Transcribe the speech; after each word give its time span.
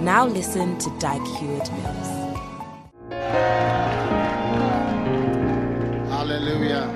Now 0.00 0.26
listen 0.26 0.76
to 0.78 0.90
Dag 0.98 1.22
Heward 1.22 1.70
Mills. 1.72 2.08
Hallelujah. 6.10 6.86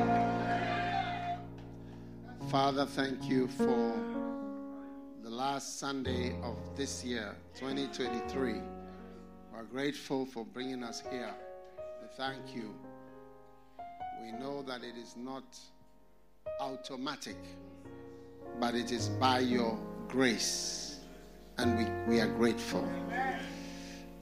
Father, 2.50 2.84
thank 2.84 3.24
you 3.24 3.48
for 3.48 3.94
the 5.22 5.30
last 5.30 5.78
Sunday 5.78 6.34
of 6.42 6.56
this 6.76 7.02
year, 7.02 7.34
2023. 7.54 8.60
We're 9.50 9.62
grateful 9.64 10.26
for 10.26 10.44
bringing 10.44 10.84
us 10.84 11.02
here. 11.10 11.34
We 12.02 12.08
thank 12.18 12.54
you. 12.54 12.74
We 14.22 14.32
know 14.32 14.62
that 14.62 14.82
it 14.84 14.98
is 15.02 15.16
not 15.16 15.58
automatic, 16.60 17.38
but 18.60 18.74
it 18.74 18.92
is 18.92 19.08
by 19.08 19.38
your 19.38 19.78
grace. 20.06 20.89
And 21.60 21.76
we, 21.76 22.14
we 22.14 22.20
are 22.22 22.26
grateful. 22.26 22.88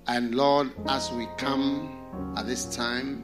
And 0.08 0.34
Lord, 0.34 0.72
as 0.88 1.12
we 1.12 1.28
come 1.36 2.34
at 2.36 2.46
this 2.48 2.64
time 2.74 3.22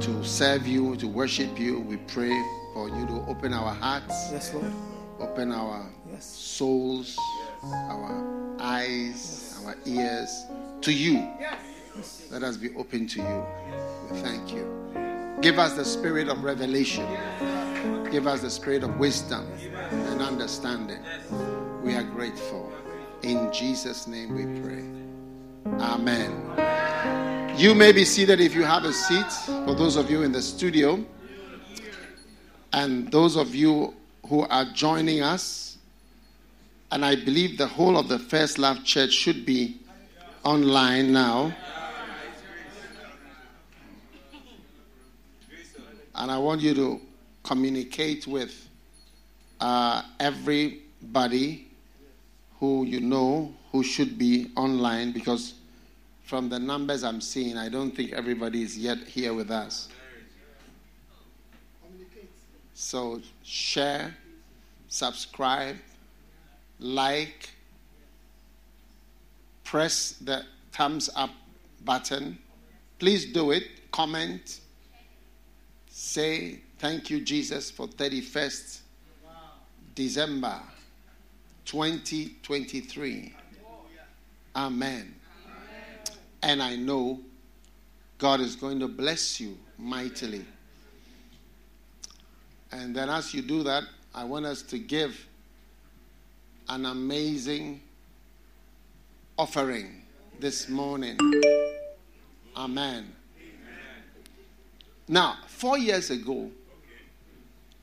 to 0.00 0.24
serve 0.24 0.66
you, 0.66 0.96
to 0.96 1.06
worship 1.06 1.58
you, 1.58 1.80
we 1.80 1.98
pray 1.98 2.32
for 2.72 2.88
you 2.88 3.04
to 3.06 3.24
open 3.28 3.52
our 3.52 3.74
hearts, 3.74 4.30
Yes, 4.32 4.54
Lord. 4.54 4.72
open 5.20 5.52
our 5.52 5.84
Yes. 6.10 6.24
souls, 6.24 7.18
our 7.62 8.56
eyes, 8.60 9.60
our 9.66 9.76
ears 9.84 10.46
to 10.80 10.90
you. 10.92 11.28
Let 12.30 12.42
us 12.44 12.56
be 12.56 12.74
open 12.76 13.06
to 13.08 13.18
you. 13.20 13.44
We 14.10 14.20
thank 14.20 14.54
you. 14.54 15.36
Give 15.42 15.58
us 15.58 15.74
the 15.74 15.84
spirit 15.84 16.28
of 16.28 16.42
revelation. 16.44 17.06
Give 18.10 18.26
us 18.26 18.40
the 18.40 18.50
spirit 18.50 18.84
of 18.84 18.96
wisdom 18.98 19.46
and 19.90 20.22
understanding. 20.22 21.00
We 21.82 21.96
are 21.96 22.04
grateful. 22.04 22.72
In 23.22 23.52
Jesus' 23.52 24.06
name 24.06 24.36
we 24.36 24.44
pray. 24.60 24.84
Amen. 25.80 27.58
You 27.58 27.74
may 27.74 27.90
be 27.90 28.04
seated 28.04 28.40
if 28.40 28.54
you 28.54 28.62
have 28.62 28.84
a 28.84 28.92
seat. 28.92 29.26
For 29.66 29.74
those 29.74 29.96
of 29.96 30.08
you 30.08 30.22
in 30.22 30.30
the 30.30 30.40
studio, 30.40 31.04
and 32.72 33.10
those 33.10 33.34
of 33.34 33.52
you 33.56 33.94
who 34.28 34.42
are 34.42 34.64
joining 34.66 35.22
us, 35.22 35.76
and 36.92 37.04
I 37.04 37.16
believe 37.16 37.58
the 37.58 37.66
whole 37.66 37.98
of 37.98 38.06
the 38.06 38.20
First 38.20 38.60
Love 38.60 38.84
Church 38.84 39.10
should 39.10 39.44
be 39.44 39.80
online 40.44 41.12
now. 41.12 41.52
And 46.14 46.30
I 46.30 46.38
want 46.38 46.60
you 46.60 46.74
to 46.74 47.00
communicate 47.42 48.28
with 48.28 48.68
uh, 49.60 50.02
everybody 50.20 51.71
who 52.62 52.84
you 52.84 53.00
know 53.00 53.52
who 53.72 53.82
should 53.82 54.16
be 54.16 54.52
online 54.54 55.10
because 55.10 55.54
from 56.22 56.48
the 56.48 56.60
numbers 56.60 57.02
I'm 57.02 57.20
seeing, 57.20 57.56
I 57.56 57.68
don't 57.68 57.90
think 57.90 58.12
everybody 58.12 58.62
is 58.62 58.78
yet 58.78 58.98
here 58.98 59.34
with 59.34 59.50
us. 59.50 59.88
So 62.72 63.20
share, 63.42 64.14
subscribe, 64.86 65.74
like, 66.78 67.50
press 69.64 70.12
the 70.20 70.44
thumbs 70.70 71.10
up 71.16 71.30
button. 71.84 72.38
Please 73.00 73.32
do 73.32 73.50
it. 73.50 73.64
Comment. 73.90 74.60
Say 75.90 76.60
thank 76.78 77.10
you, 77.10 77.22
Jesus, 77.22 77.72
for 77.72 77.88
31st 77.88 78.82
December 79.96 80.60
2023. 81.64 83.34
Amen. 84.54 85.14
And 86.42 86.62
I 86.62 86.76
know 86.76 87.20
God 88.18 88.40
is 88.40 88.56
going 88.56 88.80
to 88.80 88.88
bless 88.88 89.40
you 89.40 89.56
mightily. 89.78 90.44
And 92.70 92.94
then, 92.94 93.10
as 93.10 93.34
you 93.34 93.42
do 93.42 93.62
that, 93.64 93.84
I 94.14 94.24
want 94.24 94.46
us 94.46 94.62
to 94.62 94.78
give 94.78 95.26
an 96.68 96.86
amazing 96.86 97.80
offering 99.38 100.02
this 100.40 100.68
morning. 100.68 101.18
Amen. 102.56 103.12
Now, 105.08 105.36
four 105.46 105.78
years 105.78 106.10
ago, 106.10 106.50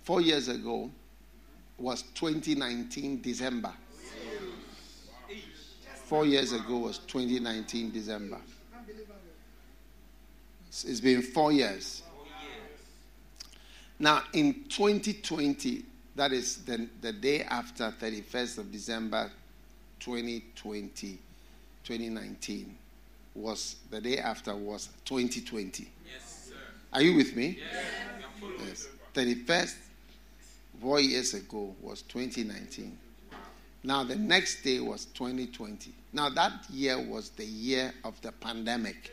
four 0.03 0.22
years 0.22 0.47
ago 0.47 0.89
was 1.79 2.03
2019 2.16 3.22
December. 3.22 3.73
Four 6.06 6.25
years 6.25 6.53
ago 6.53 6.78
was 6.79 6.97
2019 7.00 7.91
December. 7.91 8.40
It's 10.69 11.00
been 11.00 11.22
four 11.22 11.51
years. 11.51 12.03
Now, 14.00 14.23
in 14.34 14.63
2020, 14.69 15.84
that 16.16 16.31
is 16.31 16.57
the, 16.63 16.88
the 17.01 17.12
day 17.12 17.41
after 17.44 17.94
31st 18.00 18.57
of 18.59 18.72
December 18.72 19.29
2020, 20.00 21.18
2019, 21.84 22.78
was 23.35 23.75
the 23.91 24.00
day 24.00 24.18
after 24.19 24.56
was 24.56 24.89
2020. 25.06 25.88
Yes, 26.06 26.50
sir. 26.50 26.56
Are 26.94 27.01
you 27.01 27.16
with 27.16 27.35
me? 27.35 27.59
Yes, 27.59 27.85
Yes. 28.68 28.88
31st, 29.13 29.75
four 30.81 31.00
years 31.00 31.34
ago, 31.34 31.75
was 31.81 32.01
2019. 32.03 32.97
Now, 33.84 34.03
the 34.03 34.16
next 34.16 34.62
day 34.62 34.79
was 34.79 35.06
2020. 35.06 35.91
Now, 36.12 36.29
that 36.29 36.69
year 36.69 37.00
was 37.00 37.29
the 37.29 37.45
year 37.45 37.94
of 38.03 38.19
the 38.22 38.31
pandemic. 38.31 39.12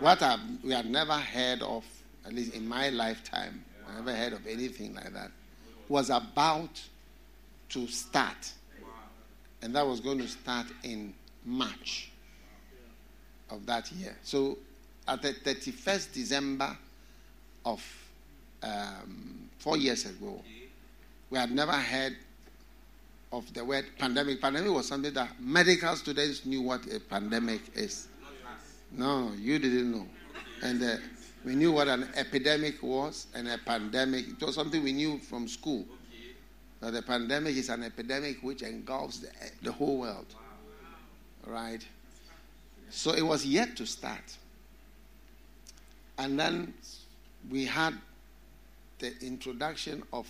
What 0.00 0.22
I've, 0.22 0.40
we 0.62 0.72
had 0.72 0.86
never 0.86 1.14
heard 1.14 1.62
of, 1.62 1.84
at 2.26 2.32
least 2.32 2.54
in 2.54 2.68
my 2.68 2.90
lifetime, 2.90 3.64
I 3.88 3.96
never 3.96 4.14
heard 4.14 4.32
of 4.34 4.46
anything 4.46 4.94
like 4.94 5.12
that, 5.14 5.30
was 5.88 6.10
about 6.10 6.80
to 7.70 7.86
start. 7.86 8.52
And 9.62 9.74
that 9.74 9.86
was 9.86 10.00
going 10.00 10.18
to 10.18 10.28
start 10.28 10.66
in 10.82 11.14
March 11.44 12.10
of 13.50 13.64
that 13.66 13.90
year. 13.92 14.16
So, 14.22 14.58
at 15.06 15.22
the 15.22 15.32
31st 15.32 16.12
December 16.12 16.76
of 17.64 17.82
um, 18.62 19.47
four 19.58 19.76
years 19.76 20.06
ago, 20.06 20.42
we 21.30 21.38
had 21.38 21.50
never 21.50 21.72
heard 21.72 22.16
of 23.32 23.52
the 23.52 23.64
word 23.64 23.84
pandemic. 23.98 24.40
Pandemic 24.40 24.72
was 24.72 24.88
something 24.88 25.12
that 25.12 25.40
medical 25.40 25.94
students 25.96 26.46
knew 26.46 26.62
what 26.62 26.86
a 26.92 27.00
pandemic 27.00 27.60
is. 27.74 28.08
No, 28.90 29.32
you 29.38 29.58
didn't 29.58 29.92
know. 29.92 30.06
And 30.62 30.82
uh, 30.82 30.96
we 31.44 31.54
knew 31.54 31.72
what 31.72 31.88
an 31.88 32.08
epidemic 32.16 32.82
was 32.82 33.26
and 33.34 33.48
a 33.48 33.58
pandemic. 33.58 34.28
It 34.28 34.44
was 34.44 34.54
something 34.54 34.82
we 34.82 34.92
knew 34.92 35.18
from 35.18 35.46
school. 35.46 35.84
That 36.80 36.92
the 36.92 37.02
pandemic 37.02 37.56
is 37.56 37.68
an 37.68 37.82
epidemic 37.82 38.42
which 38.42 38.62
engulfs 38.62 39.18
the, 39.18 39.28
the 39.62 39.72
whole 39.72 39.98
world. 39.98 40.34
Right? 41.44 41.86
So 42.88 43.12
it 43.12 43.22
was 43.22 43.44
yet 43.44 43.76
to 43.76 43.86
start. 43.86 44.36
And 46.16 46.38
then 46.38 46.72
we 47.50 47.64
had 47.64 47.94
the 48.98 49.12
introduction 49.20 50.02
of 50.12 50.26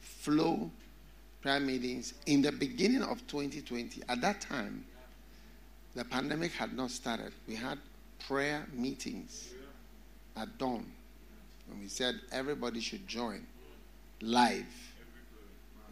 flow 0.00 0.70
prayer 1.42 1.60
meetings 1.60 2.14
in 2.26 2.42
the 2.42 2.50
beginning 2.50 3.02
of 3.02 3.26
2020. 3.26 4.02
At 4.08 4.20
that 4.22 4.40
time, 4.40 4.84
the 5.94 6.04
pandemic 6.04 6.52
had 6.52 6.74
not 6.74 6.90
started. 6.90 7.32
We 7.46 7.54
had 7.54 7.78
prayer 8.26 8.66
meetings 8.72 9.52
at 10.36 10.56
dawn. 10.58 10.86
And 11.70 11.80
we 11.80 11.88
said 11.88 12.20
everybody 12.32 12.80
should 12.80 13.06
join 13.06 13.46
live. 14.20 14.66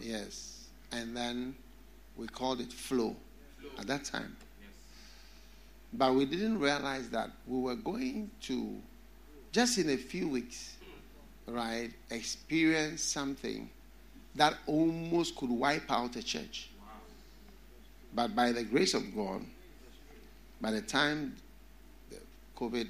Yes. 0.01 0.69
And 0.91 1.17
then 1.17 1.55
we 2.17 2.27
called 2.27 2.61
it 2.61 2.73
flow 2.73 3.15
at 3.79 3.87
that 3.87 4.05
time. 4.05 4.37
But 5.93 6.15
we 6.15 6.25
didn't 6.25 6.59
realize 6.59 7.11
that 7.11 7.31
we 7.47 7.61
were 7.61 7.77
going 7.77 8.31
to, 8.43 8.77
just 9.53 9.77
in 9.77 9.91
a 9.91 9.97
few 9.97 10.29
weeks, 10.29 10.77
right, 11.49 11.91
experience 12.11 13.03
something 13.03 13.69
that 14.35 14.55
almost 14.67 15.37
could 15.37 15.51
wipe 15.51 15.91
out 15.91 16.17
a 16.17 16.23
church. 16.23 16.69
But 18.15 18.35
by 18.35 18.53
the 18.53 18.63
grace 18.63 18.95
of 18.95 19.15
God, 19.15 19.43
by 20.61 20.71
the 20.71 20.83
time 20.83 21.35
the 22.11 22.19
COVID 22.57 22.89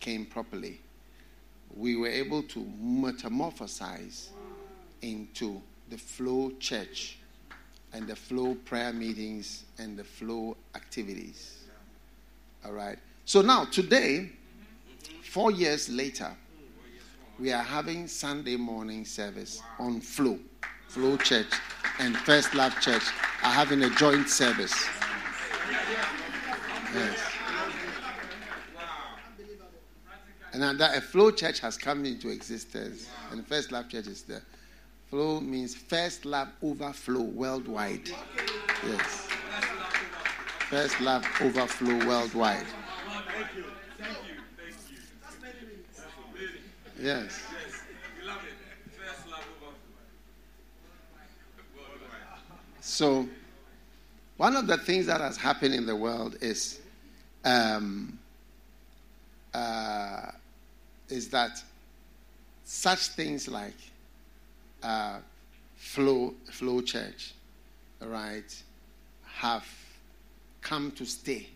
came 0.00 0.26
properly, 0.26 0.80
we 1.76 1.96
were 1.96 2.08
able 2.08 2.42
to 2.44 2.60
metamorphosize 2.82 4.28
into 5.00 5.60
the 5.90 5.98
flow 5.98 6.52
church 6.58 7.18
and 7.92 8.06
the 8.06 8.16
flow 8.16 8.54
prayer 8.54 8.92
meetings 8.92 9.64
and 9.78 9.98
the 9.98 10.04
flow 10.04 10.56
activities. 10.74 11.64
All 12.64 12.72
right. 12.72 12.98
So 13.24 13.42
now, 13.42 13.64
today, 13.64 14.30
four 15.22 15.50
years 15.50 15.88
later, 15.88 16.30
we 17.42 17.50
are 17.50 17.64
having 17.64 18.06
Sunday 18.06 18.54
morning 18.54 19.04
service 19.04 19.60
on 19.80 20.00
Flow. 20.00 20.38
Flow 20.86 21.16
Church 21.16 21.48
and 21.98 22.16
First 22.18 22.54
Love 22.54 22.72
Church 22.80 23.02
are 23.42 23.50
having 23.50 23.82
a 23.82 23.90
joint 23.90 24.28
service. 24.28 24.72
Yes. 26.94 27.18
And 30.52 30.62
that 30.78 30.96
a 30.96 31.00
Flow 31.00 31.32
Church 31.32 31.58
has 31.58 31.76
come 31.76 32.04
into 32.04 32.28
existence, 32.28 33.10
and 33.32 33.44
First 33.44 33.72
Love 33.72 33.88
Church 33.88 34.06
is 34.06 34.22
there. 34.22 34.42
Flow 35.10 35.40
means 35.40 35.74
First 35.74 36.24
Love 36.24 36.46
Overflow 36.62 37.22
worldwide. 37.22 38.08
Yes. 38.86 39.28
First 40.70 41.00
Love 41.00 41.26
Overflow 41.40 42.06
worldwide. 42.06 42.66
Yes. 47.02 47.36
So, 52.80 53.28
one 54.36 54.54
of 54.54 54.68
the 54.68 54.78
things 54.78 55.06
that 55.06 55.20
has 55.20 55.36
happened 55.36 55.74
in 55.74 55.84
the 55.84 55.96
world 55.96 56.36
is 56.40 56.80
um, 57.44 58.20
uh, 59.52 60.30
is 61.08 61.28
that 61.30 61.60
such 62.62 63.08
things 63.08 63.48
like 63.48 63.74
uh, 64.84 65.18
flow 65.74 66.34
flow 66.52 66.82
church, 66.82 67.34
right, 68.00 68.62
have 69.24 69.66
come 70.60 70.92
to 70.92 71.04
stay 71.04 71.48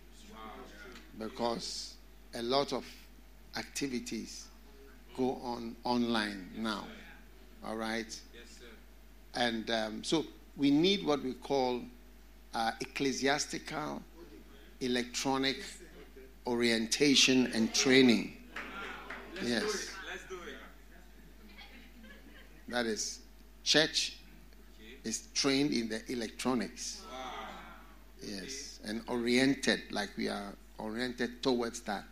because 1.21 1.95
a 2.35 2.43
lot 2.43 2.73
of 2.73 2.85
activities 3.57 4.49
go 5.17 5.39
on 5.43 5.77
online 5.85 6.51
now. 6.57 6.85
All 7.65 7.77
right, 7.77 8.07
Yes, 8.07 8.45
sir. 8.59 8.67
and 9.35 9.71
um, 9.71 10.05
so 10.05 10.25
we 10.57 10.71
need 10.71 11.05
what 11.05 11.23
we 11.23 11.33
call 11.35 11.81
uh, 12.55 12.71
ecclesiastical 12.81 14.03
electronic 14.81 15.57
orientation 16.47 17.51
and 17.55 17.75
training. 17.75 18.35
Yes. 19.43 19.63
let's 19.63 20.25
do 20.29 20.37
it. 20.47 20.55
That 22.69 22.87
is, 22.87 23.21
church 23.65 24.17
is 25.05 25.29
trained 25.35 25.73
in 25.73 25.89
the 25.89 26.01
electronics. 26.11 27.03
Yes, 28.23 28.81
and 28.85 29.03
oriented, 29.09 29.83
like 29.91 30.11
we 30.17 30.29
are 30.29 30.55
oriented 30.79 31.43
towards 31.43 31.81
that. 31.83 32.05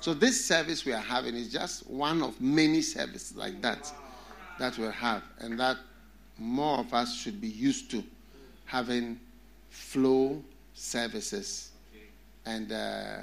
So 0.00 0.14
this 0.14 0.46
service 0.46 0.84
we 0.84 0.92
are 0.92 1.00
having 1.00 1.34
is 1.34 1.52
just 1.52 1.88
one 1.88 2.22
of 2.22 2.40
many 2.40 2.82
services 2.82 3.36
like 3.36 3.60
that 3.62 3.92
that 4.58 4.78
we'll 4.78 4.90
have, 4.90 5.22
and 5.38 5.58
that 5.58 5.76
more 6.38 6.78
of 6.78 6.94
us 6.94 7.16
should 7.16 7.40
be 7.40 7.48
used 7.48 7.90
to 7.90 8.02
having 8.64 9.18
flow 9.70 10.42
services 10.74 11.70
and 12.46 12.72
uh, 12.72 13.18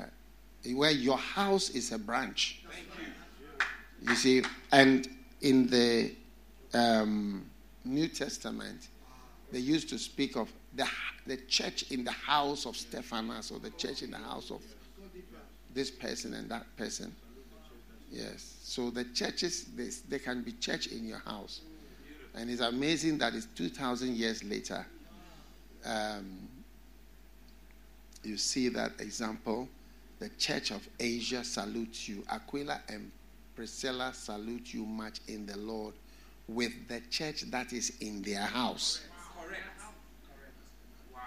where 0.73 0.91
your 0.91 1.17
house 1.17 1.69
is 1.69 1.91
a 1.91 1.97
branch. 1.97 2.63
You. 4.01 4.15
see, 4.15 4.43
and 4.71 5.07
in 5.41 5.67
the 5.67 6.13
um, 6.73 7.45
New 7.83 8.07
Testament, 8.07 8.89
they 9.51 9.59
used 9.59 9.89
to 9.89 9.97
speak 9.97 10.35
of 10.35 10.51
the, 10.75 10.87
the 11.25 11.37
church 11.37 11.91
in 11.91 12.03
the 12.03 12.11
house 12.11 12.65
of 12.65 12.75
Stephanas 12.75 13.51
or 13.51 13.59
the 13.59 13.71
church 13.71 14.03
in 14.03 14.11
the 14.11 14.17
house 14.17 14.51
of 14.51 14.61
this 15.75 15.91
person 15.91 16.33
and 16.33 16.49
that 16.49 16.65
person. 16.77 17.13
Yes. 18.11 18.55
So 18.63 18.89
the 18.89 19.03
churches, 19.03 19.65
they, 19.75 19.89
they 20.09 20.19
can 20.19 20.41
be 20.41 20.53
church 20.53 20.87
in 20.87 21.05
your 21.05 21.19
house. 21.19 21.61
And 22.33 22.49
it's 22.49 22.61
amazing 22.61 23.17
that 23.19 23.35
it's 23.35 23.47
2,000 23.55 24.15
years 24.15 24.43
later. 24.43 24.85
Um, 25.85 26.47
you 28.23 28.37
see 28.37 28.69
that 28.69 28.93
example. 28.99 29.69
The 30.19 30.29
church 30.39 30.71
of 30.71 30.87
Asia 30.99 31.43
salutes 31.43 32.09
you. 32.09 32.23
Aquila 32.29 32.81
and 32.89 33.11
Priscilla 33.55 34.11
salute 34.13 34.73
you 34.73 34.85
much 34.85 35.19
in 35.27 35.45
the 35.45 35.57
Lord 35.57 35.93
with 36.47 36.87
the 36.87 37.01
church 37.09 37.41
that 37.51 37.73
is 37.73 37.93
in 38.01 38.21
their 38.21 38.41
house. 38.41 39.01
Correct. 39.37 39.63
Wow. 41.13 41.19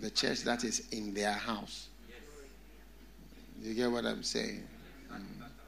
The 0.00 0.10
church 0.10 0.42
that 0.42 0.64
is 0.64 0.88
in 0.90 1.14
their 1.14 1.32
house. 1.32 1.88
You 3.62 3.74
get 3.74 3.90
what 3.90 4.04
I'm 4.04 4.22
saying? 4.22 4.62
Mm. 5.12 5.18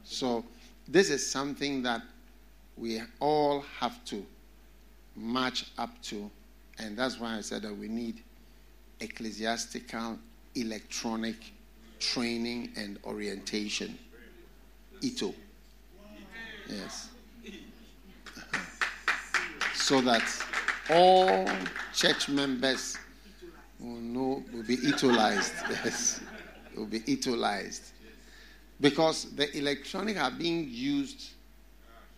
So, 0.05 0.45
this 0.89 1.11
is 1.11 1.29
something 1.29 1.83
that 1.83 2.03
we 2.77 3.01
all 3.21 3.65
have 3.79 4.05
to 4.07 4.25
match 5.17 5.71
up 5.79 5.91
to. 6.03 6.31
And 6.79 6.97
that's 6.97 7.21
why 7.21 7.37
I 7.37 7.41
said 7.43 7.63
that 7.63 7.77
we 7.77 7.89
need 7.89 8.23
ecclesiastical 9.01 10.19
electronic 10.55 11.37
training 11.99 12.71
and 12.77 12.99
orientation. 13.05 13.99
ITO. 15.03 15.35
Yes. 16.69 17.09
so 19.75 20.01
that 20.03 20.23
all 20.91 21.49
church 21.95 22.29
members 22.29 22.99
will 23.79 24.01
know 24.01 24.45
will 24.53 24.63
be 24.63 24.77
itoized. 24.77 25.53
Yes. 25.85 26.21
Will 26.81 26.87
be 26.87 27.03
utilized. 27.05 27.93
Because 28.81 29.27
the 29.37 29.55
electronic 29.55 30.19
are 30.19 30.31
being 30.31 30.67
used 30.71 31.29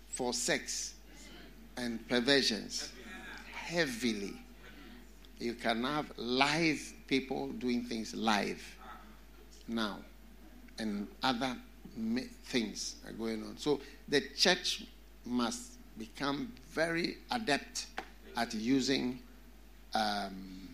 for 0.07 0.33
sex 0.33 0.95
and 1.77 2.09
perversions 2.09 2.89
heavily. 3.53 4.35
You 5.41 5.55
can 5.55 5.83
have 5.83 6.13
live 6.17 6.81
people 7.09 7.49
doing 7.49 7.83
things 7.83 8.15
live 8.15 8.63
now, 9.67 9.99
and 10.79 11.09
other 11.25 11.57
things 12.45 12.95
are 13.05 13.13
going 13.15 13.43
on. 13.43 13.59
So 13.59 13.81
the 14.09 14.21
church 14.37 14.85
must 15.27 15.73
become 15.99 16.53
very 16.71 17.17
adept 17.33 17.87
at 18.37 18.55
using 18.55 19.19
um, 19.93 20.69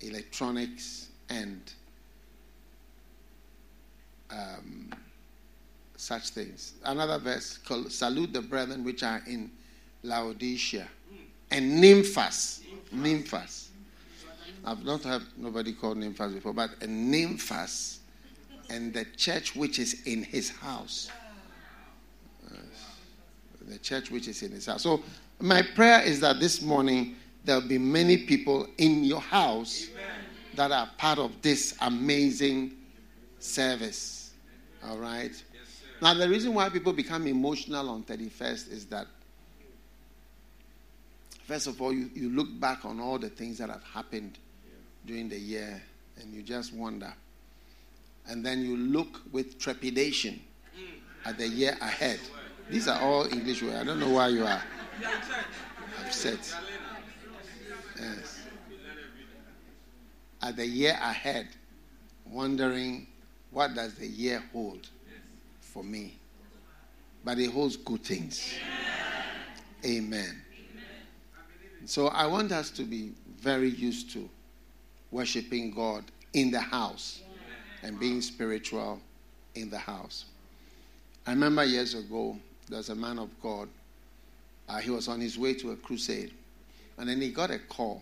electronics 0.00 1.10
and 1.28 1.60
um, 4.34 4.90
such 5.96 6.30
things. 6.30 6.74
Another 6.84 7.18
verse 7.18 7.58
called 7.58 7.90
Salute 7.92 8.32
the 8.32 8.42
brethren 8.42 8.84
which 8.84 9.02
are 9.02 9.22
in 9.26 9.50
Laodicea 10.02 10.86
and 11.50 11.82
Nymphas. 11.82 12.60
Nymphas. 12.94 13.68
I've 14.64 14.84
not 14.84 15.02
heard 15.02 15.22
nobody 15.36 15.72
called 15.72 15.98
Nymphas 15.98 16.34
before, 16.34 16.52
but 16.52 16.70
a 16.80 16.86
Nymphas 16.86 17.98
and 18.70 18.92
the 18.94 19.04
church 19.16 19.54
which 19.54 19.78
is 19.78 20.02
in 20.06 20.22
his 20.22 20.50
house. 20.50 21.10
the 23.66 23.78
church 23.78 24.10
which 24.10 24.28
is 24.28 24.42
in 24.42 24.52
his 24.52 24.66
house. 24.66 24.82
So, 24.82 25.02
my 25.40 25.62
prayer 25.62 26.02
is 26.02 26.20
that 26.20 26.38
this 26.38 26.62
morning 26.62 27.16
there'll 27.44 27.66
be 27.66 27.78
many 27.78 28.16
people 28.18 28.66
in 28.78 29.04
your 29.04 29.20
house 29.20 29.86
that 30.54 30.70
are 30.70 30.88
part 30.98 31.18
of 31.18 31.32
this 31.42 31.76
amazing 31.80 32.72
service. 33.38 34.23
All 34.88 34.98
right? 34.98 35.32
Now, 36.02 36.14
the 36.14 36.28
reason 36.28 36.54
why 36.54 36.68
people 36.68 36.92
become 36.92 37.26
emotional 37.26 37.88
on 37.88 38.02
31st 38.02 38.70
is 38.70 38.86
that, 38.86 39.06
first 41.46 41.66
of 41.66 41.80
all, 41.80 41.92
you, 41.92 42.10
you 42.14 42.30
look 42.30 42.48
back 42.60 42.84
on 42.84 43.00
all 43.00 43.18
the 43.18 43.30
things 43.30 43.58
that 43.58 43.70
have 43.70 43.84
happened 43.84 44.38
during 45.06 45.28
the 45.28 45.38
year 45.38 45.82
and 46.20 46.32
you 46.32 46.42
just 46.42 46.74
wonder. 46.74 47.12
And 48.26 48.44
then 48.44 48.64
you 48.64 48.76
look 48.76 49.20
with 49.32 49.58
trepidation 49.58 50.40
at 51.24 51.38
the 51.38 51.48
year 51.48 51.76
ahead. 51.80 52.20
These 52.70 52.88
are 52.88 53.00
all 53.00 53.24
English 53.24 53.62
words. 53.62 53.76
I 53.76 53.84
don't 53.84 54.00
know 54.00 54.10
why 54.10 54.28
you 54.28 54.44
are 54.44 54.62
upset. 56.04 56.54
Yes. 57.98 58.40
At 60.42 60.56
the 60.56 60.66
year 60.66 60.92
ahead, 61.00 61.48
wondering 62.26 63.06
what 63.54 63.74
does 63.74 63.94
the 63.94 64.06
year 64.06 64.42
hold? 64.52 64.86
for 65.74 65.82
me. 65.82 66.14
But 67.24 67.38
it 67.40 67.50
holds 67.50 67.76
good 67.76 68.04
things. 68.04 68.54
Amen. 69.84 70.40
So 71.84 72.06
I 72.08 72.26
want 72.26 72.52
us 72.52 72.70
to 72.70 72.84
be 72.84 73.10
very 73.40 73.70
used 73.70 74.10
to 74.12 74.28
worshiping 75.10 75.72
God 75.72 76.04
in 76.32 76.52
the 76.52 76.60
house 76.60 77.22
and 77.82 77.98
being 77.98 78.22
spiritual 78.22 79.00
in 79.56 79.68
the 79.68 79.78
house. 79.78 80.26
I 81.26 81.32
remember 81.32 81.64
years 81.64 81.94
ago, 81.94 82.38
there's 82.68 82.90
a 82.90 82.94
man 82.94 83.18
of 83.18 83.28
God. 83.42 83.68
Uh, 84.68 84.78
he 84.78 84.90
was 84.90 85.08
on 85.08 85.20
his 85.20 85.36
way 85.36 85.54
to 85.54 85.72
a 85.72 85.76
crusade, 85.76 86.32
and 86.98 87.08
then 87.08 87.20
he 87.20 87.30
got 87.30 87.50
a 87.50 87.58
call 87.58 88.00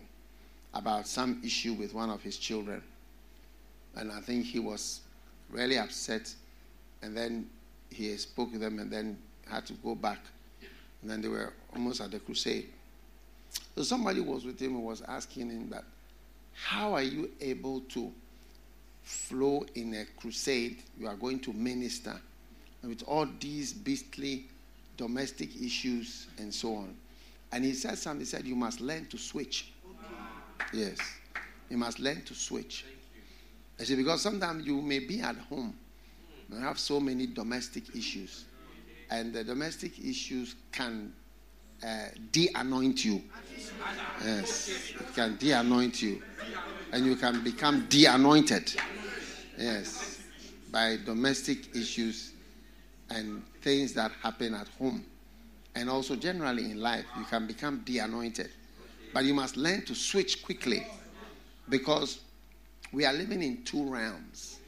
about 0.73 1.07
some 1.07 1.41
issue 1.43 1.73
with 1.73 1.93
one 1.93 2.09
of 2.09 2.21
his 2.21 2.37
children. 2.37 2.81
And 3.95 4.11
I 4.11 4.21
think 4.21 4.45
he 4.45 4.59
was 4.59 5.01
really 5.53 5.77
upset. 5.77 6.33
And 7.01 7.15
then 7.15 7.47
he 7.89 8.15
spoke 8.17 8.51
to 8.53 8.57
them 8.57 8.79
and 8.79 8.91
then 8.91 9.17
had 9.49 9.65
to 9.67 9.73
go 9.73 9.95
back. 9.95 10.19
And 11.01 11.11
then 11.11 11.21
they 11.21 11.27
were 11.27 11.53
almost 11.73 12.01
at 12.01 12.11
the 12.11 12.19
crusade. 12.19 12.69
So 13.75 13.83
somebody 13.83 14.21
was 14.21 14.45
with 14.45 14.59
him 14.59 14.75
and 14.75 14.83
was 14.83 15.01
asking 15.01 15.49
him 15.49 15.69
that, 15.69 15.83
how 16.53 16.93
are 16.93 17.01
you 17.01 17.29
able 17.41 17.81
to 17.81 18.11
flow 19.03 19.65
in 19.75 19.93
a 19.95 20.05
crusade? 20.19 20.83
You 20.99 21.07
are 21.07 21.15
going 21.15 21.39
to 21.41 21.53
minister 21.53 22.19
and 22.83 22.89
with 22.91 23.03
all 23.07 23.27
these 23.39 23.73
beastly 23.73 24.45
domestic 24.97 25.49
issues 25.61 26.27
and 26.37 26.53
so 26.53 26.75
on. 26.75 26.93
And 27.51 27.63
he 27.63 27.73
said 27.73 27.97
something, 27.97 28.19
he 28.21 28.25
said, 28.25 28.45
You 28.45 28.55
must 28.55 28.81
learn 28.81 29.05
to 29.07 29.17
switch. 29.17 29.71
Yes. 30.73 30.97
You 31.69 31.77
must 31.77 31.99
learn 31.99 32.21
to 32.23 32.33
switch. 32.35 32.85
I 33.79 33.83
said, 33.83 33.97
because 33.97 34.21
sometimes 34.21 34.65
you 34.65 34.81
may 34.81 34.99
be 34.99 35.21
at 35.21 35.35
home 35.35 35.75
and 36.51 36.63
have 36.63 36.79
so 36.79 36.99
many 36.99 37.27
domestic 37.27 37.95
issues. 37.95 38.45
And 39.09 39.33
the 39.33 39.43
domestic 39.43 39.99
issues 39.99 40.55
can 40.71 41.13
uh, 41.83 42.05
de 42.31 42.49
anoint 42.55 43.03
you. 43.03 43.21
Yes. 44.23 44.93
It 44.99 45.15
can 45.15 45.37
de 45.37 45.51
anoint 45.51 46.01
you. 46.01 46.21
And 46.91 47.05
you 47.05 47.15
can 47.15 47.43
become 47.43 47.87
de 47.89 48.05
anointed. 48.05 48.73
Yes. 49.57 50.21
By 50.71 50.97
domestic 51.05 51.75
issues 51.75 52.31
and 53.09 53.43
things 53.61 53.93
that 53.93 54.11
happen 54.21 54.53
at 54.53 54.67
home. 54.79 55.03
And 55.75 55.89
also, 55.89 56.15
generally 56.15 56.71
in 56.71 56.79
life, 56.79 57.05
you 57.17 57.25
can 57.25 57.47
become 57.47 57.81
de 57.85 57.99
anointed. 57.99 58.49
But 59.13 59.25
you 59.25 59.33
must 59.33 59.57
learn 59.57 59.83
to 59.85 59.95
switch 59.95 60.43
quickly 60.43 60.85
because 61.69 62.21
we 62.93 63.05
are 63.05 63.13
living 63.13 63.41
in 63.41 63.63
two 63.63 63.91
realms. 63.91 64.59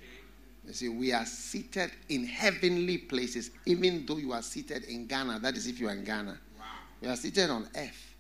You 0.65 0.73
see, 0.73 0.89
we 0.89 1.13
are 1.13 1.25
seated 1.25 1.91
in 2.09 2.25
heavenly 2.25 2.97
places, 2.97 3.51
even 3.67 4.05
though 4.05 4.17
you 4.17 4.33
are 4.33 4.41
seated 4.41 4.85
in 4.85 5.05
Ghana. 5.05 5.39
That 5.39 5.55
is, 5.55 5.67
if 5.67 5.79
you 5.79 5.87
are 5.87 5.93
in 5.93 6.03
Ghana. 6.03 6.39
We 7.01 7.07
are 7.07 7.15
seated 7.15 7.51
on 7.51 7.67
earth 7.77 8.15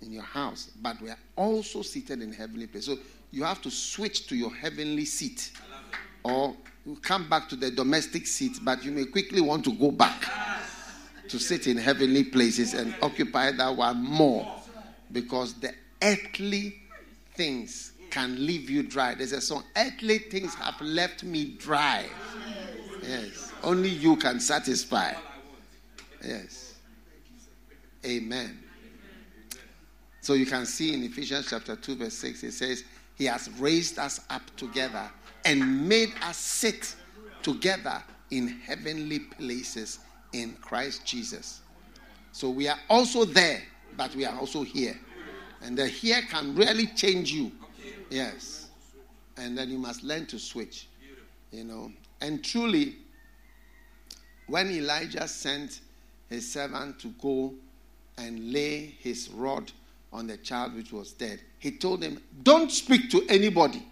in 0.00 0.12
your 0.12 0.22
house, 0.22 0.70
but 0.80 1.00
we 1.00 1.10
are 1.10 1.18
also 1.34 1.82
seated 1.82 2.22
in 2.22 2.32
heavenly 2.32 2.68
places. 2.68 2.94
So 2.94 3.02
you 3.32 3.42
have 3.42 3.60
to 3.62 3.70
switch 3.70 4.28
to 4.28 4.36
your 4.36 4.54
heavenly 4.54 5.04
seat, 5.04 5.50
or 6.22 6.54
come 7.02 7.28
back 7.28 7.48
to 7.48 7.56
the 7.56 7.70
domestic 7.70 8.28
seat, 8.28 8.58
but 8.62 8.84
you 8.84 8.92
may 8.92 9.06
quickly 9.06 9.40
want 9.40 9.64
to 9.64 9.72
go 9.72 9.90
back 9.90 10.24
to 11.28 11.38
sit 11.38 11.66
in 11.66 11.76
heavenly 11.76 12.24
places 12.24 12.74
and 12.74 12.94
occupy 13.02 13.50
that 13.52 13.76
one 13.76 14.04
more 14.04 14.46
because 15.10 15.54
the 15.54 15.72
earthly 16.02 16.80
things 17.34 17.91
can 18.12 18.46
leave 18.46 18.70
you 18.70 18.84
dry. 18.84 19.14
There's 19.14 19.32
a 19.32 19.40
song, 19.40 19.64
Earthly 19.76 20.18
things 20.18 20.54
have 20.54 20.80
left 20.80 21.24
me 21.24 21.56
dry. 21.58 22.06
Yes. 23.02 23.52
Only 23.64 23.88
you 23.88 24.16
can 24.16 24.38
satisfy. 24.38 25.14
Yes. 26.24 26.74
Amen. 28.06 28.62
So 30.20 30.34
you 30.34 30.46
can 30.46 30.66
see 30.66 30.94
in 30.94 31.02
Ephesians 31.02 31.48
chapter 31.50 31.74
2, 31.74 31.96
verse 31.96 32.14
6, 32.14 32.44
it 32.44 32.52
says, 32.52 32.84
He 33.16 33.24
has 33.24 33.50
raised 33.58 33.98
us 33.98 34.20
up 34.30 34.42
together 34.56 35.10
and 35.44 35.88
made 35.88 36.12
us 36.22 36.36
sit 36.36 36.94
together 37.42 38.00
in 38.30 38.48
heavenly 38.48 39.18
places 39.18 39.98
in 40.32 40.52
Christ 40.60 41.04
Jesus. 41.04 41.62
So 42.30 42.50
we 42.50 42.68
are 42.68 42.78
also 42.88 43.24
there 43.24 43.62
but 43.96 44.14
we 44.14 44.24
are 44.24 44.38
also 44.38 44.62
here. 44.62 44.98
And 45.62 45.76
the 45.76 45.86
here 45.86 46.22
can 46.28 46.54
really 46.54 46.86
change 46.86 47.32
you. 47.32 47.52
Yes. 48.12 48.68
And 49.38 49.56
then 49.56 49.70
you 49.70 49.78
must 49.78 50.02
learn 50.02 50.26
to 50.26 50.38
switch. 50.38 50.88
You 51.50 51.64
know. 51.64 51.90
And 52.20 52.44
truly, 52.44 52.96
when 54.46 54.70
Elijah 54.70 55.26
sent 55.26 55.80
his 56.28 56.50
servant 56.50 56.98
to 57.00 57.08
go 57.20 57.54
and 58.18 58.52
lay 58.52 58.94
his 59.00 59.30
rod 59.30 59.72
on 60.12 60.26
the 60.26 60.36
child 60.36 60.74
which 60.74 60.92
was 60.92 61.12
dead, 61.12 61.40
he 61.58 61.70
told 61.72 62.02
him, 62.02 62.20
Don't 62.42 62.70
speak 62.70 63.10
to 63.10 63.24
anybody 63.28 63.82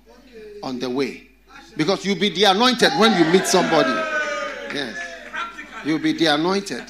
on 0.62 0.79
the 0.79 0.91
way. 0.91 1.29
Because 1.77 2.05
you'll 2.05 2.19
be 2.19 2.29
the 2.29 2.45
anointed 2.45 2.93
when 2.99 3.19
you 3.19 3.33
meet 3.33 3.47
somebody. 3.47 3.91
Yes. 4.75 4.99
You'll 5.85 5.99
be 5.99 6.12
the 6.12 6.27
anointed. 6.27 6.85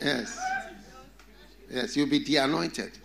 Yes. 0.00 0.38
Yes, 1.70 1.96
you'll 1.96 2.08
be 2.08 2.24
the 2.24 2.36
anointed. 2.38 2.98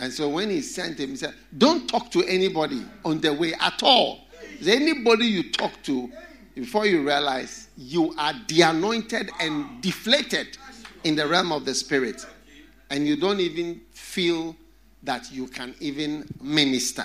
And 0.00 0.10
so 0.12 0.30
when 0.30 0.48
he 0.48 0.62
sent 0.62 0.98
him, 0.98 1.10
he 1.10 1.16
said, 1.16 1.34
Don't 1.56 1.86
talk 1.86 2.10
to 2.12 2.24
anybody 2.24 2.82
on 3.04 3.20
the 3.20 3.32
way 3.32 3.52
at 3.54 3.82
all. 3.82 4.26
Anybody 4.66 5.26
you 5.26 5.52
talk 5.52 5.72
to, 5.84 6.10
before 6.54 6.86
you 6.86 7.06
realize 7.06 7.68
you 7.76 8.14
are 8.18 8.32
de 8.46 8.62
anointed 8.62 9.30
and 9.40 9.80
deflated 9.82 10.58
in 11.04 11.16
the 11.16 11.26
realm 11.26 11.52
of 11.52 11.64
the 11.64 11.74
spirit. 11.74 12.26
And 12.88 13.06
you 13.06 13.16
don't 13.16 13.40
even 13.40 13.80
feel 13.92 14.56
that 15.02 15.30
you 15.30 15.46
can 15.46 15.74
even 15.80 16.26
minister. 16.40 17.04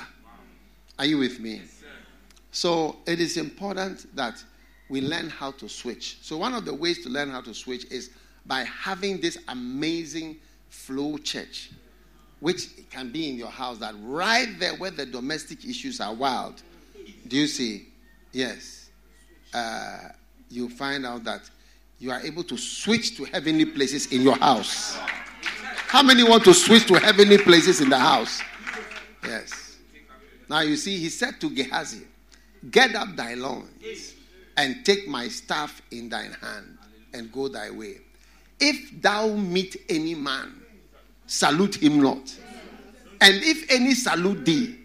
Are 0.97 1.05
you 1.05 1.17
with 1.17 1.39
me? 1.39 1.61
So 2.51 2.97
it 3.05 3.19
is 3.19 3.35
important 3.35 4.15
that 4.15 4.41
we 4.87 5.01
learn 5.01 5.29
how 5.29 5.51
to 5.51 5.67
switch. 5.67 6.17
So, 6.21 6.37
one 6.37 6.53
of 6.53 6.63
the 6.63 6.73
ways 6.73 7.03
to 7.03 7.09
learn 7.09 7.29
how 7.29 7.41
to 7.41 7.53
switch 7.53 7.85
is 7.91 8.11
by 8.45 8.63
having 8.63 9.19
this 9.19 9.37
amazing 9.47 10.37
flow 10.69 11.17
church, 11.17 11.71
which 12.45 12.87
can 12.91 13.09
be 13.09 13.27
in 13.27 13.37
your 13.37 13.49
house, 13.49 13.79
that 13.79 13.95
right 14.03 14.59
there 14.59 14.75
where 14.75 14.91
the 14.91 15.03
domestic 15.03 15.65
issues 15.65 15.99
are 15.99 16.13
wild, 16.13 16.61
do 17.27 17.37
you 17.37 17.47
see? 17.47 17.87
Yes. 18.31 18.91
Uh, 19.51 20.09
you 20.51 20.69
find 20.69 21.07
out 21.07 21.23
that 21.23 21.41
you 21.97 22.11
are 22.11 22.21
able 22.21 22.43
to 22.43 22.55
switch 22.55 23.17
to 23.17 23.23
heavenly 23.23 23.65
places 23.65 24.11
in 24.11 24.21
your 24.21 24.35
house. 24.35 24.95
How 25.87 26.03
many 26.03 26.21
want 26.21 26.43
to 26.43 26.53
switch 26.53 26.85
to 26.85 26.93
heavenly 26.99 27.39
places 27.39 27.81
in 27.81 27.89
the 27.89 27.97
house? 27.97 28.43
Yes. 29.23 29.77
Now 30.47 30.59
you 30.59 30.75
see, 30.75 30.99
he 30.99 31.09
said 31.09 31.41
to 31.41 31.49
Gehazi, 31.49 32.03
Get 32.69 32.93
up 32.93 33.15
thy 33.15 33.33
loins 33.33 34.13
and 34.55 34.85
take 34.85 35.07
my 35.07 35.29
staff 35.29 35.81
in 35.89 36.09
thine 36.09 36.37
hand 36.39 36.77
and 37.11 37.31
go 37.31 37.47
thy 37.47 37.71
way. 37.71 38.01
If 38.59 39.01
thou 39.01 39.29
meet 39.29 39.77
any 39.89 40.13
man 40.13 40.61
salute 41.25 41.75
him 41.81 42.01
not. 42.01 42.33
And 43.21 43.35
if 43.43 43.71
any 43.71 43.93
salute 43.93 44.45
thee, 44.45 44.77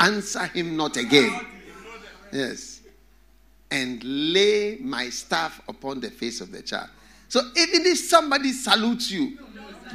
answer 0.00 0.46
him 0.46 0.76
not 0.76 0.96
again. 0.96 1.40
Yes. 2.32 2.80
And 3.70 4.02
lay 4.04 4.78
my 4.80 5.08
staff 5.10 5.60
upon 5.68 6.00
the 6.00 6.10
face 6.10 6.40
of 6.40 6.52
the 6.52 6.62
child. 6.62 6.88
So 7.28 7.40
even 7.56 7.86
if 7.86 7.98
somebody 7.98 8.52
salutes 8.52 9.10
you, 9.10 9.38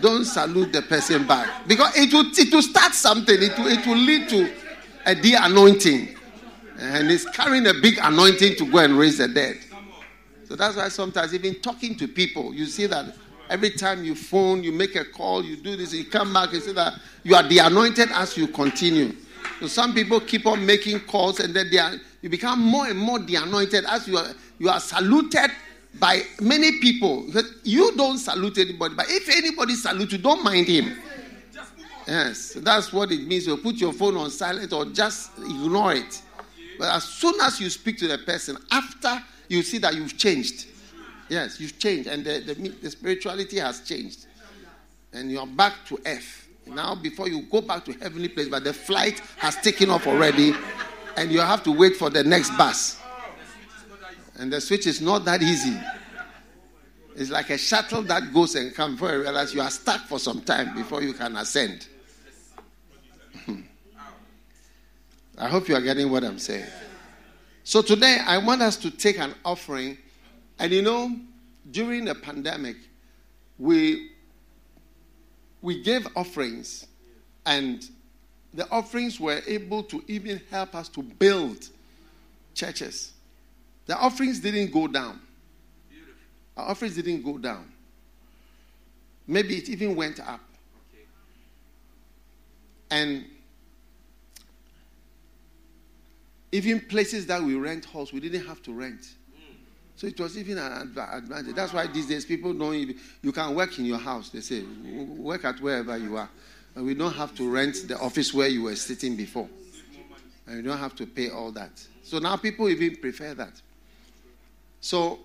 don't 0.01 0.25
salute 0.25 0.71
the 0.71 0.81
person 0.81 1.25
back. 1.27 1.67
Because 1.67 1.95
it 1.95 2.13
will, 2.13 2.25
it 2.33 2.53
will 2.53 2.61
start 2.61 2.93
something, 2.93 3.35
it 3.41 3.57
will, 3.57 3.67
it 3.67 3.85
will 3.85 3.97
lead 3.97 4.29
to 4.29 4.53
a 5.05 5.15
de 5.15 5.33
anointing. 5.35 6.15
And 6.77 7.11
it's 7.11 7.25
carrying 7.29 7.67
a 7.67 7.73
big 7.73 7.97
anointing 8.01 8.55
to 8.55 8.65
go 8.65 8.79
and 8.79 8.97
raise 8.97 9.17
the 9.17 9.27
dead. 9.27 9.57
So 10.47 10.55
that's 10.55 10.77
why 10.77 10.89
sometimes, 10.89 11.33
even 11.33 11.55
talking 11.55 11.95
to 11.97 12.07
people, 12.07 12.53
you 12.53 12.65
see 12.65 12.87
that 12.87 13.13
Every 13.49 13.71
time 13.71 14.03
you 14.03 14.15
phone, 14.15 14.63
you 14.63 14.71
make 14.71 14.95
a 14.95 15.03
call, 15.03 15.43
you 15.43 15.55
do 15.57 15.75
this, 15.75 15.93
you 15.93 16.05
come 16.05 16.33
back 16.33 16.53
and 16.53 16.61
say 16.61 16.73
that 16.73 16.93
you 17.23 17.35
are 17.35 17.43
the 17.43 17.59
anointed 17.59 18.09
as 18.11 18.37
you 18.37 18.47
continue. 18.47 19.13
So 19.59 19.67
some 19.67 19.93
people 19.93 20.19
keep 20.19 20.45
on 20.45 20.65
making 20.65 21.01
calls 21.01 21.39
and 21.39 21.53
then 21.53 21.69
they 21.71 21.79
are, 21.79 21.93
you 22.21 22.29
become 22.29 22.61
more 22.61 22.87
and 22.87 22.97
more 22.97 23.19
the 23.19 23.35
anointed 23.35 23.85
as 23.85 24.07
you 24.07 24.17
are, 24.17 24.27
you 24.59 24.69
are 24.69 24.79
saluted 24.79 25.49
by 25.99 26.21
many 26.39 26.79
people. 26.79 27.25
You 27.63 27.95
don't 27.95 28.19
salute 28.19 28.59
anybody, 28.59 28.93
but 28.95 29.07
if 29.09 29.27
anybody 29.35 29.73
salutes 29.75 30.11
you, 30.11 30.19
don't 30.19 30.43
mind 30.43 30.67
him. 30.67 30.97
Yes, 32.07 32.53
that's 32.57 32.93
what 32.93 33.11
it 33.11 33.27
means. 33.27 33.47
You 33.47 33.57
put 33.57 33.75
your 33.75 33.93
phone 33.93 34.17
on 34.17 34.29
silent 34.31 34.73
or 34.73 34.85
just 34.85 35.37
ignore 35.39 35.93
it. 35.93 36.21
But 36.77 36.95
as 36.95 37.03
soon 37.03 37.33
as 37.41 37.59
you 37.59 37.69
speak 37.69 37.97
to 37.99 38.07
the 38.07 38.19
person, 38.19 38.57
after 38.71 39.21
you 39.47 39.61
see 39.63 39.79
that 39.79 39.95
you've 39.95 40.17
changed, 40.17 40.67
Yes, 41.29 41.59
you've 41.59 41.77
changed, 41.77 42.09
and 42.09 42.25
the, 42.25 42.39
the, 42.39 42.53
the 42.53 42.89
spirituality 42.89 43.59
has 43.59 43.81
changed. 43.81 44.25
And 45.13 45.31
you're 45.31 45.48
back 45.48 45.74
to 45.88 46.00
earth. 46.05 46.48
Now, 46.65 46.95
before 46.95 47.27
you 47.27 47.43
go 47.43 47.62
back 47.62 47.86
to 47.86 47.93
heavenly 47.93 48.27
place, 48.29 48.48
but 48.48 48.63
the 48.63 48.74
flight 48.74 49.19
has 49.38 49.55
taken 49.57 49.89
off 49.89 50.07
already, 50.07 50.53
and 51.17 51.31
you 51.31 51.39
have 51.39 51.63
to 51.63 51.71
wait 51.71 51.95
for 51.95 52.09
the 52.09 52.24
next 52.24 52.55
bus. 52.57 53.00
And 54.38 54.51
the 54.51 54.62
switch 54.62 54.88
is 54.88 55.01
not 55.01 55.25
that 55.25 55.41
easy. 55.41 55.77
It's 57.15 57.29
like 57.29 57.50
a 57.50 57.57
shuttle 57.57 58.01
that 58.03 58.33
goes 58.33 58.55
and 58.55 58.74
comes 58.74 58.93
before 58.93 59.12
you 59.13 59.21
realize 59.21 59.53
you 59.53 59.62
are 59.62 59.69
stuck 59.69 60.01
for 60.01 60.19
some 60.19 60.41
time 60.41 60.74
before 60.74 61.03
you 61.03 61.13
can 61.13 61.36
ascend. 61.36 61.86
I 65.38 65.48
hope 65.50 65.67
you 65.67 65.75
are 65.75 65.81
getting 65.81 66.09
what 66.09 66.24
I'm 66.24 66.39
saying. 66.39 66.65
So 67.65 67.81
today 67.81 68.19
I 68.25 68.38
want 68.38 68.62
us 68.62 68.77
to 68.77 68.89
take 68.89 69.19
an 69.19 69.36
offering. 69.43 69.98
And 70.59 70.73
you 70.73 70.81
know, 70.81 71.15
during 71.71 72.05
the 72.05 72.15
pandemic, 72.15 72.75
we 73.57 74.11
we 75.61 75.81
gave 75.81 76.07
offerings 76.15 76.87
and 77.45 77.89
the 78.53 78.69
offerings 78.69 79.19
were 79.19 79.41
able 79.47 79.83
to 79.83 80.03
even 80.07 80.41
help 80.49 80.75
us 80.75 80.89
to 80.89 81.03
build 81.03 81.69
churches. 82.53 83.13
The 83.85 83.97
offerings 83.97 84.39
didn't 84.39 84.71
go 84.71 84.87
down. 84.87 85.19
Our 86.55 86.69
offerings 86.69 86.95
didn't 86.95 87.23
go 87.23 87.37
down. 87.37 87.71
Maybe 89.27 89.57
it 89.57 89.69
even 89.69 89.95
went 89.95 90.19
up. 90.19 90.41
And 92.91 93.25
even 96.51 96.81
places 96.81 97.27
that 97.27 97.41
we 97.41 97.55
rent 97.55 97.85
halls, 97.85 98.11
we 98.11 98.19
didn't 98.19 98.45
have 98.47 98.63
to 98.63 98.73
rent. 98.73 99.05
So 99.99 100.07
it 100.07 100.17
was 100.17 100.37
even 100.37 100.57
an 100.57 100.95
advantage. 100.97 101.53
That's 101.53 101.73
why 101.73 101.85
these 101.85 102.07
days 102.07 102.23
people 102.23 102.53
don't 102.53 102.73
even, 102.73 102.95
you 103.21 103.33
can 103.33 103.53
work 103.53 103.77
in 103.79 103.83
your 103.83 103.97
house. 103.97 104.29
They 104.29 104.39
say, 104.39 104.63
work 104.63 105.43
at 105.43 105.59
wherever 105.59 105.97
you 105.97 106.15
are. 106.15 106.29
And 106.75 106.85
we 106.85 106.93
don't 106.93 107.11
have 107.11 107.35
to 107.35 107.49
rent 107.49 107.85
the 107.85 107.99
office 107.99 108.33
where 108.33 108.47
you 108.47 108.63
were 108.63 108.77
sitting 108.77 109.17
before. 109.17 109.49
And 110.47 110.55
you 110.55 110.63
don't 110.63 110.77
have 110.77 110.95
to 110.95 111.05
pay 111.05 111.31
all 111.31 111.51
that. 111.51 111.85
So 112.03 112.17
now 112.17 112.37
people 112.37 112.69
even 112.69 112.95
prefer 112.95 113.33
that. 113.33 113.61
So 114.79 115.19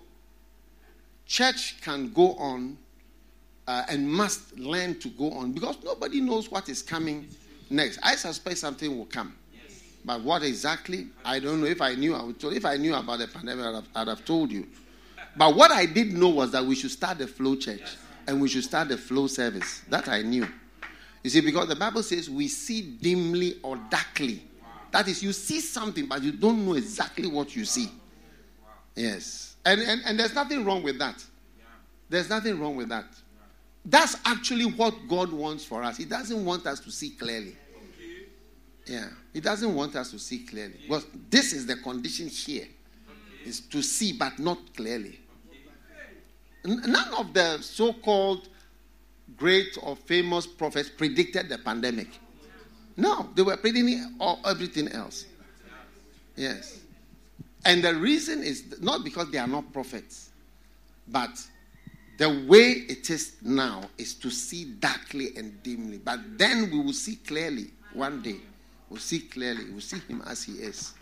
church 1.25 1.79
can 1.81 2.11
go 2.11 2.33
on 2.33 2.77
uh, 3.67 3.83
and 3.87 4.11
must 4.11 4.59
learn 4.59 4.99
to 4.99 5.07
go 5.07 5.31
on 5.31 5.53
because 5.53 5.77
nobody 5.85 6.19
knows 6.19 6.51
what 6.51 6.67
is 6.67 6.81
coming 6.81 7.29
next. 7.69 7.97
I 8.03 8.17
suspect 8.17 8.57
something 8.57 8.97
will 8.97 9.05
come. 9.05 9.35
But 10.05 10.21
what 10.21 10.43
exactly? 10.43 11.07
I 11.25 11.39
don't 11.39 11.61
know. 11.61 11.67
If 11.67 11.81
I 11.81 11.95
knew, 11.95 12.13
I 12.13 12.23
would. 12.23 12.41
If 12.43 12.63
I 12.63 12.77
knew 12.77 12.93
about 12.93 13.19
the 13.19 13.27
pandemic, 13.27 13.65
I'd 13.65 13.75
have, 13.75 13.87
I'd 13.95 14.07
have 14.07 14.23
told 14.23 14.51
you. 14.51 14.67
But 15.35 15.55
what 15.55 15.71
I 15.71 15.87
did 15.87 16.13
know 16.13 16.29
was 16.29 16.51
that 16.51 16.63
we 16.63 16.75
should 16.75 16.91
start 16.91 17.17
the 17.17 17.27
flow 17.27 17.55
church 17.55 17.97
and 18.27 18.39
we 18.39 18.47
should 18.47 18.63
start 18.63 18.87
the 18.89 18.97
flow 18.97 19.25
service. 19.25 19.81
That 19.89 20.07
I 20.07 20.21
knew. 20.21 20.47
You 21.23 21.29
see, 21.31 21.41
because 21.41 21.67
the 21.67 21.75
Bible 21.75 22.03
says 22.03 22.29
we 22.29 22.47
see 22.47 22.97
dimly 23.01 23.57
or 23.63 23.77
darkly. 23.89 24.43
That 24.91 25.07
is, 25.07 25.23
you 25.23 25.33
see 25.33 25.59
something, 25.59 26.05
but 26.05 26.21
you 26.21 26.31
don't 26.31 26.65
know 26.65 26.75
exactly 26.75 27.27
what 27.27 27.55
you 27.55 27.65
see. 27.65 27.89
Yes. 28.95 29.55
And, 29.65 29.81
and, 29.81 30.01
and 30.05 30.19
there's 30.19 30.35
nothing 30.35 30.63
wrong 30.63 30.83
with 30.83 30.99
that. 30.99 31.21
There's 32.07 32.29
nothing 32.29 32.59
wrong 32.59 32.75
with 32.75 32.89
that. 32.89 33.05
That's 33.83 34.15
actually 34.23 34.65
what 34.65 34.93
God 35.09 35.33
wants 35.33 35.65
for 35.65 35.83
us. 35.83 35.97
He 35.97 36.05
doesn't 36.05 36.45
want 36.45 36.65
us 36.67 36.79
to 36.81 36.91
see 36.91 37.09
clearly. 37.09 37.55
Yeah. 38.85 39.07
He 39.33 39.41
doesn't 39.41 39.73
want 39.73 39.95
us 39.95 40.11
to 40.11 40.19
see 40.19 40.39
clearly. 40.39 40.75
Because 40.83 41.07
this 41.29 41.53
is 41.53 41.65
the 41.65 41.75
condition 41.77 42.27
here. 42.27 42.65
here. 42.65 42.69
Is 43.45 43.59
to 43.61 43.81
see 43.81 44.13
but 44.13 44.39
not 44.39 44.57
clearly. 44.75 45.19
None 46.63 47.13
of 47.13 47.33
the 47.33 47.59
so-called 47.61 48.49
great 49.37 49.77
or 49.81 49.95
famous 49.95 50.47
prophets 50.47 50.89
predicted 50.89 51.49
the 51.49 51.57
pandemic. 51.59 52.07
No, 52.97 53.29
they 53.35 53.41
were 53.41 53.57
predicting 53.57 54.15
all, 54.19 54.39
everything 54.45 54.87
else. 54.89 55.25
Yes. 56.35 56.79
And 57.65 57.83
the 57.83 57.93
reason 57.95 58.43
is 58.43 58.79
not 58.81 59.03
because 59.03 59.29
they 59.31 59.37
are 59.37 59.47
not 59.47 59.71
prophets, 59.73 60.29
but 61.07 61.29
the 62.17 62.45
way 62.47 62.85
it 62.87 63.09
is 63.09 63.35
now 63.41 63.83
is 63.97 64.13
to 64.15 64.29
see 64.29 64.65
darkly 64.79 65.35
and 65.35 65.61
dimly. 65.63 65.97
But 65.97 66.37
then 66.37 66.71
we 66.71 66.79
will 66.79 66.93
see 66.93 67.17
clearly 67.17 67.67
one 67.93 68.21
day. 68.21 68.37
We'll 68.89 68.99
see 68.99 69.19
clearly. 69.19 69.65
We'll 69.71 69.81
see 69.81 69.99
him 70.07 70.21
as 70.25 70.43
he 70.43 70.53
is. 70.53 70.93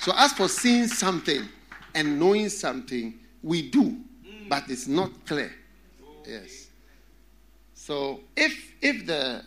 So, 0.00 0.12
as 0.16 0.32
for 0.32 0.48
seeing 0.48 0.86
something 0.88 1.42
and 1.94 2.18
knowing 2.18 2.48
something, 2.48 3.14
we 3.42 3.70
do, 3.70 3.96
but 4.48 4.64
it's 4.68 4.86
not 4.86 5.10
clear. 5.26 5.52
Yes. 6.26 6.68
So, 7.74 8.20
if 8.36 8.72
if 8.82 9.06
the 9.06 9.42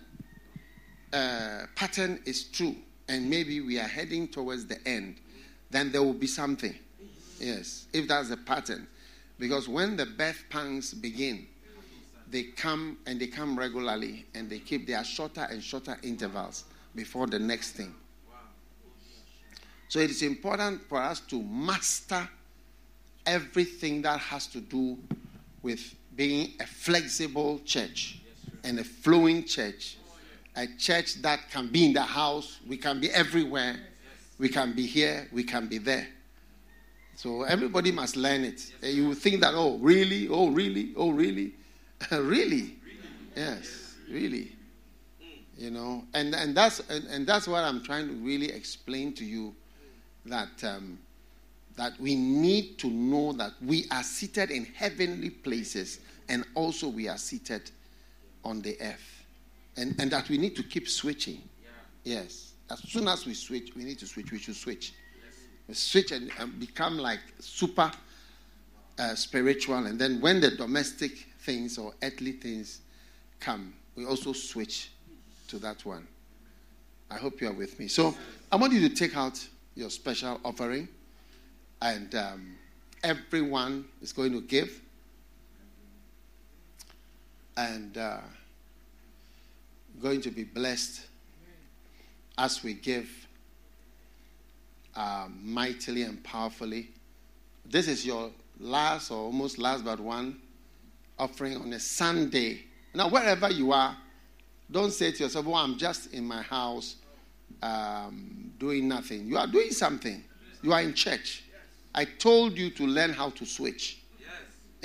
uh, 1.13 1.65
pattern 1.75 2.21
is 2.25 2.43
true, 2.45 2.75
and 3.07 3.29
maybe 3.29 3.61
we 3.61 3.79
are 3.79 3.87
heading 3.87 4.27
towards 4.27 4.65
the 4.65 4.87
end, 4.87 5.17
then 5.69 5.91
there 5.91 6.01
will 6.01 6.13
be 6.13 6.27
something. 6.27 6.75
Yes, 7.39 7.87
if 7.93 8.07
that's 8.07 8.29
the 8.29 8.37
pattern. 8.37 8.87
Because 9.37 9.69
when 9.69 9.95
the 9.95 10.05
birth 10.05 10.43
pangs 10.49 10.93
begin, 10.93 11.47
they 12.29 12.43
come 12.43 12.97
and 13.05 13.19
they 13.19 13.27
come 13.27 13.57
regularly 13.57 14.25
and 14.35 14.49
they 14.49 14.59
keep 14.59 14.85
their 14.85 15.03
shorter 15.03 15.47
and 15.49 15.63
shorter 15.63 15.97
intervals 16.03 16.65
before 16.99 17.27
the 17.27 17.39
next 17.39 17.71
thing. 17.71 17.95
So 19.87 19.99
it 19.99 20.11
is 20.11 20.21
important 20.21 20.81
for 20.81 21.01
us 21.01 21.21
to 21.31 21.41
master 21.41 22.27
everything 23.25 24.01
that 24.01 24.19
has 24.19 24.47
to 24.47 24.59
do 24.59 24.97
with 25.61 25.95
being 26.17 26.51
a 26.59 26.67
flexible 26.67 27.61
church 27.63 28.19
and 28.65 28.79
a 28.79 28.83
flowing 28.83 29.45
church. 29.45 29.95
A 30.57 30.67
church 30.77 31.21
that 31.21 31.49
can 31.49 31.67
be 31.67 31.85
in 31.85 31.93
the 31.93 32.01
house, 32.01 32.59
we 32.67 32.75
can 32.75 32.99
be 32.99 33.09
everywhere, 33.11 33.77
we 34.37 34.49
can 34.49 34.73
be 34.73 34.85
here, 34.85 35.29
we 35.31 35.43
can 35.43 35.67
be 35.67 35.77
there. 35.77 36.05
So 37.15 37.43
everybody 37.43 37.93
must 37.93 38.17
learn 38.17 38.43
it. 38.43 38.73
You 38.83 39.13
think 39.15 39.39
that, 39.39 39.53
oh, 39.55 39.77
really? 39.77 40.27
Oh, 40.27 40.49
really? 40.49 40.91
Oh, 40.97 41.11
really? 41.11 41.53
really? 42.11 42.75
Yes, 43.37 43.95
really. 44.11 44.58
You 45.59 45.71
know, 45.71 46.05
and, 46.13 46.33
and 46.33 46.55
that's 46.55 46.79
and, 46.89 47.05
and, 47.07 47.27
that's 47.27 47.45
what 47.45 47.65
I'm 47.65 47.83
trying 47.83 48.07
to 48.07 48.13
really 48.13 48.49
explain 48.49 49.11
to 49.15 49.25
you 49.25 49.53
that 50.25 50.63
um, 50.63 50.97
that 51.75 51.99
we 51.99 52.15
need 52.15 52.77
to 52.77 52.87
know 52.87 53.33
that 53.33 53.51
we 53.61 53.85
are 53.91 54.03
seated 54.03 54.51
in 54.51 54.63
heavenly 54.63 55.29
places 55.29 55.99
and 56.29 56.45
also 56.55 56.87
we 56.87 57.09
are 57.09 57.17
seated 57.17 57.71
on 58.45 58.61
the 58.61 58.77
earth. 58.79 59.25
And, 59.75 59.95
and 59.99 60.09
that 60.11 60.29
we 60.29 60.37
need 60.37 60.55
to 60.55 60.63
keep 60.63 60.87
switching. 60.87 61.41
Yeah. 61.61 62.19
Yes. 62.21 62.53
As 62.69 62.79
soon 62.79 63.09
as 63.09 63.25
we 63.25 63.33
switch, 63.33 63.75
we 63.75 63.83
need 63.83 63.99
to 63.99 64.07
switch. 64.07 64.31
We 64.31 64.39
should 64.39 64.55
switch. 64.55 64.93
Yes. 65.67 65.79
Switch 65.79 66.11
and, 66.11 66.31
and, 66.39 66.57
become 66.59 66.97
like 66.97 67.19
super 67.39 67.91
uh, 68.97 69.15
spiritual. 69.15 69.85
And 69.85 69.99
then 69.99 70.21
when 70.21 70.39
the 70.39 70.51
domestic 70.51 71.27
things 71.41 71.77
or 71.77 71.93
earthly 72.01 72.33
things 72.33 72.79
come, 73.39 73.73
we 73.95 74.05
also 74.05 74.33
switch 74.33 74.91
to 75.49 75.59
that 75.59 75.85
one. 75.85 76.07
I 77.11 77.17
hope 77.17 77.41
you 77.41 77.49
are 77.49 77.53
with 77.53 77.79
me. 77.79 77.87
So 77.87 78.15
I 78.51 78.55
want 78.55 78.73
you 78.73 78.87
to 78.87 78.95
take 78.95 79.17
out 79.17 79.45
your 79.75 79.89
special 79.89 80.39
offering, 80.43 80.87
and 81.81 82.13
um, 82.15 82.55
everyone 83.03 83.85
is 84.01 84.13
going 84.13 84.31
to 84.31 84.41
give. 84.41 84.81
And 87.57 87.97
uh, 87.97 88.19
going 90.01 90.21
to 90.21 90.31
be 90.31 90.45
blessed 90.45 91.01
as 92.37 92.63
we 92.63 92.73
give 92.73 93.09
uh, 94.95 95.27
mightily 95.41 96.03
and 96.03 96.23
powerfully. 96.23 96.89
This 97.65 97.87
is 97.87 98.05
your 98.05 98.31
last 98.59 99.11
or 99.11 99.17
almost 99.17 99.57
last 99.57 99.83
but 99.83 99.99
one 99.99 100.39
offering 101.17 101.57
on 101.57 101.73
a 101.73 101.79
Sunday. 101.79 102.63
Now, 102.93 103.09
wherever 103.09 103.51
you 103.51 103.73
are, 103.73 103.95
don't 104.71 104.91
say 104.91 105.11
to 105.11 105.23
yourself, 105.23 105.45
well, 105.45 105.55
I'm 105.55 105.77
just 105.77 106.13
in 106.13 106.25
my 106.25 106.41
house 106.41 106.95
um, 107.61 108.51
doing 108.59 108.87
nothing. 108.87 109.27
You 109.27 109.37
are 109.37 109.47
doing 109.47 109.71
something. 109.71 110.23
You 110.61 110.73
are 110.73 110.81
in 110.81 110.93
church. 110.93 111.43
I 111.95 112.05
told 112.05 112.57
you 112.57 112.69
to 112.71 112.85
learn 112.85 113.11
how 113.11 113.31
to 113.31 113.45
switch. 113.45 114.03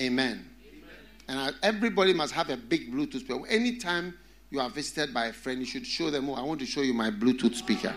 Amen. 0.00 0.48
And 1.28 1.38
I, 1.38 1.50
everybody 1.62 2.12
must 2.12 2.32
have 2.32 2.50
a 2.50 2.56
big 2.56 2.92
Bluetooth 2.92 3.20
speaker. 3.20 3.46
Anytime 3.48 4.16
you 4.50 4.60
are 4.60 4.70
visited 4.70 5.12
by 5.12 5.26
a 5.26 5.32
friend, 5.32 5.60
you 5.60 5.66
should 5.66 5.86
show 5.86 6.10
them, 6.10 6.28
oh, 6.28 6.34
I 6.34 6.42
want 6.42 6.60
to 6.60 6.66
show 6.66 6.80
you 6.80 6.94
my 6.94 7.10
Bluetooth 7.10 7.54
speaker. 7.54 7.94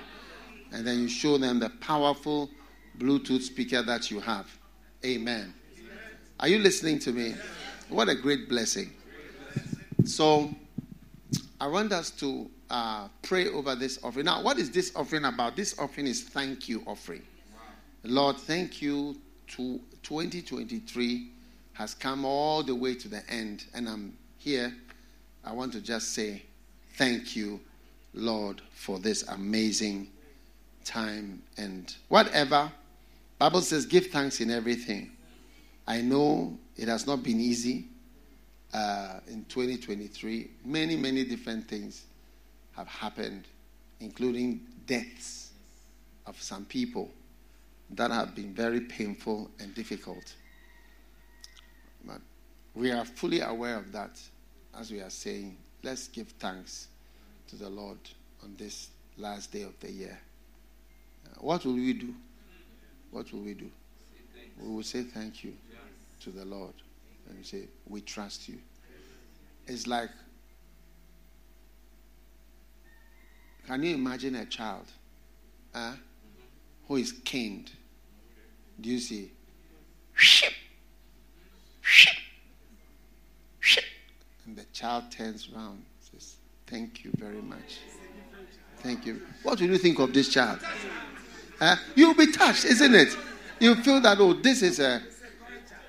And 0.72 0.86
then 0.86 1.00
you 1.00 1.08
show 1.08 1.38
them 1.38 1.60
the 1.60 1.70
powerful 1.70 2.50
Bluetooth 2.98 3.42
speaker 3.42 3.82
that 3.84 4.12
you 4.12 4.20
have. 4.20 4.48
Amen. 5.06 5.54
Are 6.40 6.48
you 6.48 6.60
listening 6.60 7.00
to 7.00 7.12
me? 7.12 7.36
What 7.90 8.10
a 8.10 8.16
great 8.16 8.50
blessing. 8.50 8.92
So, 10.04 10.54
I 11.60 11.68
want 11.68 11.92
us 11.92 12.12
to 12.12 12.50
uh, 12.70 13.08
pray 13.24 13.50
over 13.50 13.76
this 13.76 14.00
offering. 14.04 14.26
Now, 14.26 14.44
what 14.44 14.60
is 14.60 14.70
this 14.70 14.92
offering 14.96 15.26
about? 15.26 15.56
This 15.56 15.78
offering 15.80 16.06
is 16.06 16.22
thank 16.22 16.70
you 16.70 16.84
offering. 16.86 17.24
Wow. 17.54 17.62
Lord, 18.04 18.38
thank 18.38 18.82
you 18.82 19.18
to 19.48 19.80
2023 20.04 21.32
has 21.74 21.94
come 21.94 22.26
all 22.26 22.64
the 22.64 22.76
way 22.76 22.96
to 22.96 23.08
the 23.08 23.28
end, 23.30 23.66
and 23.74 23.88
I'm 23.88 24.18
here. 24.38 24.74
I 25.44 25.54
want 25.54 25.72
to 25.74 25.82
just 25.82 26.14
say 26.14 26.44
thank 26.96 27.36
you, 27.36 27.60
Lord, 28.14 28.62
for 28.72 29.00
this 29.00 29.24
amazing 29.24 30.10
time 30.84 31.42
and 31.58 31.94
whatever. 32.08 32.72
Bible 33.40 33.62
says, 33.62 33.86
give 33.86 34.08
thanks 34.08 34.42
in 34.42 34.50
everything. 34.50 35.12
I 35.88 36.02
know 36.02 36.58
it 36.76 36.88
has 36.88 37.08
not 37.08 37.24
been 37.24 37.40
easy 37.40 37.86
uh, 38.74 39.20
in 39.28 39.46
2023, 39.46 40.50
many, 40.66 40.96
many 40.96 41.24
different 41.24 41.68
things 41.68 42.06
have 42.76 42.88
happened, 42.88 43.46
including 44.00 44.62
deaths. 44.86 45.48
of 46.28 46.40
some 46.42 46.66
people 46.66 47.10
that 47.92 48.12
have 48.12 48.36
been 48.36 48.54
very 48.54 48.82
painful 48.82 49.50
and 49.60 49.74
difficult. 49.74 50.36
But 52.06 52.20
we 52.76 52.92
are 52.92 53.06
fully 53.06 53.40
aware 53.40 53.78
of 53.78 53.92
that 53.94 54.20
as 54.78 54.92
we 54.92 55.00
are 55.00 55.10
saying, 55.10 55.58
let's 55.84 56.08
give 56.10 56.28
thanks 56.40 56.90
to 57.48 57.56
the 57.56 57.70
Lord 57.70 57.98
on 58.44 58.54
this 58.58 58.90
last 59.18 59.52
day 59.52 59.64
of 59.64 59.80
the 59.80 59.92
year. 59.92 60.20
Uh, 61.26 61.30
what 61.40 61.66
will 61.66 61.74
we 61.74 61.94
do? 61.94 62.14
What 63.12 63.32
will 63.32 63.40
we 63.40 63.54
do? 63.54 63.72
We 64.62 64.76
will 64.76 64.84
say 64.84 65.04
thank 65.04 65.44
you 65.44 65.54
to 66.22 66.30
the 66.30 66.46
Lord. 66.46 66.74
And 67.30 67.46
say, 67.46 67.68
We 67.88 68.02
trust 68.02 68.48
you. 68.50 68.58
It's 69.68 69.86
like, 69.86 70.10
can 73.68 73.84
you 73.84 73.96
imagine 73.96 74.36
a 74.36 74.46
child 74.46 74.86
uh, 75.76 75.94
who 76.88 76.96
is 76.96 77.12
caned? 77.26 77.72
Do 78.80 78.90
you 78.90 79.00
see? 79.00 79.32
And 84.46 84.56
the 84.56 84.64
child 84.72 85.12
turns 85.12 85.50
around 85.54 85.84
says, 86.00 86.38
Thank 86.66 87.04
you 87.04 87.12
very 87.18 87.42
much. 87.42 87.80
Thank 88.78 89.06
you. 89.06 89.22
What 89.44 89.60
will 89.60 89.68
you 89.68 89.78
think 89.78 90.00
of 90.00 90.14
this 90.14 90.30
child? 90.30 90.60
You'll 91.96 92.14
be 92.14 92.32
touched, 92.32 92.66
isn't 92.66 92.96
it? 92.96 93.18
You 93.60 93.76
feel 93.76 94.00
that, 94.02 94.20
oh, 94.20 94.34
this 94.34 94.62
is 94.62 94.80
a, 94.80 95.02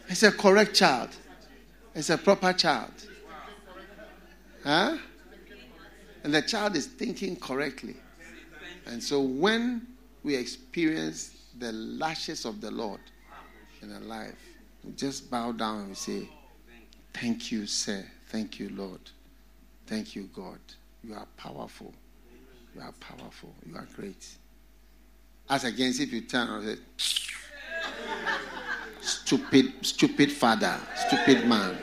it's 0.09 0.23
a 0.23 0.33
correct 0.33 0.75
child. 0.75 1.11
It's 1.99 2.11
a 2.11 2.17
proper 2.17 2.53
child. 2.53 2.93
Huh? 4.63 4.99
And 6.23 6.33
the 6.33 6.43
child 6.43 6.77
is 6.77 6.87
thinking 6.87 7.35
correctly. 7.35 7.97
And 8.87 9.03
so 9.03 9.21
when 9.21 9.85
we 10.23 10.37
experience 10.37 11.35
the 11.59 11.73
lashes 11.73 12.45
of 12.45 12.61
the 12.61 12.71
Lord 12.71 13.01
in 13.83 13.93
our 13.93 14.01
life, 14.01 14.39
we 14.85 14.93
just 14.93 15.29
bow 15.29 15.51
down 15.51 15.81
and 15.81 15.89
we 15.89 15.95
say, 15.97 16.29
Thank 17.15 17.51
you, 17.51 17.67
sir. 17.67 18.05
Thank 18.29 18.61
you, 18.61 18.69
Lord. 18.77 19.01
Thank 19.89 20.15
you, 20.15 20.31
God. 20.33 20.61
You 21.03 21.15
are 21.15 21.27
powerful. 21.37 21.93
You 22.77 22.81
are 22.83 22.93
powerful. 23.01 23.53
You 23.69 23.75
are 23.75 23.89
great. 23.97 24.25
As 25.51 25.65
against 25.65 25.99
if 25.99 26.13
you 26.13 26.21
turn 26.21 26.49
and 26.49 26.79
say, 26.79 26.83
stupid, 29.01 29.73
stupid 29.83 30.31
father, 30.31 30.79
stupid 30.95 31.49
man, 31.49 31.77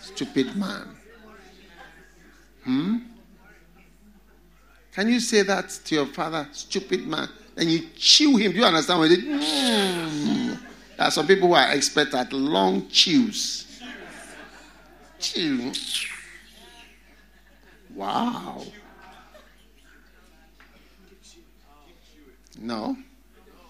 stupid 0.00 0.56
man. 0.56 0.88
Hmm? 2.64 2.96
Can 4.92 5.08
you 5.08 5.20
say 5.20 5.42
that 5.42 5.68
to 5.84 5.94
your 5.94 6.06
father, 6.06 6.48
stupid 6.52 7.06
man? 7.06 7.28
And 7.56 7.70
you 7.70 7.88
chew 7.96 8.36
him. 8.36 8.52
Do 8.52 8.58
you 8.58 8.64
understand 8.64 9.00
what 9.00 9.10
it 9.10 9.20
is? 9.20 9.44
Mm. 9.44 10.58
There 10.96 11.06
are 11.06 11.10
some 11.10 11.26
people 11.26 11.48
who 11.48 11.54
are 11.54 11.68
expert 11.70 12.12
at 12.14 12.32
long 12.32 12.88
chews. 12.88 13.80
Chew. 15.18 15.72
Wow. 17.94 18.62
No. 22.58 22.96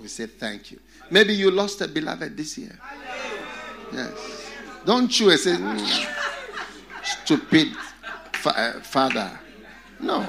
We 0.01 0.09
say 0.09 0.27
thank 0.27 0.73
you. 0.73 0.81
Maybe 1.11 1.35
you 1.35 1.51
lost 1.51 1.81
a 1.81 1.88
beloved 1.88 2.37
this 2.37 2.57
year. 2.57 2.79
Yes. 3.93 4.39
Don't 4.85 5.09
chew 5.09 5.31
and 5.31 5.38
say, 5.38 5.53
mm, 5.53 6.09
stupid 7.03 7.69
fa- 8.33 8.59
uh, 8.59 8.81
father. 8.81 9.38
No. 10.01 10.27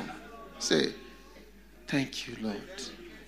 Say, 0.60 0.94
thank 1.88 2.28
you, 2.28 2.36
Lord. 2.42 2.62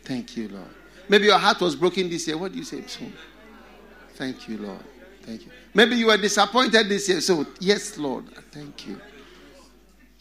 Thank 0.03 0.35
you, 0.37 0.49
Lord. 0.49 0.67
Maybe 1.09 1.25
your 1.25 1.37
heart 1.37 1.61
was 1.61 1.75
broken 1.75 2.09
this 2.09 2.27
year. 2.27 2.37
What 2.37 2.51
do 2.51 2.57
you 2.57 2.63
say? 2.63 2.85
So, 2.87 3.05
thank 4.15 4.47
you, 4.47 4.57
Lord. 4.57 4.83
Thank 5.23 5.45
you. 5.45 5.51
Maybe 5.73 5.95
you 5.95 6.07
were 6.07 6.17
disappointed 6.17 6.89
this 6.89 7.07
year. 7.07 7.21
So, 7.21 7.45
yes, 7.59 7.97
Lord. 7.97 8.25
Thank 8.51 8.87
you. 8.87 8.99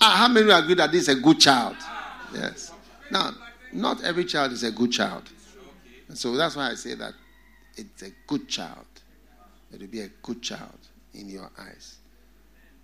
Ah, 0.00 0.16
how 0.16 0.28
many 0.28 0.50
agree 0.50 0.74
that 0.74 0.90
this 0.92 1.08
is 1.08 1.08
a 1.16 1.20
good 1.20 1.40
child? 1.40 1.76
Yes. 2.34 2.72
Now, 3.10 3.32
not 3.72 4.02
every 4.04 4.24
child 4.24 4.52
is 4.52 4.62
a 4.62 4.70
good 4.70 4.92
child. 4.92 5.24
So 6.14 6.36
that's 6.36 6.56
why 6.56 6.70
I 6.70 6.74
say 6.74 6.94
that 6.94 7.14
it's 7.76 8.02
a 8.02 8.10
good 8.26 8.48
child. 8.48 8.86
It 9.72 9.80
will 9.80 9.86
be 9.86 10.00
a 10.00 10.08
good 10.22 10.42
child 10.42 10.78
in 11.14 11.28
your 11.28 11.50
eyes. 11.58 11.98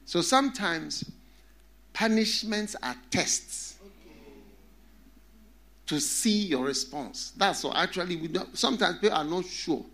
So 0.04 0.20
sometimes 0.20 1.10
punishments 1.92 2.76
are 2.82 2.96
tests 3.10 3.76
to 5.86 5.98
see 5.98 6.46
your 6.46 6.64
response. 6.64 7.32
That's 7.36 7.64
all. 7.64 7.74
Actually, 7.74 8.16
we 8.16 8.28
don't, 8.28 8.56
sometimes 8.56 8.98
people 8.98 9.16
are 9.16 9.24
not 9.24 9.44
sure. 9.44 9.84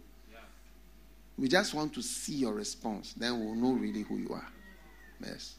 We 1.37 1.49
just 1.49 1.75
want 1.75 1.95
to 1.95 2.03
see 2.03 2.35
your 2.35 2.53
response. 2.53 3.13
Then 3.13 3.45
we'll 3.45 3.55
know 3.55 3.73
really 3.73 4.03
who 4.03 4.19
you 4.19 4.31
are. 4.33 4.49
Yes. 5.21 5.55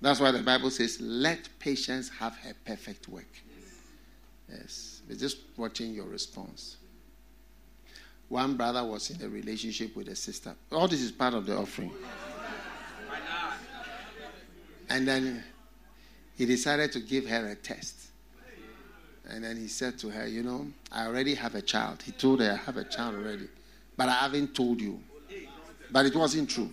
That's 0.00 0.20
why 0.20 0.30
the 0.30 0.42
Bible 0.42 0.70
says, 0.70 1.00
let 1.00 1.48
patience 1.58 2.08
have 2.10 2.36
her 2.38 2.52
perfect 2.64 3.08
work. 3.08 3.28
Yes. 4.48 5.02
We're 5.08 5.16
just 5.16 5.38
watching 5.56 5.94
your 5.94 6.06
response. 6.06 6.76
One 8.28 8.56
brother 8.56 8.84
was 8.84 9.10
in 9.10 9.22
a 9.22 9.28
relationship 9.28 9.94
with 9.94 10.08
a 10.08 10.16
sister. 10.16 10.54
All 10.72 10.88
this 10.88 11.00
is 11.00 11.12
part 11.12 11.34
of 11.34 11.46
the 11.46 11.56
offering. 11.56 11.92
And 14.88 15.06
then 15.06 15.44
he 16.36 16.46
decided 16.46 16.92
to 16.92 17.00
give 17.00 17.26
her 17.26 17.48
a 17.48 17.54
test. 17.54 17.94
And 19.28 19.42
then 19.42 19.56
he 19.56 19.68
said 19.68 19.98
to 19.98 20.08
her, 20.10 20.26
You 20.26 20.42
know, 20.42 20.66
I 20.92 21.06
already 21.06 21.34
have 21.34 21.54
a 21.54 21.62
child. 21.62 22.02
He 22.02 22.12
told 22.12 22.40
her, 22.40 22.52
I 22.52 22.56
have 22.56 22.76
a 22.76 22.84
child 22.84 23.16
already. 23.16 23.48
But 23.96 24.08
I 24.08 24.12
haven't 24.12 24.54
told 24.54 24.80
you. 24.80 25.00
But 25.90 26.06
it 26.06 26.14
wasn't 26.14 26.50
true. 26.50 26.70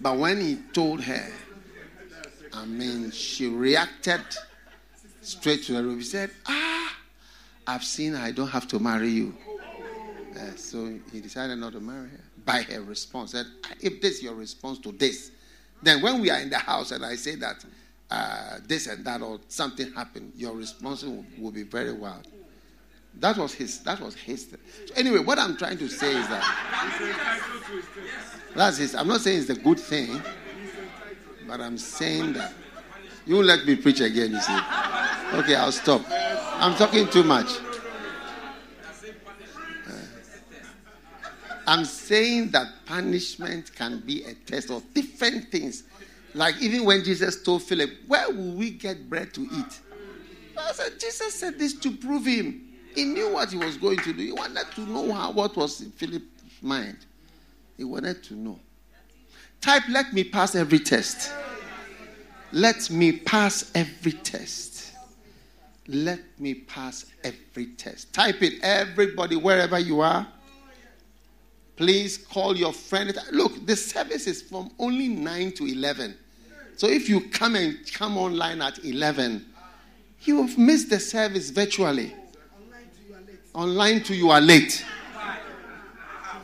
But 0.00 0.18
when 0.18 0.40
he 0.40 0.56
told 0.72 1.02
her, 1.02 1.26
I 2.52 2.64
mean, 2.64 3.10
she 3.10 3.48
reacted 3.48 4.20
straight 5.22 5.64
to 5.64 5.72
the 5.72 5.82
room. 5.82 5.98
He 5.98 6.04
said, 6.04 6.30
Ah, 6.46 6.96
I've 7.66 7.84
seen 7.84 8.14
I 8.14 8.30
don't 8.32 8.48
have 8.48 8.68
to 8.68 8.78
marry 8.78 9.10
you. 9.10 9.36
Uh, 10.36 10.54
so 10.56 10.98
he 11.12 11.20
decided 11.20 11.56
not 11.58 11.72
to 11.72 11.80
marry 11.80 12.08
her 12.08 12.20
by 12.44 12.62
her 12.62 12.82
response. 12.82 13.32
Said, 13.32 13.46
if 13.80 14.00
this 14.02 14.16
is 14.16 14.22
your 14.24 14.34
response 14.34 14.78
to 14.80 14.92
this, 14.92 15.30
then 15.82 16.02
when 16.02 16.20
we 16.20 16.30
are 16.30 16.38
in 16.38 16.50
the 16.50 16.58
house 16.58 16.90
and 16.90 17.04
I 17.04 17.16
say 17.16 17.36
that 17.36 17.64
uh, 18.10 18.58
this 18.66 18.86
and 18.86 19.04
that 19.04 19.22
or 19.22 19.40
something 19.48 19.92
happened, 19.92 20.32
your 20.36 20.54
response 20.54 21.02
will, 21.04 21.24
will, 21.38 21.50
be 21.50 21.62
very 21.62 21.92
wild. 21.92 22.26
That 23.18 23.36
was 23.38 23.54
his. 23.54 23.80
That 23.80 24.00
was 24.00 24.14
his. 24.14 24.48
So 24.50 24.94
anyway, 24.94 25.20
what 25.20 25.38
I'm 25.38 25.56
trying 25.56 25.78
to 25.78 25.88
say 25.88 26.14
is 26.14 26.28
that 26.28 27.42
that's 28.54 28.76
his. 28.76 28.94
I'm 28.94 29.08
not 29.08 29.22
saying 29.22 29.40
it's 29.40 29.50
a 29.50 29.54
good 29.54 29.80
thing, 29.80 30.20
but 31.48 31.60
I'm 31.60 31.78
saying 31.78 32.34
that 32.34 32.52
you 33.26 33.42
let 33.42 33.64
me 33.66 33.74
preach 33.76 34.00
again. 34.00 34.32
You 34.32 34.40
see. 34.40 34.58
Okay, 35.34 35.54
I'll 35.56 35.72
stop. 35.72 36.02
I'm 36.10 36.76
talking 36.76 37.08
too 37.08 37.24
much. 37.24 37.48
I'm 41.66 41.84
saying 41.84 42.50
that 42.50 42.68
punishment 42.86 43.74
can 43.74 44.00
be 44.00 44.24
a 44.24 44.34
test 44.34 44.70
of 44.70 44.82
different 44.94 45.50
things. 45.50 45.84
Like 46.34 46.60
even 46.60 46.84
when 46.84 47.02
Jesus 47.02 47.42
told 47.42 47.62
Philip, 47.62 47.90
Where 48.06 48.30
will 48.30 48.52
we 48.52 48.70
get 48.70 49.08
bread 49.08 49.34
to 49.34 49.42
eat? 49.42 49.80
Said, 50.72 51.00
Jesus 51.00 51.34
said 51.34 51.58
this 51.58 51.74
to 51.74 51.90
prove 51.90 52.24
him. 52.24 52.62
He 52.94 53.04
knew 53.04 53.32
what 53.32 53.50
he 53.50 53.58
was 53.58 53.76
going 53.76 53.98
to 53.98 54.12
do. 54.12 54.22
He 54.22 54.32
wanted 54.32 54.66
to 54.74 54.80
know 54.82 55.12
how, 55.12 55.32
what 55.32 55.54
was 55.56 55.80
in 55.80 55.90
Philip's 55.90 56.24
mind. 56.62 56.98
He 57.76 57.84
wanted 57.84 58.22
to 58.24 58.34
know. 58.34 58.58
Type, 59.60 59.82
let 59.88 60.12
me 60.12 60.24
pass 60.24 60.54
every 60.54 60.78
test. 60.78 61.32
Let 62.52 62.88
me 62.90 63.12
pass 63.12 63.70
every 63.74 64.12
test. 64.12 64.92
Let 65.88 66.20
me 66.38 66.54
pass 66.54 67.06
every 67.22 67.66
test. 67.66 68.12
Type 68.12 68.42
it, 68.42 68.62
everybody, 68.62 69.36
wherever 69.36 69.78
you 69.78 70.00
are. 70.00 70.26
Please 71.76 72.16
call 72.18 72.56
your 72.56 72.72
friend. 72.72 73.14
Look, 73.32 73.66
the 73.66 73.76
service 73.76 74.26
is 74.26 74.42
from 74.42 74.70
only 74.78 75.08
9 75.08 75.52
to 75.52 75.66
11. 75.66 76.16
So 76.76 76.88
if 76.88 77.08
you 77.08 77.20
come 77.28 77.54
and 77.56 77.78
come 77.92 78.16
online 78.16 78.62
at 78.62 78.84
11, 78.84 79.44
you 80.22 80.42
have 80.42 80.58
missed 80.58 80.90
the 80.90 80.98
service 80.98 81.50
virtually. 81.50 82.14
Online 83.54 84.02
to 84.02 84.14
you 84.14 84.30
are 84.30 84.40
late. 84.40 84.84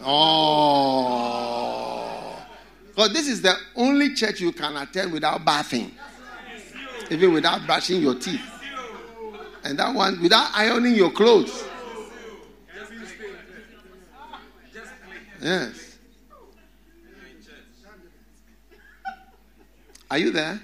Oh. 0.04 1.22
Because 2.88 3.12
this 3.12 3.28
is 3.28 3.40
the 3.42 3.54
only 3.76 4.14
church 4.14 4.40
you 4.40 4.52
can 4.52 4.76
attend 4.76 5.12
without 5.12 5.44
bathing, 5.44 5.92
even 7.10 7.32
without 7.32 7.66
brushing 7.66 8.02
your 8.02 8.14
teeth. 8.14 8.40
And 9.64 9.78
that 9.78 9.94
one 9.94 10.20
without 10.20 10.50
ironing 10.54 10.94
your 10.94 11.10
clothes. 11.10 11.64
Yes. 15.42 15.98
Are 20.10 20.18
you 20.18 20.30
there? 20.30 20.60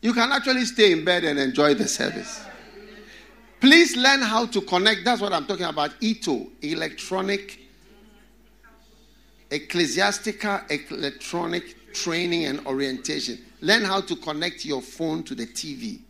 You 0.00 0.12
can 0.14 0.32
actually 0.32 0.64
stay 0.64 0.92
in 0.92 1.04
bed 1.04 1.24
and 1.24 1.38
enjoy 1.38 1.74
the 1.74 1.86
service. 1.86 2.44
Please 3.60 3.96
learn 3.96 4.20
how 4.20 4.46
to 4.46 4.60
connect. 4.60 5.04
That's 5.04 5.20
what 5.20 5.32
I'm 5.32 5.46
talking 5.46 5.64
about. 5.64 5.98
ETO, 6.00 6.50
electronic, 6.62 7.60
ecclesiastical, 9.50 10.60
electronic 10.90 11.92
training 11.92 12.44
and 12.44 12.66
orientation. 12.66 13.38
Learn 13.60 13.82
how 13.82 14.00
to 14.02 14.16
connect 14.16 14.64
your 14.64 14.82
phone 14.82 15.22
to 15.24 15.34
the 15.34 15.46
TV. 15.46 16.00